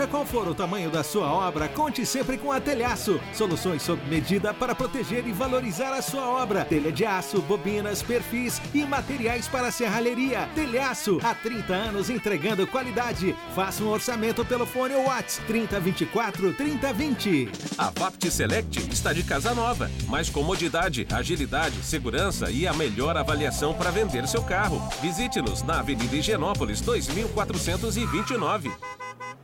Seja 0.00 0.10
qual 0.10 0.24
for 0.24 0.48
o 0.48 0.54
tamanho 0.54 0.88
da 0.88 1.02
sua 1.02 1.30
obra, 1.30 1.68
conte 1.68 2.06
sempre 2.06 2.38
com 2.38 2.50
a 2.50 2.58
Telhaço. 2.58 3.20
Soluções 3.34 3.82
sob 3.82 4.02
medida 4.08 4.54
para 4.54 4.74
proteger 4.74 5.26
e 5.26 5.30
valorizar 5.30 5.92
a 5.92 6.00
sua 6.00 6.26
obra. 6.26 6.64
Telha 6.64 6.90
de 6.90 7.04
aço, 7.04 7.42
bobinas, 7.42 8.00
perfis 8.00 8.62
e 8.72 8.82
materiais 8.82 9.46
para 9.46 9.70
serralheria. 9.70 10.48
Telhaço, 10.54 11.18
há 11.22 11.34
30 11.34 11.74
anos 11.74 12.08
entregando 12.08 12.66
qualidade. 12.66 13.36
Faça 13.54 13.84
um 13.84 13.90
orçamento 13.90 14.42
pelo 14.42 14.64
fone 14.64 14.94
ou 14.94 15.04
WhatsApp 15.04 15.46
3024 15.46 16.54
3020. 16.54 17.50
A 17.76 17.90
Vapt 17.90 18.30
Select 18.30 18.90
está 18.90 19.12
de 19.12 19.22
casa 19.22 19.54
nova. 19.54 19.90
Mais 20.08 20.30
comodidade, 20.30 21.06
agilidade, 21.12 21.76
segurança 21.82 22.50
e 22.50 22.66
a 22.66 22.72
melhor 22.72 23.18
avaliação 23.18 23.74
para 23.74 23.90
vender 23.90 24.26
seu 24.26 24.42
carro. 24.42 24.80
Visite-nos 25.02 25.62
na 25.62 25.80
Avenida 25.80 26.16
Higienópolis 26.16 26.80
2429. 26.80 28.70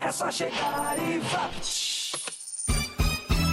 É 0.07 0.13
só 0.13 0.31
chegar 0.31 0.46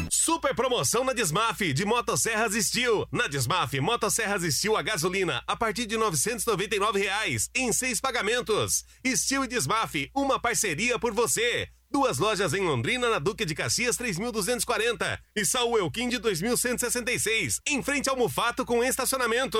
Super 0.09 0.55
promoção 0.55 1.03
na 1.03 1.11
Desmaf 1.13 1.73
de 1.73 1.85
Motosserras 1.85 2.53
Steel. 2.53 3.05
Na 3.11 3.27
Desmaf, 3.27 3.79
Motosserras 3.79 4.43
Steel 4.55 4.77
a 4.77 4.81
gasolina 4.81 5.43
a 5.47 5.55
partir 5.55 5.85
de 5.85 5.95
999 5.97 6.99
reais 6.99 7.49
em 7.55 7.71
seis 7.73 7.99
pagamentos. 7.99 8.85
Steel 9.05 9.43
e 9.43 9.47
Desmaf, 9.47 10.09
uma 10.15 10.39
parceria 10.39 10.97
por 10.97 11.13
você. 11.13 11.67
Duas 11.91 12.17
lojas 12.17 12.53
em 12.53 12.61
Londrina, 12.61 13.09
na 13.09 13.19
Duque 13.19 13.45
de 13.45 13.53
Caxias 13.53 13.97
3240 13.97 15.19
e 15.35 15.45
Saul 15.45 15.77
Elquim 15.77 16.09
de 16.09 16.17
2166, 16.17 17.59
em 17.67 17.83
frente 17.83 18.09
ao 18.09 18.17
Mufato 18.17 18.65
com 18.65 18.83
estacionamento. 18.83 19.59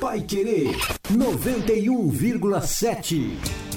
Pai 0.00 0.20
Querer 0.20 0.76
91,7. 1.08 3.69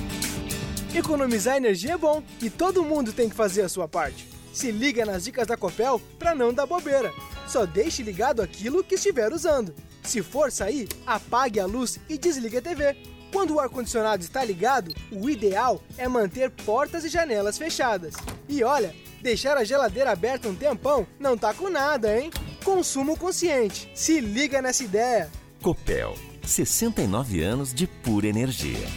Economizar 0.94 1.58
energia 1.58 1.94
é 1.94 1.98
bom 1.98 2.22
e 2.40 2.52
todo 2.52 2.84
mundo 2.84 3.12
tem 3.12 3.28
que 3.28 3.36
fazer 3.36 3.64
a 3.64 3.70
sua 3.70 3.88
parte. 3.88 4.28
Se 4.54 4.72
liga 4.72 5.04
nas 5.04 5.24
dicas 5.24 5.48
da 5.48 5.58
Copel 5.58 6.00
para 6.20 6.36
não 6.36 6.54
dar 6.54 6.68
bobeira. 6.68 7.12
Só 7.48 7.66
deixe 7.66 8.04
ligado 8.04 8.44
aquilo 8.44 8.84
que 8.84 8.94
estiver 8.94 9.34
usando. 9.34 9.74
Se 10.04 10.22
for 10.22 10.52
sair, 10.52 10.88
apague 11.08 11.60
a 11.60 11.66
luz 11.66 12.00
e 12.08 12.16
desligue 12.16 12.58
a 12.58 12.62
TV. 12.62 12.96
Quando 13.32 13.56
o 13.56 13.60
ar-condicionado 13.60 14.22
está 14.22 14.44
ligado, 14.44 14.94
o 15.12 15.28
ideal 15.28 15.82
é 15.98 16.08
manter 16.08 16.52
portas 16.52 17.04
e 17.04 17.10
janelas 17.10 17.58
fechadas. 17.58 18.14
E 18.48 18.64
olha, 18.64 18.94
deixar 19.20 19.58
a 19.58 19.64
geladeira 19.64 20.12
aberta 20.12 20.48
um 20.48 20.54
tempão 20.54 21.08
não 21.20 21.36
tá 21.36 21.56
com 21.56 21.72
nada, 21.72 22.16
hein? 22.16 22.30
Consumo 22.64 23.18
consciente. 23.18 23.90
Se 23.96 24.20
liga 24.20 24.62
nessa 24.62 24.84
ideia. 24.84 25.32
Copel, 25.64 26.16
69 26.46 27.42
anos 27.42 27.74
de 27.74 27.88
pura 27.88 28.28
energia. 28.28 28.88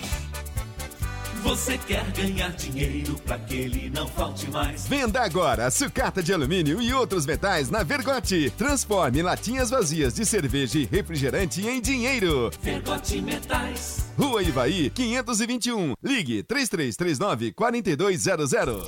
Você 1.42 1.78
quer 1.78 2.04
ganhar 2.12 2.50
dinheiro 2.52 3.16
para 3.24 3.38
que 3.38 3.54
ele 3.54 3.90
não 3.90 4.06
falte 4.08 4.50
mais? 4.50 4.86
Venda 4.86 5.22
agora 5.22 5.70
sucata 5.70 6.22
de 6.22 6.32
alumínio 6.32 6.80
e 6.80 6.92
outros 6.92 7.26
metais 7.26 7.70
na 7.70 7.82
Vergote. 7.82 8.50
Transforme 8.56 9.22
latinhas 9.22 9.70
vazias 9.70 10.14
de 10.14 10.24
cerveja 10.24 10.78
e 10.78 10.84
refrigerante 10.84 11.66
em 11.66 11.80
dinheiro. 11.80 12.50
Vergote 12.60 13.20
Metais. 13.20 14.06
Rua 14.18 14.42
Ivaí, 14.42 14.90
521. 14.90 15.94
Ligue 16.02 16.42
3339 16.42 17.52
4200. 17.52 18.86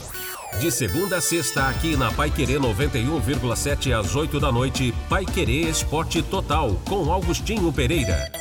De 0.61 0.73
segunda 0.73 1.19
a 1.19 1.21
sexta, 1.21 1.69
aqui 1.69 1.97
na 1.97 2.11
Pai 2.11 2.31
Querer 2.31 2.59
91,7 2.59 3.97
às 3.97 4.17
8 4.17 4.41
da 4.41 4.51
noite, 4.51 4.93
Pai 5.09 5.25
Querer 5.25 5.69
Esporte 5.69 6.23
Total, 6.23 6.75
com 6.89 7.13
Augustinho 7.13 7.73
Pereira. 7.73 8.33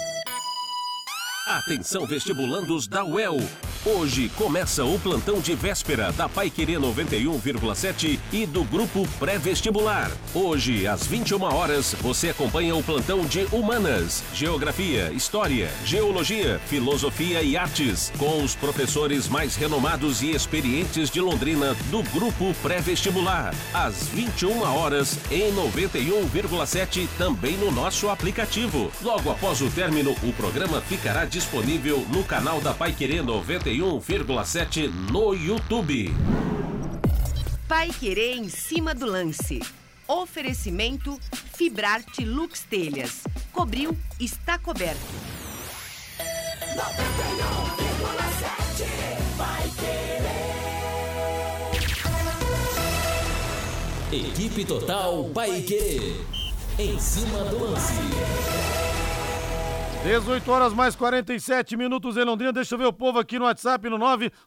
Atenção 1.47 2.05
vestibulandos 2.05 2.89
da 2.89 3.05
UEL. 3.05 3.37
Hoje 3.85 4.27
começa 4.35 4.83
o 4.83 4.99
plantão 4.99 5.39
de 5.39 5.55
véspera 5.55 6.11
da 6.11 6.27
Pai 6.27 6.49
Querer 6.49 6.77
91,7 6.77 8.19
e 8.33 8.45
do 8.45 8.65
grupo 8.65 9.07
pré-vestibular. 9.17 10.11
Hoje, 10.33 10.85
às 10.85 11.07
21 11.07 11.41
horas, 11.43 11.95
você 12.01 12.31
acompanha 12.31 12.75
o 12.75 12.83
plantão 12.83 13.25
de 13.25 13.45
Humanas, 13.49 14.25
Geografia, 14.33 15.09
História, 15.13 15.71
Geologia, 15.85 16.59
Filosofia 16.67 17.41
e 17.41 17.55
Artes, 17.55 18.11
com 18.17 18.43
os 18.43 18.53
professores 18.53 19.29
mais 19.29 19.55
renomados 19.55 20.21
e 20.21 20.31
experientes 20.31 21.09
de 21.09 21.21
Londrina 21.21 21.73
do 21.89 22.03
grupo 22.11 22.53
pré-vestibular. 22.61 23.55
Às 23.73 24.07
21 24.09 24.63
horas, 24.63 25.17
em 25.31 25.53
91,7, 25.53 27.07
também 27.17 27.55
no 27.55 27.71
nosso 27.71 28.09
aplicativo. 28.09 28.91
Logo 29.01 29.31
após 29.31 29.61
o 29.61 29.69
término, 29.69 30.13
o 30.23 30.33
programa 30.33 30.81
ficará 30.81 31.23
disponível 31.37 32.03
no 32.09 32.23
canal 32.23 32.59
da 32.59 32.73
Pai 32.73 32.91
Querer 32.91 33.23
91,7 33.23 34.87
no 35.11 35.35
YouTube. 35.35 36.11
Pai 37.67 37.89
Querer 37.89 38.37
em 38.37 38.49
cima 38.49 38.95
do 38.95 39.05
lance. 39.05 39.61
Oferecimento 40.07 41.19
Fibrarte 41.53 42.25
Lux 42.25 42.63
Telhas. 42.67 43.21
Cobriu, 43.53 43.95
está 44.19 44.57
coberto. 44.57 44.97
Vai 49.37 49.69
Equipe 54.11 54.65
Total 54.65 55.23
Paique. 55.35 56.19
Em 56.79 56.99
cima 56.99 57.43
do 57.43 57.59
lance. 57.59 58.96
18 60.07 60.49
horas 60.49 60.73
mais 60.73 60.95
47 60.95 61.75
minutos 61.75 62.15
em 62.15 62.23
Londrina. 62.23 62.53
Deixa 62.53 62.75
eu 62.75 62.79
ver 62.79 62.85
o 62.85 62.93
povo 62.93 63.19
aqui 63.19 63.37
no 63.37 63.43
WhatsApp 63.43 63.89
no 63.89 63.99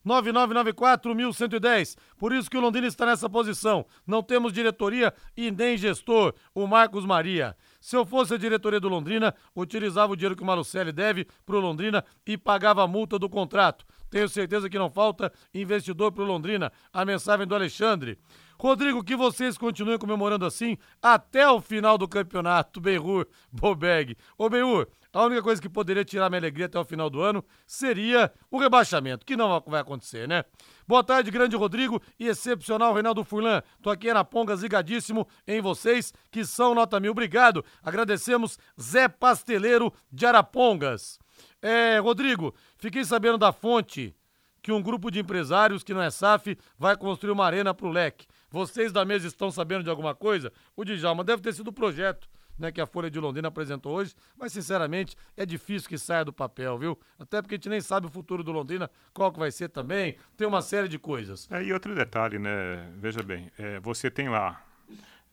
999941110. 0.06 1.98
Por 2.16 2.32
isso 2.32 2.50
que 2.50 2.56
o 2.56 2.62
Londrina 2.62 2.86
está 2.86 3.04
nessa 3.04 3.28
posição. 3.28 3.84
Não 4.06 4.22
temos 4.22 4.54
diretoria 4.54 5.12
e 5.36 5.50
nem 5.50 5.76
gestor, 5.76 6.32
o 6.54 6.66
Marcos 6.66 7.04
Maria. 7.04 7.54
Se 7.78 7.94
eu 7.94 8.06
fosse 8.06 8.32
a 8.32 8.38
diretoria 8.38 8.80
do 8.80 8.88
Londrina, 8.88 9.34
utilizava 9.54 10.14
o 10.14 10.16
dinheiro 10.16 10.34
que 10.34 10.42
o 10.42 10.46
Malucelli 10.46 10.92
deve 10.92 11.26
pro 11.44 11.60
Londrina 11.60 12.02
e 12.26 12.38
pagava 12.38 12.82
a 12.82 12.88
multa 12.88 13.18
do 13.18 13.28
contrato. 13.28 13.84
Tenho 14.08 14.30
certeza 14.30 14.70
que 14.70 14.78
não 14.78 14.88
falta 14.88 15.30
investidor 15.52 16.10
pro 16.10 16.24
Londrina. 16.24 16.72
A 16.90 17.04
mensagem 17.04 17.46
do 17.46 17.54
Alexandre. 17.54 18.18
Rodrigo, 18.58 19.04
que 19.04 19.16
vocês 19.16 19.56
continuem 19.56 19.98
comemorando 19.98 20.44
assim 20.44 20.78
até 21.02 21.48
o 21.50 21.60
final 21.60 21.98
do 21.98 22.08
campeonato. 22.08 22.80
Benhur, 22.80 23.26
Bobeg. 23.52 24.16
Ô, 24.36 24.50
Benhur, 24.50 24.86
a 25.12 25.24
única 25.24 25.42
coisa 25.42 25.60
que 25.60 25.68
poderia 25.68 26.04
tirar 26.04 26.30
minha 26.30 26.40
alegria 26.40 26.66
até 26.66 26.78
o 26.78 26.84
final 26.84 27.10
do 27.10 27.20
ano 27.20 27.44
seria 27.66 28.32
o 28.50 28.58
rebaixamento, 28.58 29.26
que 29.26 29.36
não 29.36 29.62
vai 29.66 29.80
acontecer, 29.80 30.28
né? 30.28 30.44
Boa 30.86 31.02
tarde, 31.02 31.30
grande 31.30 31.56
Rodrigo 31.56 32.00
e 32.18 32.26
excepcional 32.26 32.94
Reinaldo 32.94 33.24
Furlan. 33.24 33.62
Tô 33.82 33.90
aqui 33.90 34.12
na 34.12 34.24
Ponga 34.24 34.56
zigadíssimo 34.56 35.26
em 35.46 35.60
vocês, 35.60 36.12
que 36.30 36.44
são 36.44 36.74
nota 36.74 37.00
mil. 37.00 37.12
Obrigado. 37.12 37.64
Agradecemos 37.82 38.58
Zé 38.80 39.08
Pasteleiro 39.08 39.92
de 40.12 40.26
Arapongas. 40.26 41.18
É, 41.60 41.98
Rodrigo, 41.98 42.54
fiquei 42.76 43.04
sabendo 43.04 43.38
da 43.38 43.52
fonte 43.52 44.14
que 44.62 44.72
um 44.72 44.82
grupo 44.82 45.10
de 45.10 45.20
empresários 45.20 45.82
que 45.82 45.94
não 45.94 46.02
é 46.02 46.10
SAF 46.10 46.56
vai 46.78 46.96
construir 46.96 47.32
uma 47.32 47.46
arena 47.46 47.74
pro 47.74 47.88
leque. 47.88 48.26
Vocês 48.50 48.92
da 48.92 49.04
mesa 49.04 49.26
estão 49.26 49.50
sabendo 49.50 49.84
de 49.84 49.90
alguma 49.90 50.14
coisa? 50.14 50.52
O 50.76 50.84
Djalma 50.84 51.24
deve 51.24 51.42
ter 51.42 51.54
sido 51.54 51.68
o 51.68 51.72
projeto 51.72 52.28
né, 52.60 52.70
que 52.70 52.80
a 52.80 52.86
Folha 52.86 53.10
de 53.10 53.18
Londrina 53.18 53.48
apresentou 53.48 53.96
hoje, 53.96 54.14
mas 54.36 54.52
sinceramente 54.52 55.16
é 55.36 55.46
difícil 55.46 55.88
que 55.88 55.98
saia 55.98 56.24
do 56.24 56.32
papel, 56.32 56.78
viu? 56.78 56.98
Até 57.18 57.40
porque 57.40 57.54
a 57.54 57.58
gente 57.58 57.68
nem 57.68 57.80
sabe 57.80 58.06
o 58.06 58.10
futuro 58.10 58.44
do 58.44 58.52
Londrina, 58.52 58.90
qual 59.12 59.32
que 59.32 59.38
vai 59.38 59.50
ser 59.50 59.68
também, 59.70 60.16
tem 60.36 60.46
uma 60.46 60.62
série 60.62 60.88
de 60.88 60.98
coisas. 60.98 61.48
É, 61.50 61.64
e 61.64 61.72
outro 61.72 61.94
detalhe, 61.94 62.38
né? 62.38 62.92
Veja 62.96 63.22
bem, 63.22 63.50
é, 63.58 63.80
você 63.80 64.10
tem 64.10 64.28
lá, 64.28 64.62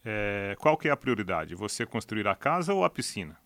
é, 0.03 0.55
qual 0.59 0.77
que 0.77 0.87
é 0.87 0.91
a 0.91 0.97
prioridade? 0.97 1.53
Você 1.53 1.85
construir 1.85 2.27
a 2.27 2.35
casa 2.35 2.73
ou 2.73 2.83
a 2.83 2.89
piscina? 2.89 3.37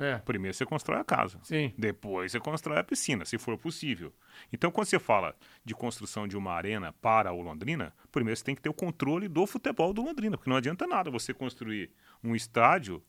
É. 0.00 0.18
Primeiro 0.18 0.56
você 0.56 0.64
constrói 0.64 1.00
a 1.00 1.04
casa. 1.04 1.38
Sim. 1.42 1.72
Depois 1.76 2.32
você 2.32 2.40
constrói 2.40 2.78
a 2.78 2.84
piscina, 2.84 3.24
se 3.24 3.36
for 3.36 3.58
possível. 3.58 4.12
Então, 4.52 4.70
quando 4.70 4.86
você 4.86 4.98
fala 4.98 5.34
de 5.64 5.74
construção 5.74 6.26
de 6.28 6.36
uma 6.36 6.52
arena 6.52 6.92
para 7.02 7.32
o 7.32 7.42
Londrina, 7.42 7.92
primeiro 8.12 8.36
você 8.36 8.44
tem 8.44 8.54
que 8.54 8.62
ter 8.62 8.68
o 8.68 8.74
controle 8.74 9.28
do 9.28 9.46
futebol 9.46 9.92
do 9.92 10.02
Londrina, 10.02 10.36
porque 10.36 10.50
não 10.50 10.56
adianta 10.56 10.86
nada 10.86 11.10
você 11.10 11.34
construir 11.34 11.90
um 12.22 12.34
estádio 12.34 13.02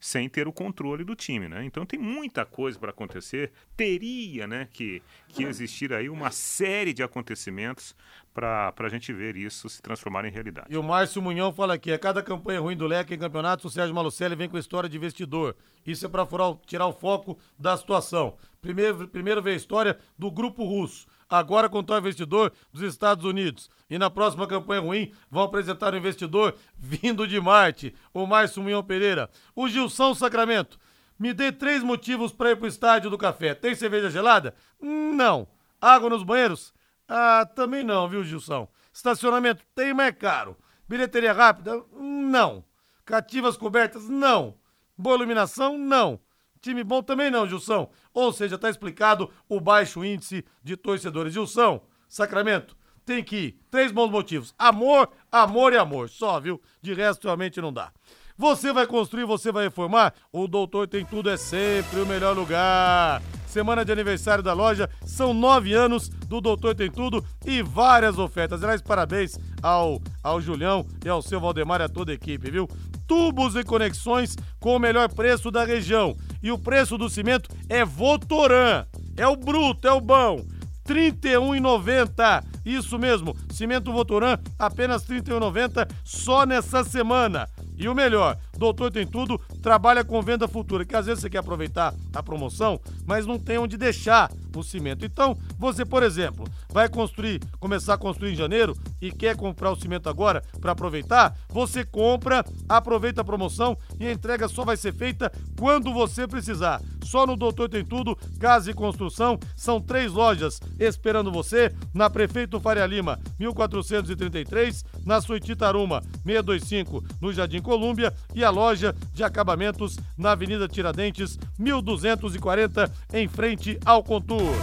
sem 0.00 0.28
ter 0.28 0.48
o 0.48 0.52
controle 0.52 1.04
do 1.04 1.14
time, 1.14 1.46
né? 1.46 1.62
Então 1.62 1.84
tem 1.84 2.00
muita 2.00 2.46
coisa 2.46 2.78
para 2.78 2.90
acontecer. 2.90 3.52
Teria, 3.76 4.46
né, 4.46 4.66
que, 4.72 5.02
que 5.28 5.44
existir 5.44 5.92
aí 5.92 6.08
uma 6.08 6.30
série 6.30 6.94
de 6.94 7.02
acontecimentos 7.02 7.94
para 8.32 8.72
a 8.78 8.88
gente 8.88 9.12
ver 9.12 9.36
isso 9.36 9.68
se 9.68 9.82
transformar 9.82 10.24
em 10.24 10.30
realidade. 10.30 10.68
E 10.70 10.76
o 10.76 10.82
Márcio 10.82 11.20
Munhão 11.20 11.52
fala 11.52 11.74
aqui: 11.74 11.92
a 11.92 11.98
cada 11.98 12.22
campanha 12.22 12.60
ruim 12.60 12.76
do 12.76 12.86
Leque 12.86 13.14
em 13.14 13.18
campeonatos, 13.18 13.66
o 13.66 13.70
Sérgio 13.70 13.94
Malucelli 13.94 14.34
vem 14.34 14.48
com 14.48 14.56
história 14.56 14.88
de 14.88 14.96
investidor. 14.96 15.54
Isso 15.86 16.06
é 16.06 16.08
para 16.08 16.26
tirar 16.66 16.86
o 16.86 16.92
foco 16.92 17.38
da 17.58 17.76
situação. 17.76 18.36
Primeiro, 18.62 19.06
primeiro 19.08 19.42
veio 19.42 19.54
a 19.54 19.56
história 19.56 19.98
do 20.18 20.30
grupo 20.30 20.64
russo. 20.64 21.06
Agora 21.30 21.68
contou 21.68 21.94
o 21.94 21.98
investidor 22.00 22.52
dos 22.72 22.82
Estados 22.82 23.24
Unidos. 23.24 23.70
E 23.88 23.96
na 23.96 24.10
próxima 24.10 24.48
campanha 24.48 24.80
ruim, 24.80 25.12
vão 25.30 25.44
apresentar 25.44 25.94
o 25.94 25.96
investidor 25.96 26.56
vindo 26.76 27.26
de 27.26 27.40
Marte, 27.40 27.94
o 28.12 28.26
Márcio 28.26 28.60
Munhão 28.60 28.82
Pereira. 28.82 29.30
O 29.54 29.68
Gilson 29.68 30.12
Sacramento. 30.12 30.76
Me 31.16 31.32
dê 31.32 31.52
três 31.52 31.84
motivos 31.84 32.32
para 32.32 32.50
ir 32.50 32.56
pro 32.56 32.66
estádio 32.66 33.10
do 33.10 33.18
café. 33.18 33.54
Tem 33.54 33.74
cerveja 33.76 34.10
gelada? 34.10 34.54
Não. 34.80 35.46
Água 35.80 36.10
nos 36.10 36.24
banheiros? 36.24 36.74
Ah, 37.06 37.46
também 37.54 37.84
não, 37.84 38.08
viu, 38.08 38.24
Gilson? 38.24 38.68
Estacionamento 38.92 39.62
tem, 39.74 39.94
mas 39.94 40.08
é 40.08 40.12
caro. 40.12 40.56
Bilheteria 40.88 41.32
rápida? 41.32 41.80
Não. 41.92 42.64
Cativas 43.04 43.56
cobertas? 43.56 44.08
Não. 44.08 44.56
Boa 44.98 45.16
iluminação? 45.16 45.78
Não. 45.78 46.18
Time 46.60 46.84
bom 46.84 47.02
também 47.02 47.30
não, 47.30 47.48
Gilson. 47.48 47.90
Ou 48.12 48.32
seja, 48.32 48.58
tá 48.58 48.68
explicado 48.68 49.30
o 49.48 49.60
baixo 49.60 50.04
índice 50.04 50.44
de 50.62 50.76
torcedores. 50.76 51.32
Gilson, 51.32 51.80
Sacramento, 52.08 52.76
tem 53.04 53.24
que 53.24 53.36
ir. 53.36 53.60
Três 53.70 53.90
bons 53.90 54.10
motivos. 54.10 54.54
Amor, 54.58 55.08
amor 55.32 55.72
e 55.72 55.76
amor. 55.76 56.08
Só, 56.08 56.38
viu? 56.38 56.60
De 56.82 56.92
resto, 56.92 57.24
realmente 57.24 57.60
não 57.60 57.72
dá. 57.72 57.90
Você 58.36 58.72
vai 58.72 58.86
construir, 58.86 59.24
você 59.24 59.52
vai 59.52 59.64
reformar? 59.64 60.14
O 60.32 60.46
Doutor 60.46 60.88
Tem 60.88 61.04
Tudo 61.04 61.28
é 61.28 61.36
sempre 61.36 62.00
o 62.00 62.06
melhor 62.06 62.34
lugar. 62.34 63.22
Semana 63.46 63.84
de 63.84 63.92
aniversário 63.92 64.42
da 64.42 64.52
loja, 64.52 64.88
são 65.04 65.34
nove 65.34 65.74
anos 65.74 66.08
do 66.08 66.40
Doutor 66.40 66.74
Tem 66.74 66.90
Tudo 66.90 67.22
e 67.44 67.62
várias 67.62 68.16
ofertas. 68.16 68.62
Aliás, 68.62 68.80
parabéns 68.80 69.38
ao, 69.62 70.00
ao 70.22 70.40
Julião 70.40 70.86
e 71.04 71.08
ao 71.08 71.20
seu 71.20 71.38
Valdemar 71.38 71.80
e 71.80 71.84
a 71.84 71.88
toda 71.88 72.12
a 72.12 72.14
equipe, 72.14 72.50
viu? 72.50 72.66
Tubos 73.06 73.56
e 73.56 73.64
conexões 73.64 74.36
com 74.58 74.76
o 74.76 74.78
melhor 74.78 75.12
preço 75.12 75.50
da 75.50 75.64
região. 75.64 76.16
E 76.42 76.50
o 76.50 76.58
preço 76.58 76.96
do 76.96 77.08
cimento 77.08 77.50
é 77.68 77.84
Votoran. 77.84 78.86
É 79.16 79.26
o 79.26 79.36
bruto, 79.36 79.86
é 79.86 79.92
o 79.92 80.00
bom. 80.00 80.44
R$ 80.88 81.12
31,90. 81.12 82.44
Isso 82.64 82.98
mesmo, 82.98 83.36
cimento 83.50 83.92
Votoran, 83.92 84.38
apenas 84.58 85.08
R$ 85.08 85.20
31,90 85.20 85.90
só 86.04 86.44
nessa 86.44 86.84
semana. 86.84 87.48
E 87.76 87.88
o 87.88 87.94
melhor, 87.94 88.36
Doutor 88.60 88.92
Tem 88.92 89.06
Tudo 89.06 89.40
trabalha 89.62 90.04
com 90.04 90.20
venda 90.20 90.46
futura, 90.46 90.84
que 90.84 90.94
às 90.94 91.06
vezes 91.06 91.22
você 91.22 91.30
quer 91.30 91.38
aproveitar 91.38 91.94
a 92.14 92.22
promoção, 92.22 92.78
mas 93.06 93.24
não 93.24 93.38
tem 93.38 93.56
onde 93.56 93.78
deixar 93.78 94.30
o 94.54 94.62
cimento. 94.62 95.02
Então, 95.02 95.34
você, 95.58 95.82
por 95.82 96.02
exemplo, 96.02 96.46
vai 96.68 96.86
construir, 96.86 97.40
começar 97.58 97.94
a 97.94 97.98
construir 97.98 98.32
em 98.32 98.36
janeiro 98.36 98.76
e 99.00 99.10
quer 99.10 99.34
comprar 99.34 99.70
o 99.70 99.76
cimento 99.76 100.10
agora 100.10 100.42
para 100.60 100.72
aproveitar, 100.72 101.34
você 101.48 101.84
compra, 101.84 102.44
aproveita 102.68 103.22
a 103.22 103.24
promoção 103.24 103.78
e 103.98 104.06
a 104.06 104.12
entrega 104.12 104.46
só 104.46 104.62
vai 104.62 104.76
ser 104.76 104.92
feita 104.92 105.32
quando 105.58 105.90
você 105.90 106.28
precisar. 106.28 106.82
Só 107.02 107.26
no 107.26 107.36
Doutor 107.36 107.68
Tem 107.68 107.84
Tudo, 107.84 108.16
Casa 108.38 108.70
e 108.70 108.74
Construção, 108.74 109.38
são 109.56 109.80
três 109.80 110.12
lojas 110.12 110.60
esperando 110.78 111.32
você 111.32 111.72
na 111.94 112.10
Prefeito 112.10 112.60
Faria 112.60 112.86
Lima, 112.86 113.18
1433, 113.38 114.84
na 115.06 115.20
Suíte 115.20 115.56
Taruma, 115.56 116.02
625, 116.24 117.02
no 117.20 117.32
Jardim 117.32 117.62
Colúmbia 117.62 118.12
e 118.34 118.44
a 118.44 118.49
loja 118.50 118.94
de 119.12 119.24
acabamentos 119.24 119.98
na 120.16 120.32
Avenida 120.32 120.68
Tiradentes, 120.68 121.38
1240, 121.58 122.90
em 123.12 123.28
frente 123.28 123.78
ao 123.84 124.02
Contour. 124.02 124.54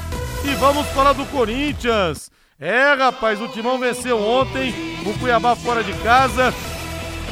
E 0.43 0.55
vamos 0.55 0.87
falar 0.87 1.13
do 1.13 1.25
Corinthians. 1.25 2.29
É, 2.59 2.93
rapaz, 2.93 3.39
o 3.41 3.47
Timão 3.47 3.77
venceu 3.77 4.19
ontem 4.19 4.73
o 5.05 5.17
Cuiabá 5.19 5.55
fora 5.55 5.83
de 5.83 5.93
casa. 6.01 6.53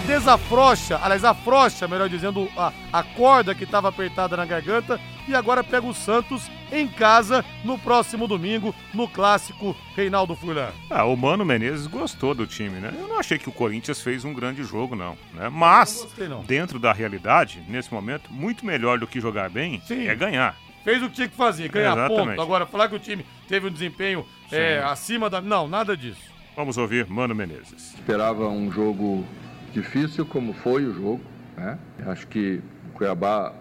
Desafrocha, 0.06 1.00
aliás, 1.02 1.24
afrocha, 1.24 1.88
melhor 1.88 2.08
dizendo, 2.08 2.48
a, 2.56 2.72
a 2.94 3.02
corda 3.02 3.56
que 3.56 3.64
estava 3.64 3.90
apertada 3.90 4.38
na 4.38 4.46
garganta 4.46 5.00
e 5.28 5.34
agora 5.34 5.64
pega 5.64 5.88
o 5.88 5.96
Santos 5.96 6.50
em 6.72 6.88
casa 6.88 7.44
no 7.64 7.78
próximo 7.80 8.28
domingo, 8.28 8.74
no 8.94 9.08
clássico 9.08 9.76
Reinaldo 9.96 10.36
Furlan. 10.36 10.70
Ah, 10.92 11.06
o 11.06 11.18
Mano 11.18 11.44
Menezes 11.44 11.88
gostou 11.88 12.36
do 12.36 12.46
time, 12.46 12.80
né? 12.80 12.94
Eu 12.96 13.08
não 13.08 13.20
achei 13.20 13.40
que 13.40 13.50
o 13.50 13.52
Corinthians 13.52 14.00
fez 14.00 14.24
um 14.24 14.32
grande 14.32 14.64
jogo, 14.64 14.96
não. 14.96 15.18
Né? 15.34 15.50
Mas, 15.50 15.96
Não 15.96 16.04
gostei, 16.04 16.28
não. 16.28 16.44
dentro 16.44 16.78
da 16.78 16.94
realidade, 16.94 17.64
nesse 17.68 17.92
momento, 17.92 18.32
muito 18.32 18.64
melhor 18.64 19.00
do 19.00 19.08
que 19.08 19.20
jogar 19.20 19.50
bem 19.50 19.82
Sim. 19.88 20.08
é 20.08 20.14
ganhar. 20.14 20.56
Fez 20.84 21.02
o 21.02 21.10
que 21.10 21.16
tinha 21.16 21.28
que 21.28 21.36
fazer, 21.36 21.68
ganhar 21.70 21.94
Exatamente. 21.98 22.28
ponto. 22.36 22.42
Agora, 22.44 22.68
falar 22.68 22.90
que 22.90 22.96
o 22.96 23.00
time 23.00 23.26
teve 23.48 23.68
um 23.68 23.72
desempenho 23.72 24.24
é, 24.52 24.84
acima 24.86 25.32
da. 25.32 25.42
Não, 25.42 25.68
nada 25.68 25.98
disso. 25.98 26.22
Vamos 26.56 26.78
ouvir 26.78 27.08
Mano 27.08 27.34
Menezes. 27.34 27.96
Esperava 27.96 28.48
um 28.48 28.72
jogo 28.72 29.26
difícil, 29.76 30.26
como 30.26 30.54
foi 30.54 30.86
o 30.86 30.94
jogo. 30.94 31.22
Né? 31.58 31.78
Acho 32.08 32.26
que 32.28 32.62
o 32.90 32.98
Cuiabá 32.98 33.54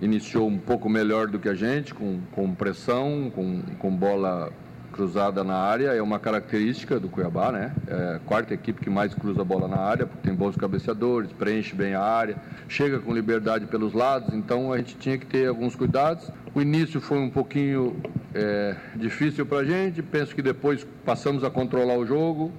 iniciou 0.00 0.48
um 0.48 0.58
pouco 0.58 0.88
melhor 0.88 1.28
do 1.28 1.38
que 1.38 1.48
a 1.48 1.54
gente, 1.54 1.94
com, 1.94 2.20
com 2.32 2.52
pressão, 2.54 3.30
com, 3.34 3.62
com 3.78 3.96
bola 3.96 4.52
cruzada 4.92 5.42
na 5.42 5.54
área. 5.54 5.90
É 5.90 6.02
uma 6.02 6.18
característica 6.18 6.98
do 6.98 7.08
Cuiabá, 7.08 7.52
né? 7.52 7.72
É 7.86 8.16
a 8.16 8.18
quarta 8.18 8.52
equipe 8.52 8.80
que 8.80 8.90
mais 8.90 9.14
cruza 9.14 9.40
a 9.40 9.44
bola 9.44 9.68
na 9.68 9.78
área, 9.78 10.04
porque 10.04 10.26
tem 10.28 10.34
bons 10.34 10.56
cabeceadores, 10.56 11.32
preenche 11.32 11.74
bem 11.74 11.94
a 11.94 12.02
área, 12.02 12.36
chega 12.68 12.98
com 12.98 13.14
liberdade 13.14 13.66
pelos 13.66 13.92
lados. 13.92 14.34
Então 14.34 14.72
a 14.72 14.78
gente 14.78 14.96
tinha 14.96 15.16
que 15.16 15.26
ter 15.26 15.48
alguns 15.48 15.76
cuidados. 15.76 16.30
O 16.54 16.60
início 16.60 17.00
foi 17.00 17.18
um 17.18 17.30
pouquinho 17.30 17.96
é, 18.34 18.76
difícil 18.96 19.46
para 19.46 19.58
a 19.58 19.64
gente. 19.64 20.02
Penso 20.02 20.34
que 20.34 20.42
depois 20.42 20.84
passamos 21.04 21.44
a 21.44 21.50
controlar 21.50 21.96
o 21.96 22.04
jogo. 22.04 22.52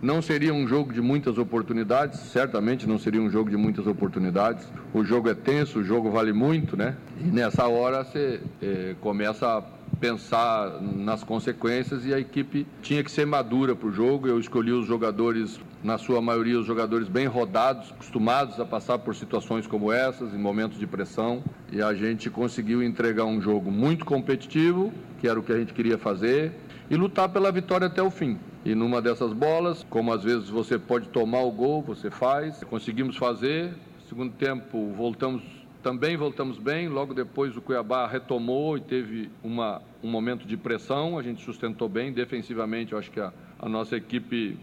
Não 0.00 0.22
seria 0.22 0.54
um 0.54 0.66
jogo 0.68 0.92
de 0.92 1.00
muitas 1.00 1.38
oportunidades, 1.38 2.20
certamente 2.20 2.86
não 2.86 3.00
seria 3.00 3.20
um 3.20 3.28
jogo 3.28 3.50
de 3.50 3.56
muitas 3.56 3.84
oportunidades. 3.84 4.64
O 4.94 5.04
jogo 5.04 5.28
é 5.28 5.34
tenso, 5.34 5.80
o 5.80 5.84
jogo 5.84 6.08
vale 6.08 6.32
muito, 6.32 6.76
né? 6.76 6.96
E 7.20 7.24
nessa 7.24 7.66
hora 7.66 8.04
você 8.04 8.40
eh, 8.62 8.94
começa 9.00 9.58
a 9.58 9.62
pensar 9.98 10.80
nas 10.80 11.24
consequências 11.24 12.06
e 12.06 12.14
a 12.14 12.20
equipe 12.20 12.64
tinha 12.80 13.02
que 13.02 13.10
ser 13.10 13.26
madura 13.26 13.74
para 13.74 13.88
o 13.88 13.92
jogo. 13.92 14.28
Eu 14.28 14.38
escolhi 14.38 14.70
os 14.70 14.86
jogadores, 14.86 15.58
na 15.82 15.98
sua 15.98 16.22
maioria, 16.22 16.60
os 16.60 16.66
jogadores 16.66 17.08
bem 17.08 17.26
rodados, 17.26 17.90
acostumados 17.90 18.60
a 18.60 18.64
passar 18.64 18.98
por 19.00 19.16
situações 19.16 19.66
como 19.66 19.90
essas, 19.90 20.32
em 20.32 20.38
momentos 20.38 20.78
de 20.78 20.86
pressão. 20.86 21.42
E 21.72 21.82
a 21.82 21.92
gente 21.92 22.30
conseguiu 22.30 22.84
entregar 22.84 23.24
um 23.24 23.40
jogo 23.40 23.68
muito 23.72 24.04
competitivo, 24.04 24.92
que 25.20 25.26
era 25.26 25.40
o 25.40 25.42
que 25.42 25.52
a 25.52 25.58
gente 25.58 25.74
queria 25.74 25.98
fazer, 25.98 26.52
e 26.88 26.94
lutar 26.94 27.28
pela 27.30 27.50
vitória 27.50 27.88
até 27.88 28.00
o 28.00 28.10
fim. 28.12 28.38
E 28.64 28.74
numa 28.74 29.00
dessas 29.00 29.32
bolas, 29.32 29.84
como 29.88 30.12
às 30.12 30.22
vezes 30.24 30.48
você 30.48 30.78
pode 30.78 31.08
tomar 31.08 31.40
o 31.42 31.50
gol, 31.50 31.82
você 31.82 32.10
faz. 32.10 32.62
Conseguimos 32.64 33.16
fazer. 33.16 33.74
Segundo 34.08 34.32
tempo, 34.34 34.92
voltamos 34.92 35.42
também 35.82 36.16
voltamos 36.16 36.58
bem. 36.58 36.88
Logo 36.88 37.14
depois 37.14 37.56
o 37.56 37.62
Cuiabá 37.62 38.06
retomou 38.06 38.76
e 38.76 38.80
teve 38.80 39.30
uma, 39.42 39.80
um 40.02 40.10
momento 40.10 40.46
de 40.46 40.56
pressão. 40.56 41.18
A 41.18 41.22
gente 41.22 41.42
sustentou 41.42 41.88
bem. 41.88 42.12
Defensivamente, 42.12 42.92
eu 42.92 42.98
acho 42.98 43.10
que 43.10 43.20
a, 43.20 43.32
a 43.58 43.68
nossa 43.68 43.96
equipe 43.96 44.58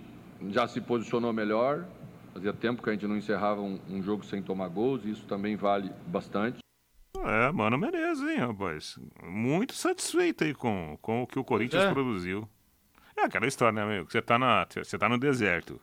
já 0.49 0.67
se 0.67 0.81
posicionou 0.81 1.31
melhor. 1.31 1.85
Fazia 2.33 2.51
tempo 2.51 2.83
que 2.83 2.89
a 2.89 2.93
gente 2.93 3.07
não 3.07 3.15
encerrava 3.15 3.61
um, 3.61 3.79
um 3.89 4.03
jogo 4.03 4.25
sem 4.25 4.41
tomar 4.41 4.67
gols, 4.67 5.05
e 5.05 5.11
isso 5.11 5.25
também 5.25 5.55
vale 5.55 5.89
bastante. 6.07 6.59
É, 7.17 7.51
Mano 7.53 7.77
Menezes, 7.77 8.27
hein, 8.27 8.37
rapaz? 8.39 8.99
Muito 9.23 9.73
satisfeito 9.73 10.43
aí 10.43 10.53
com, 10.53 10.97
com 11.01 11.23
o 11.23 11.27
que 11.27 11.39
o 11.39 11.45
Corinthians 11.45 11.85
É. 11.85 11.93
produziu. 11.93 12.47
É 13.17 13.23
aquela 13.23 13.47
história, 13.47 13.73
né, 13.73 13.81
amigo? 13.83 14.11
Você 14.11 14.21
tá, 14.21 14.37
na, 14.37 14.67
você 14.71 14.97
tá 14.97 15.07
no 15.07 15.17
deserto. 15.17 15.79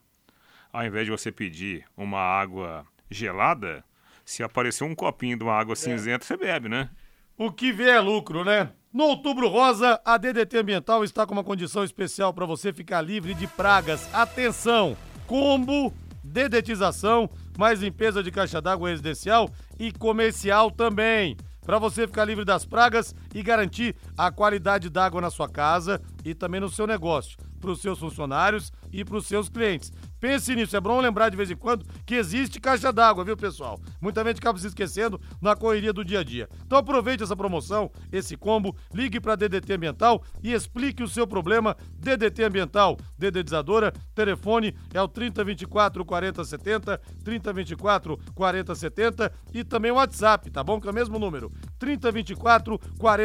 Ao 0.73 0.85
invés 0.85 1.07
de 1.07 1.11
você 1.11 1.33
pedir 1.33 1.85
uma 1.97 2.21
água 2.21 2.87
gelada, 3.11 3.85
se 4.25 4.43
aparecer 4.43 4.85
um 4.85 4.95
copinho 4.95 5.37
de 5.37 5.45
uma 5.45 5.55
água 5.55 5.75
cinzenta, 5.75 6.25
você 6.25 6.37
bebe, 6.37 6.69
né? 6.69 6.91
O 7.37 7.51
que 7.51 7.73
vê 7.73 7.91
é 7.91 8.01
lucro, 8.01 8.45
né? 8.45 8.71
No 8.93 9.05
Outubro 9.05 9.49
Rosa, 9.49 10.01
a 10.05 10.19
DDT 10.19 10.59
Ambiental 10.59 11.03
está 11.03 11.27
com 11.27 11.33
uma 11.33 11.43
condição 11.43 11.83
especial 11.83 12.33
para 12.35 12.45
você 12.45 12.73
ficar 12.73 13.01
livre 13.01 13.33
de 13.35 13.47
pragas. 13.47 14.13
Atenção! 14.15 14.97
Combo, 15.27 15.93
dedetização, 16.23 17.29
mais 17.59 17.81
limpeza 17.81 18.23
de 18.23 18.31
caixa 18.31 18.61
d'água 18.61 18.91
residencial 18.91 19.51
e 19.79 19.91
comercial 19.91 20.71
também. 20.71 21.37
Para 21.65 21.79
você 21.79 22.07
ficar 22.07 22.25
livre 22.25 22.45
das 22.45 22.67
pragas 22.67 23.15
e 23.35 23.43
garantir 23.43 23.97
a 24.17 24.31
qualidade 24.31 24.89
d'água 24.91 25.21
na 25.21 25.31
sua 25.31 25.49
casa 25.49 26.01
e 26.25 26.35
também 26.35 26.61
no 26.61 26.69
seu 26.69 26.87
negócio, 26.87 27.37
para 27.61 27.71
os 27.71 27.81
seus 27.81 27.99
funcionários 27.99 28.73
e 28.93 29.05
para 29.05 29.17
os 29.17 29.27
seus 29.27 29.49
clientes. 29.49 29.93
Pense 30.21 30.55
nisso, 30.55 30.77
é 30.77 30.81
bom 30.81 31.01
lembrar 31.01 31.31
de 31.31 31.37
vez 31.37 31.51
em 31.51 31.57
quando 31.57 31.85
que 32.07 32.15
existe 32.15 32.61
caixa 32.61 32.93
d'água, 32.93 33.25
viu, 33.25 33.37
pessoal? 33.37 33.81
Muita 34.01 34.23
gente 34.25 34.39
acaba 34.39 34.59
se 34.59 34.69
esquecendo 34.69 35.21
na 35.41 35.57
correria 35.57 35.93
do 35.93 36.05
dia 36.05 36.21
a 36.21 36.23
dia. 36.23 36.49
Então 36.65 36.79
aproveite 36.79 37.25
essa 37.25 37.35
promoção, 37.35 37.91
esse 38.13 38.37
combo, 38.37 38.77
ligue 38.95 39.19
para 39.19 39.35
DDT 39.35 39.73
Ambiental 39.73 40.23
e 40.43 40.53
explique 40.53 41.03
o 41.03 41.09
seu 41.09 41.27
problema. 41.27 41.77
DDT 41.99 42.45
Ambiental, 42.45 42.97
dedetizadora, 43.19 43.93
telefone 44.15 44.77
é 44.95 45.03
o 45.03 45.09
3024 45.09 46.05
4070, 46.05 47.01
3024 47.25 48.19
4070 48.35 49.33
e 49.53 49.65
também 49.65 49.91
o 49.91 49.97
WhatsApp, 49.97 50.51
tá 50.51 50.63
bom? 50.63 50.81
Que 50.81 50.87
é 50.87 50.91
o 50.91 50.95
mesmo 50.95 51.19
número, 51.19 51.51
3024 51.79 52.79
4070 52.99 53.22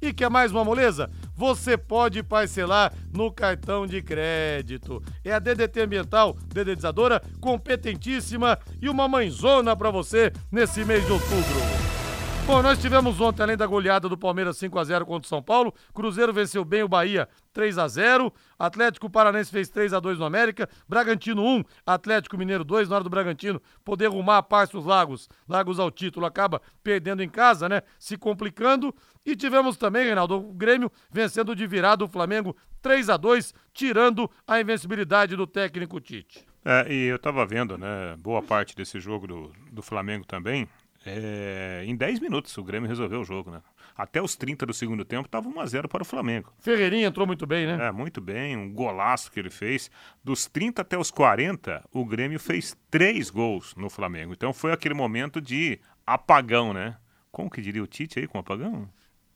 e 0.00 0.12
quer 0.12 0.30
mais 0.30 0.52
uma 0.52 0.64
moleza? 0.64 1.10
Você 1.34 1.76
pode 1.76 2.22
parcelar 2.22 2.92
no 3.12 3.32
cartão 3.32 3.86
de 3.86 4.02
crédito. 4.02 5.02
É 5.24 5.32
a 5.32 5.38
DDT 5.38 5.80
Ambiental, 5.82 6.36
dedetizadora, 6.52 7.22
competentíssima 7.40 8.58
e 8.80 8.88
uma 8.88 9.08
mãezona 9.08 9.76
pra 9.76 9.90
você 9.90 10.32
nesse 10.50 10.84
mês 10.84 11.04
de 11.06 11.12
outubro. 11.12 11.87
Bom, 12.48 12.62
nós 12.62 12.80
tivemos 12.80 13.20
ontem, 13.20 13.42
além 13.42 13.58
da 13.58 13.66
goleada 13.66 14.08
do 14.08 14.16
Palmeiras 14.16 14.56
5 14.56 14.78
a 14.78 14.82
0 14.82 15.04
contra 15.04 15.26
o 15.26 15.28
São 15.28 15.42
Paulo, 15.42 15.70
Cruzeiro 15.92 16.32
venceu 16.32 16.64
bem 16.64 16.82
o 16.82 16.88
Bahia 16.88 17.28
3 17.52 17.76
a 17.76 17.86
0 17.86 18.32
Atlético 18.58 19.10
Paranense 19.10 19.50
fez 19.50 19.68
3 19.68 19.92
a 19.92 20.00
2 20.00 20.18
no 20.18 20.24
América, 20.24 20.66
Bragantino 20.88 21.44
1, 21.44 21.62
Atlético 21.84 22.38
Mineiro 22.38 22.64
2, 22.64 22.88
na 22.88 22.94
hora 22.94 23.04
do 23.04 23.10
Bragantino 23.10 23.60
poder 23.84 24.06
arrumar 24.06 24.38
a 24.38 24.42
parte 24.42 24.72
dos 24.72 24.86
Lagos, 24.86 25.28
Lagos 25.46 25.78
ao 25.78 25.90
título, 25.90 26.24
acaba 26.24 26.62
perdendo 26.82 27.22
em 27.22 27.28
casa, 27.28 27.68
né, 27.68 27.82
se 27.98 28.16
complicando. 28.16 28.94
E 29.26 29.36
tivemos 29.36 29.76
também, 29.76 30.06
Reinaldo, 30.06 30.36
o 30.36 30.54
Grêmio 30.54 30.90
vencendo 31.12 31.54
de 31.54 31.66
virada 31.66 32.02
o 32.02 32.08
Flamengo 32.08 32.56
3 32.80 33.10
a 33.10 33.18
2 33.18 33.52
tirando 33.74 34.28
a 34.46 34.58
invencibilidade 34.58 35.36
do 35.36 35.46
técnico 35.46 36.00
Tite. 36.00 36.46
É, 36.64 36.90
e 36.90 37.08
eu 37.08 37.18
tava 37.18 37.44
vendo, 37.44 37.76
né, 37.76 38.16
boa 38.18 38.42
parte 38.42 38.74
desse 38.74 38.98
jogo 38.98 39.26
do, 39.26 39.52
do 39.70 39.82
Flamengo 39.82 40.24
também. 40.26 40.66
É, 41.06 41.82
em 41.86 41.96
10 41.96 42.20
minutos 42.20 42.56
o 42.58 42.64
Grêmio 42.64 42.88
resolveu 42.88 43.20
o 43.20 43.24
jogo, 43.24 43.50
né? 43.50 43.62
Até 43.96 44.22
os 44.22 44.36
30 44.36 44.66
do 44.66 44.74
segundo 44.74 45.04
tempo 45.04 45.26
estava 45.26 45.48
1x0 45.48 45.88
para 45.88 46.02
o 46.02 46.04
Flamengo. 46.04 46.52
Ferreirinha 46.58 47.06
entrou 47.06 47.26
muito 47.26 47.46
bem, 47.46 47.66
né? 47.66 47.86
É, 47.86 47.92
muito 47.92 48.20
bem, 48.20 48.56
um 48.56 48.72
golaço 48.72 49.30
que 49.30 49.40
ele 49.40 49.50
fez. 49.50 49.90
Dos 50.22 50.46
30 50.46 50.82
até 50.82 50.96
os 50.98 51.10
40, 51.10 51.84
o 51.92 52.04
Grêmio 52.04 52.38
fez 52.38 52.76
três 52.90 53.30
gols 53.30 53.74
no 53.76 53.88
Flamengo. 53.88 54.32
Então 54.32 54.52
foi 54.52 54.72
aquele 54.72 54.94
momento 54.94 55.40
de 55.40 55.80
apagão, 56.06 56.72
né? 56.72 56.96
Como 57.30 57.50
que 57.50 57.60
diria 57.60 57.82
o 57.82 57.86
Tite 57.86 58.18
aí 58.18 58.26
com 58.26 58.38
apagão? 58.38 58.88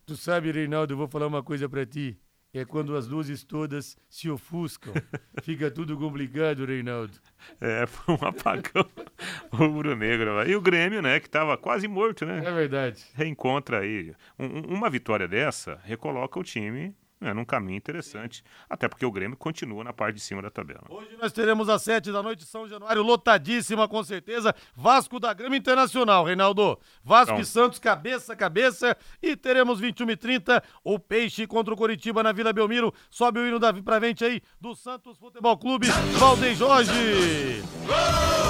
Tu 0.05 0.17
sabe, 0.17 0.51
Reinaldo, 0.51 0.93
eu 0.93 0.99
vou 0.99 1.09
falar 1.09 1.27
uma 1.27 1.43
coisa 1.43 1.69
pra 1.69 1.87
ti. 1.87 2.17
É 2.55 2.67
quando 2.67 2.95
as 2.97 3.09
luzes 3.09 3.43
todas 3.43 3.97
se 4.11 4.29
ofuscam. 4.29 4.93
Fica 5.43 5.71
tudo 5.71 5.97
complicado, 5.97 6.67
Reinaldo. 6.67 7.15
É, 7.61 7.87
foi 7.87 8.15
um 8.15 8.27
apagão 8.29 8.87
rubro-negro. 9.51 10.43
E 10.47 10.55
o 10.55 10.61
Grêmio, 10.61 11.01
né, 11.01 11.19
que 11.19 11.31
tava 11.31 11.57
quase 11.57 11.89
morto, 11.89 12.27
né? 12.27 12.43
É 12.45 12.53
verdade. 12.53 13.05
Reencontra 13.15 13.81
aí. 13.81 14.15
Um- 14.39 14.75
uma 14.75 14.91
vitória 14.91 15.27
dessa 15.27 15.81
recoloca 15.85 16.39
o 16.39 16.45
time 16.45 16.95
é, 17.23 17.33
num 17.33 17.45
caminho 17.45 17.77
interessante. 17.77 18.43
Até 18.69 18.89
porque 18.89 19.05
o 19.07 19.11
Grêmio 19.11 19.37
continua 19.37 19.83
na 19.85 19.93
parte 19.93 20.17
de 20.17 20.21
cima 20.21 20.43
da 20.43 20.51
tabela. 20.51 20.83
Hoje 20.89 21.17
nós 21.21 21.33
teremos 21.33 21.69
às 21.69 21.83
sete 21.83 22.11
da 22.13 22.23
noite 22.23 22.45
São 22.45 22.69
Januário, 22.69 23.03
lotadíssima 23.03 23.87
com 23.89 24.03
certeza. 24.03 24.55
Vasco 24.75 25.19
da 25.21 25.33
Grama 25.33 25.57
Internacional, 25.57 26.25
Reinaldo. 26.25 26.79
Vasco 27.05 27.33
Então. 27.33 27.41
e 27.43 27.45
Santos, 27.47 27.79
cabeça 27.79 28.33
a 28.33 28.37
cabeça. 28.37 28.97
E 29.23 29.37
teremos 29.37 29.79
21 29.81 30.11
e 30.11 30.17
30 30.17 30.63
o 30.85 30.99
Peixe 30.99 31.47
contra 31.47 31.73
o 31.73 31.77
Coritiba 31.77 32.23
na 32.23 32.33
Vila 32.33 32.53
Belmiro. 32.53 32.93
Sobe 33.11 33.41
o 33.41 33.47
hino 33.47 33.59
da, 33.59 33.73
pra 33.73 33.99
frente 34.01 34.25
aí 34.25 34.43
do 34.61 34.75
Santos 34.75 35.17
Futebol 35.19 35.57
Clube, 35.57 35.89
Valdem 36.19 36.55
Jorge. 36.55 36.93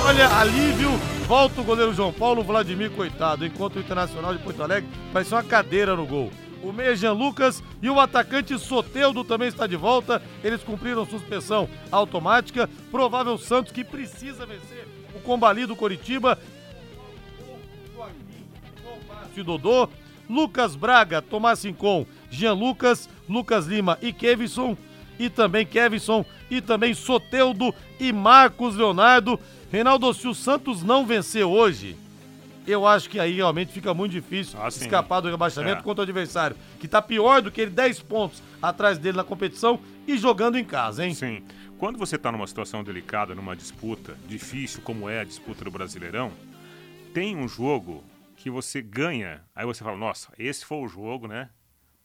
Olha, 0.06 0.28
alívio, 0.38 0.90
volta 1.26 1.60
o 1.60 1.64
goleiro 1.64 1.92
João 1.94 2.12
Paulo, 2.12 2.42
Vladimir, 2.42 2.90
coitado. 2.90 3.46
Enquanto 3.46 3.76
o 3.76 3.80
Internacional 3.80 4.34
de 4.34 4.42
Porto 4.42 4.62
Alegre 4.62 4.88
parecia 5.12 5.36
uma 5.36 5.44
cadeira 5.44 5.94
no 5.94 6.06
gol. 6.06 6.30
O 6.62 6.72
meia 6.72 6.94
Jean 6.94 7.12
Lucas 7.12 7.62
e 7.82 7.90
o 7.90 7.98
atacante 7.98 8.56
Soteudo 8.58 9.24
também 9.24 9.48
está 9.48 9.66
de 9.66 9.76
volta. 9.76 10.22
Eles 10.44 10.62
cumpriram 10.62 11.04
suspensão 11.04 11.68
automática. 11.90 12.70
Provável 12.90 13.36
Santos 13.36 13.72
que 13.72 13.82
precisa 13.82 14.46
vencer 14.46 14.86
o 15.14 15.20
combalido 15.20 15.74
Coritiba. 15.74 16.38
e 19.34 19.42
Dodô, 19.42 19.88
Lucas 20.28 20.76
Braga, 20.76 21.22
Tomás 21.22 21.64
Rincon, 21.64 22.06
Jean 22.30 22.52
Lucas, 22.52 23.08
Lucas 23.28 23.66
Lima 23.66 23.98
e 24.02 24.12
Kevison, 24.12 24.76
e 25.18 25.30
também 25.30 25.64
Kevson, 25.64 26.24
e 26.50 26.60
também 26.60 26.94
Soteudo 26.94 27.74
e 27.98 28.12
Marcos 28.12 28.76
Leonardo. 28.76 29.40
Reinaldo, 29.70 30.12
se 30.12 30.28
o 30.28 30.34
Santos 30.34 30.82
não 30.82 31.06
vencer 31.06 31.44
hoje, 31.44 31.96
eu 32.66 32.86
acho 32.86 33.08
que 33.10 33.18
aí 33.18 33.34
realmente 33.34 33.72
fica 33.72 33.92
muito 33.92 34.12
difícil 34.12 34.58
sim. 34.70 34.84
escapar 34.84 35.20
do 35.20 35.30
rebaixamento 35.30 35.80
É. 35.80 35.82
contra 35.82 36.00
o 36.00 36.04
adversário, 36.04 36.56
que 36.78 36.86
tá 36.88 37.00
pior 37.02 37.42
do 37.42 37.50
que 37.50 37.60
ele 37.60 37.70
10 37.70 38.00
pontos 38.02 38.42
atrás 38.60 38.98
dele 38.98 39.16
na 39.16 39.24
competição 39.24 39.80
e 40.06 40.16
jogando 40.16 40.58
em 40.58 40.64
casa, 40.64 41.04
hein? 41.06 41.14
Sim. 41.14 41.42
Quando 41.78 41.98
você 41.98 42.16
está 42.16 42.30
numa 42.30 42.46
situação 42.46 42.84
delicada, 42.84 43.34
numa 43.34 43.56
disputa 43.56 44.16
difícil, 44.28 44.80
como 44.82 45.08
é 45.08 45.20
a 45.20 45.24
disputa 45.24 45.64
do 45.64 45.70
Brasileirão, 45.70 46.30
tem 47.12 47.36
um 47.36 47.48
jogo 47.48 48.04
que 48.36 48.48
você 48.50 48.80
ganha. 48.80 49.42
Aí 49.54 49.66
você 49.66 49.82
fala, 49.82 49.96
nossa, 49.96 50.32
esse 50.38 50.64
foi 50.64 50.78
o 50.78 50.88
jogo, 50.88 51.26
né? 51.26 51.50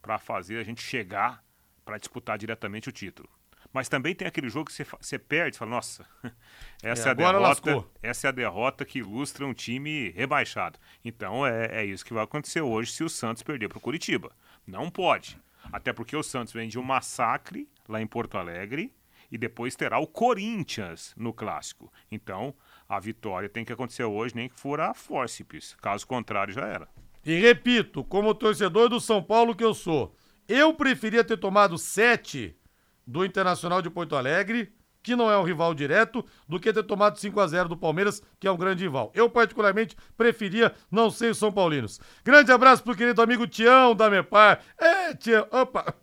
Pra 0.01 0.18
fazer 0.18 0.58
a 0.60 0.64
gente 0.64 0.82
chegar 0.82 1.43
pra 1.86 1.97
disputar 1.97 2.38
diretamente 2.38 2.89
o 2.89 2.91
título. 2.91 3.30
Mas 3.78 3.88
também 3.88 4.15
tem 4.15 4.28
aquele 4.28 4.49
jogo 4.49 4.65
que 4.65 4.73
você, 4.73 4.84
você 4.99 5.19
perde 5.19 5.55
e 5.55 5.59
fala, 5.59 5.69
nossa, 5.69 6.03
essa 6.82 7.03
É, 7.03 7.07
é, 7.09 7.11
a 7.11 7.13
derrota. 7.13 7.38
lascou. 7.38 7.91
Essa 8.01 8.25
é 8.25 8.30
a 8.30 8.32
derrota 8.32 8.84
que 8.84 8.97
ilustra 8.97 9.45
um 9.45 9.53
time 9.53 10.09
rebaixado. 10.15 10.80
Então 11.05 11.45
é, 11.45 11.84
é 11.84 11.86
isso 11.86 12.03
que 12.03 12.11
vai 12.11 12.23
acontecer 12.23 12.59
hoje 12.61 12.91
se 12.91 13.03
o 13.03 13.09
Santos 13.09 13.43
perder 13.43 13.69
pro 13.69 13.80
Curitiba. 13.80 14.32
Não 14.65 14.89
pode. 14.89 15.39
Até 15.71 15.93
porque 15.93 16.17
o 16.17 16.23
Santos 16.23 16.51
vem 16.53 16.67
de 16.67 16.80
um 16.80 16.82
massacre 16.82 17.69
lá 17.88 18.01
em 18.01 18.07
Porto 18.07 18.39
Alegre 18.39 18.91
e 19.32 19.38
depois 19.38 19.75
terá 19.75 19.99
o 19.99 20.07
Corinthians 20.07 21.13
no 21.15 21.32
clássico. 21.32 21.93
Então, 22.11 22.55
a 22.89 22.99
vitória 22.99 23.47
tem 23.47 23.63
que 23.63 23.71
acontecer 23.71 24.05
hoje, 24.05 24.36
nem 24.36 24.49
que 24.49 24.59
for 24.59 24.82
a 24.82 24.95
fórceps. 24.95 25.75
Caso 25.75 26.07
contrário, 26.07 26.51
já 26.51 26.65
era. 26.65 26.88
E 27.23 27.39
repito, 27.39 28.03
como 28.03 28.34
torcedor 28.34 28.89
do 28.89 28.99
São 28.99 29.21
Paulo 29.21 29.55
que 29.55 29.63
eu 29.63 29.75
sou, 29.75 30.15
eu 30.47 30.73
preferia 30.73 31.23
ter 31.23 31.38
tomado 31.38 31.78
7 31.78 32.57
do 33.08 33.24
Internacional 33.24 33.82
de 33.82 33.89
Porto 33.89 34.16
Alegre, 34.16 34.72
que 35.01 35.16
não 35.16 35.32
é 35.32 35.38
um 35.38 35.43
rival 35.43 35.74
direto, 35.74 36.24
do 36.49 36.60
que 36.60 36.74
ter 36.74 36.84
tomado 36.84 37.18
5 37.18 37.39
a 37.39 37.47
0 37.47 37.70
do 37.70 37.78
Palmeiras, 37.78 38.22
que 38.38 38.45
é 38.45 38.51
um 38.51 38.58
grande 38.58 38.84
rival. 38.84 39.10
Eu, 39.16 39.30
particularmente, 39.30 39.95
preferia 40.18 40.74
não 40.91 41.10
ser 41.10 41.32
os 41.32 41.38
São 41.38 41.49
Paulinos. 41.49 41.97
Grande 42.26 42.51
abraço 42.51 42.84
pro 42.84 42.95
querido 42.95 43.22
amigo 43.22 43.47
Tião 43.47 43.95
da 43.95 44.10
Mepar. 44.10 44.60
É, 44.78 45.14
Tião, 45.14 45.47
opa. 45.49 45.95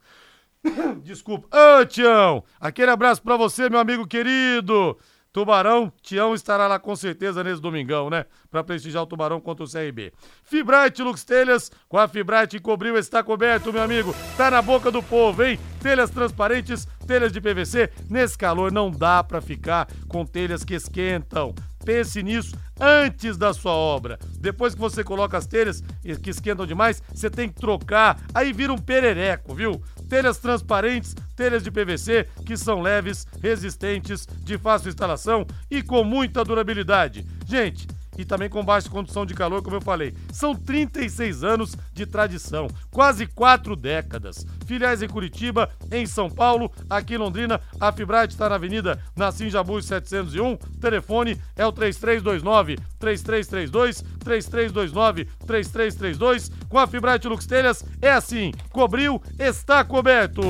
Desculpa. 1.04 1.48
Ô, 1.54 1.84
Tião, 1.84 2.42
aquele 2.58 2.90
abraço 2.90 3.22
pra 3.22 3.36
você, 3.36 3.68
meu 3.68 3.78
amigo 3.78 4.06
querido. 4.06 4.98
Tubarão, 5.34 5.92
Tião 6.00 6.32
estará 6.32 6.68
lá 6.68 6.78
com 6.78 6.94
certeza 6.94 7.42
nesse 7.42 7.60
domingão, 7.60 8.08
né? 8.08 8.24
Pra 8.48 8.62
prestigiar 8.62 9.02
o 9.02 9.06
Tubarão 9.06 9.40
contra 9.40 9.64
o 9.64 9.68
CRB. 9.68 10.12
Fibrate 10.44 11.02
Lux 11.02 11.24
Telhas, 11.24 11.72
com 11.88 11.98
a 11.98 12.06
Fibrate 12.06 12.60
cobriu, 12.60 12.96
está 12.96 13.20
coberto, 13.20 13.72
meu 13.72 13.82
amigo. 13.82 14.14
Tá 14.36 14.48
na 14.48 14.62
boca 14.62 14.92
do 14.92 15.02
povo, 15.02 15.42
hein? 15.42 15.58
Telhas 15.82 16.08
transparentes, 16.08 16.86
telhas 17.04 17.32
de 17.32 17.40
PVC. 17.40 17.90
Nesse 18.08 18.38
calor 18.38 18.70
não 18.70 18.92
dá 18.92 19.24
pra 19.24 19.40
ficar 19.40 19.88
com 20.06 20.24
telhas 20.24 20.62
que 20.62 20.74
esquentam. 20.74 21.52
Pense 21.84 22.22
nisso 22.22 22.56
antes 22.80 23.36
da 23.36 23.52
sua 23.52 23.72
obra. 23.72 24.18
Depois 24.38 24.74
que 24.74 24.80
você 24.80 25.04
coloca 25.04 25.36
as 25.36 25.46
telhas 25.46 25.82
que 26.22 26.30
esquentam 26.30 26.66
demais, 26.66 27.02
você 27.12 27.28
tem 27.30 27.48
que 27.48 27.60
trocar. 27.60 28.20
Aí 28.34 28.52
vira 28.52 28.72
um 28.72 28.78
perereco, 28.78 29.54
viu? 29.54 29.82
Telhas 30.08 30.38
transparentes, 30.38 31.14
telhas 31.36 31.62
de 31.62 31.70
PVC 31.70 32.26
que 32.44 32.56
são 32.56 32.80
leves, 32.80 33.26
resistentes, 33.42 34.26
de 34.26 34.58
fácil 34.58 34.88
instalação 34.88 35.46
e 35.70 35.82
com 35.82 36.04
muita 36.04 36.44
durabilidade. 36.44 37.26
Gente, 37.46 37.86
e 38.16 38.24
também 38.24 38.48
com 38.48 38.64
baixa 38.64 38.88
condução 38.88 39.26
de 39.26 39.34
calor, 39.34 39.62
como 39.62 39.76
eu 39.76 39.80
falei. 39.80 40.14
São 40.32 40.54
36 40.54 41.44
anos 41.44 41.76
de 41.92 42.06
tradição, 42.06 42.68
quase 42.90 43.26
quatro 43.26 43.76
décadas. 43.76 44.46
Filiais 44.66 45.02
em 45.02 45.08
Curitiba, 45.08 45.70
em 45.90 46.06
São 46.06 46.30
Paulo, 46.30 46.70
aqui 46.88 47.14
em 47.14 47.18
Londrina, 47.18 47.60
a 47.80 47.92
Fibrate 47.92 48.34
está 48.34 48.48
na 48.48 48.54
Avenida 48.54 49.00
Nassim 49.16 49.50
Jabuz 49.50 49.86
701. 49.86 50.56
Telefone 50.80 51.40
é 51.56 51.66
o 51.66 51.72
3329 51.72 52.76
3332 52.98 54.02
3329 54.20 55.24
3332. 55.46 56.50
Com 56.68 56.78
a 56.78 56.86
Fibrate 56.86 57.28
Lux 57.28 57.46
Telhas 57.46 57.84
é 58.00 58.10
assim, 58.10 58.52
cobriu, 58.70 59.22
está 59.38 59.84
coberto. 59.84 60.42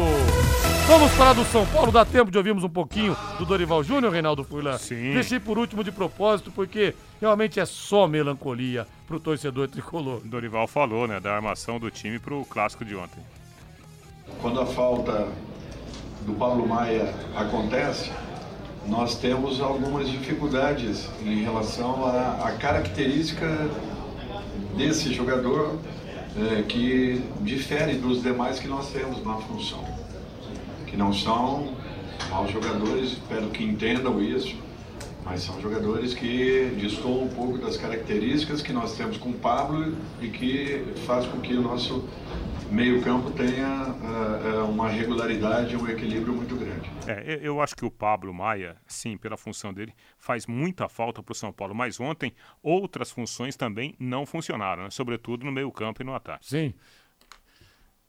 Vamos 0.86 1.12
falar 1.12 1.32
do 1.32 1.46
São 1.46 1.66
Paulo, 1.66 1.90
dá 1.90 2.04
tempo 2.04 2.30
de 2.30 2.36
ouvirmos 2.36 2.62
um 2.62 2.68
pouquinho 2.68 3.16
do 3.38 3.46
Dorival 3.46 3.82
Júnior, 3.82 4.12
Reinaldo 4.12 4.44
Furlan? 4.44 4.76
Sim. 4.76 5.14
Deixei 5.14 5.40
por 5.40 5.56
último 5.56 5.82
de 5.82 5.90
propósito, 5.90 6.50
porque 6.50 6.94
realmente 7.18 7.58
é 7.58 7.64
só 7.64 8.06
melancolia 8.06 8.86
pro 9.06 9.18
torcedor 9.18 9.66
tricolor. 9.66 10.20
Dorival 10.22 10.68
falou, 10.68 11.08
né, 11.08 11.18
da 11.18 11.34
armação 11.34 11.80
do 11.80 11.90
time 11.90 12.18
pro 12.18 12.44
clássico 12.44 12.84
de 12.84 12.94
ontem. 12.94 13.18
Quando 14.42 14.60
a 14.60 14.66
falta 14.66 15.26
do 16.26 16.34
Paulo 16.34 16.68
Maia 16.68 17.14
acontece, 17.34 18.12
nós 18.86 19.16
temos 19.16 19.62
algumas 19.62 20.10
dificuldades 20.10 21.08
em 21.24 21.42
relação 21.42 22.04
à, 22.04 22.48
à 22.48 22.52
característica 22.52 23.46
desse 24.76 25.14
jogador 25.14 25.78
eh, 26.36 26.62
que 26.68 27.24
difere 27.40 27.94
dos 27.94 28.22
demais 28.22 28.58
que 28.58 28.68
nós 28.68 28.90
temos 28.90 29.24
na 29.24 29.36
função. 29.36 29.93
Que 30.94 30.98
não 31.00 31.12
são 31.12 31.76
maus 32.30 32.52
jogadores, 32.52 33.14
espero 33.14 33.48
que 33.50 33.64
entendam 33.64 34.22
isso, 34.22 34.56
mas 35.24 35.40
são 35.42 35.60
jogadores 35.60 36.14
que 36.14 36.70
destoam 36.80 37.24
um 37.24 37.28
pouco 37.30 37.58
das 37.58 37.76
características 37.76 38.62
que 38.62 38.72
nós 38.72 38.96
temos 38.96 39.16
com 39.16 39.30
o 39.30 39.32
Pablo 39.32 39.96
e 40.22 40.28
que 40.28 40.84
faz 41.04 41.26
com 41.26 41.40
que 41.40 41.52
o 41.54 41.60
nosso 41.62 42.08
meio-campo 42.70 43.32
tenha 43.32 43.66
ah, 43.66 44.64
uma 44.68 44.88
regularidade, 44.88 45.76
um 45.76 45.88
equilíbrio 45.88 46.32
muito 46.32 46.54
grande. 46.54 46.88
É, 47.08 47.40
eu- 47.42 47.60
acho 47.60 47.74
que 47.74 47.84
o 47.84 47.90
Pablo 47.90 48.32
Maia, 48.32 48.76
sim, 48.86 49.16
pela 49.16 49.36
função 49.36 49.74
dele, 49.74 49.92
faz 50.16 50.46
muita 50.46 50.88
falta 50.88 51.24
pro 51.24 51.34
São 51.34 51.52
Paulo. 51.52 51.74
Mas 51.74 51.98
ontem, 51.98 52.32
outras 52.62 53.10
funções 53.10 53.56
também 53.56 53.96
não 53.98 54.24
funcionaram, 54.24 54.84
né? 54.84 54.90
sobretudo 54.90 55.44
no 55.44 55.50
meio-campo 55.50 56.02
e 56.02 56.04
no 56.04 56.14
ataque. 56.14 56.46
Sim. 56.46 56.72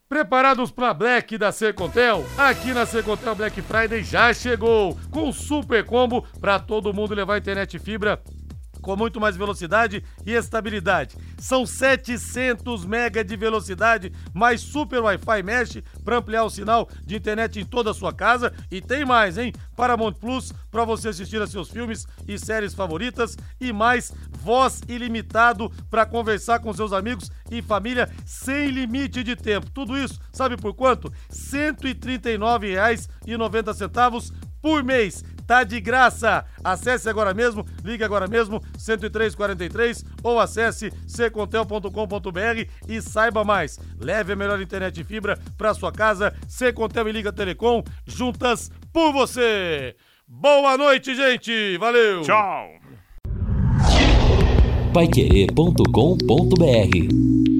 Preparados 0.07 0.69
para 0.69 0.93
Black 0.93 1.35
da 1.35 1.51
Secontel? 1.51 2.23
Aqui 2.37 2.73
na 2.73 2.85
Secontel 2.85 3.33
Black 3.33 3.59
Friday 3.63 4.03
já 4.03 4.31
chegou 4.35 4.95
com 5.09 5.31
super 5.31 5.83
combo 5.83 6.21
para 6.39 6.59
todo 6.59 6.93
mundo 6.93 7.15
levar 7.15 7.39
internet 7.39 7.79
fibra 7.79 8.21
com 8.85 8.95
muito 8.95 9.19
mais 9.19 9.35
velocidade 9.35 10.01
e 10.23 10.31
estabilidade. 10.31 11.17
São 11.39 11.65
700 11.65 12.85
mega 12.85 13.23
de 13.23 13.35
velocidade, 13.35 14.13
mais 14.31 14.61
super 14.61 15.01
Wi-Fi 15.01 15.41
mesh 15.41 15.81
para 16.03 16.17
ampliar 16.17 16.43
o 16.43 16.51
sinal 16.51 16.87
de 17.03 17.15
internet 17.15 17.59
em 17.59 17.65
toda 17.65 17.89
a 17.89 17.95
sua 17.95 18.13
casa 18.13 18.53
e 18.69 18.79
tem 18.79 19.03
mais, 19.03 19.39
hein? 19.39 19.51
Paramount 19.75 20.13
Plus 20.13 20.53
para 20.69 20.85
você 20.85 21.09
assistir 21.09 21.41
a 21.41 21.47
seus 21.47 21.71
filmes 21.71 22.05
e 22.27 22.37
séries 22.37 22.75
favoritas 22.75 23.35
e 23.59 23.73
mais 23.73 24.13
voz 24.29 24.83
ilimitado 24.87 25.71
para 25.89 26.05
conversar 26.05 26.59
com 26.59 26.71
seus 26.71 26.93
amigos 26.93 27.31
e 27.49 27.63
família 27.63 28.07
sem 28.23 28.67
limite 28.67 29.23
de 29.23 29.35
tempo. 29.35 29.71
Tudo 29.71 29.97
isso, 29.97 30.19
sabe 30.31 30.57
por 30.57 30.75
quanto? 30.75 31.07
R$ 31.07 31.15
139,90 31.31 34.31
por 34.61 34.83
mês. 34.83 35.23
Tá 35.47 35.63
de 35.63 35.79
graça. 35.79 36.45
Acesse 36.63 37.09
agora 37.09 37.33
mesmo, 37.33 37.65
ligue 37.83 38.03
agora 38.03 38.27
mesmo 38.27 38.61
10343 38.77 40.03
ou 40.23 40.39
acesse 40.39 40.91
secontel.com.br 41.07 42.69
e 42.87 43.01
saiba 43.01 43.43
mais. 43.43 43.79
Leve 43.99 44.33
a 44.33 44.35
melhor 44.35 44.61
internet 44.61 44.99
e 44.99 45.03
fibra 45.03 45.37
para 45.57 45.73
sua 45.73 45.91
casa. 45.91 46.33
Secontel 46.47 47.07
e 47.09 47.11
Liga 47.11 47.31
Telecom 47.31 47.83
juntas 48.05 48.71
por 48.91 49.11
você. 49.11 49.95
Boa 50.27 50.77
noite, 50.77 51.15
gente. 51.15 51.77
Valeu. 51.77 52.23
Tchau. 52.23 52.69
Paiquerê.com.br 54.93 57.54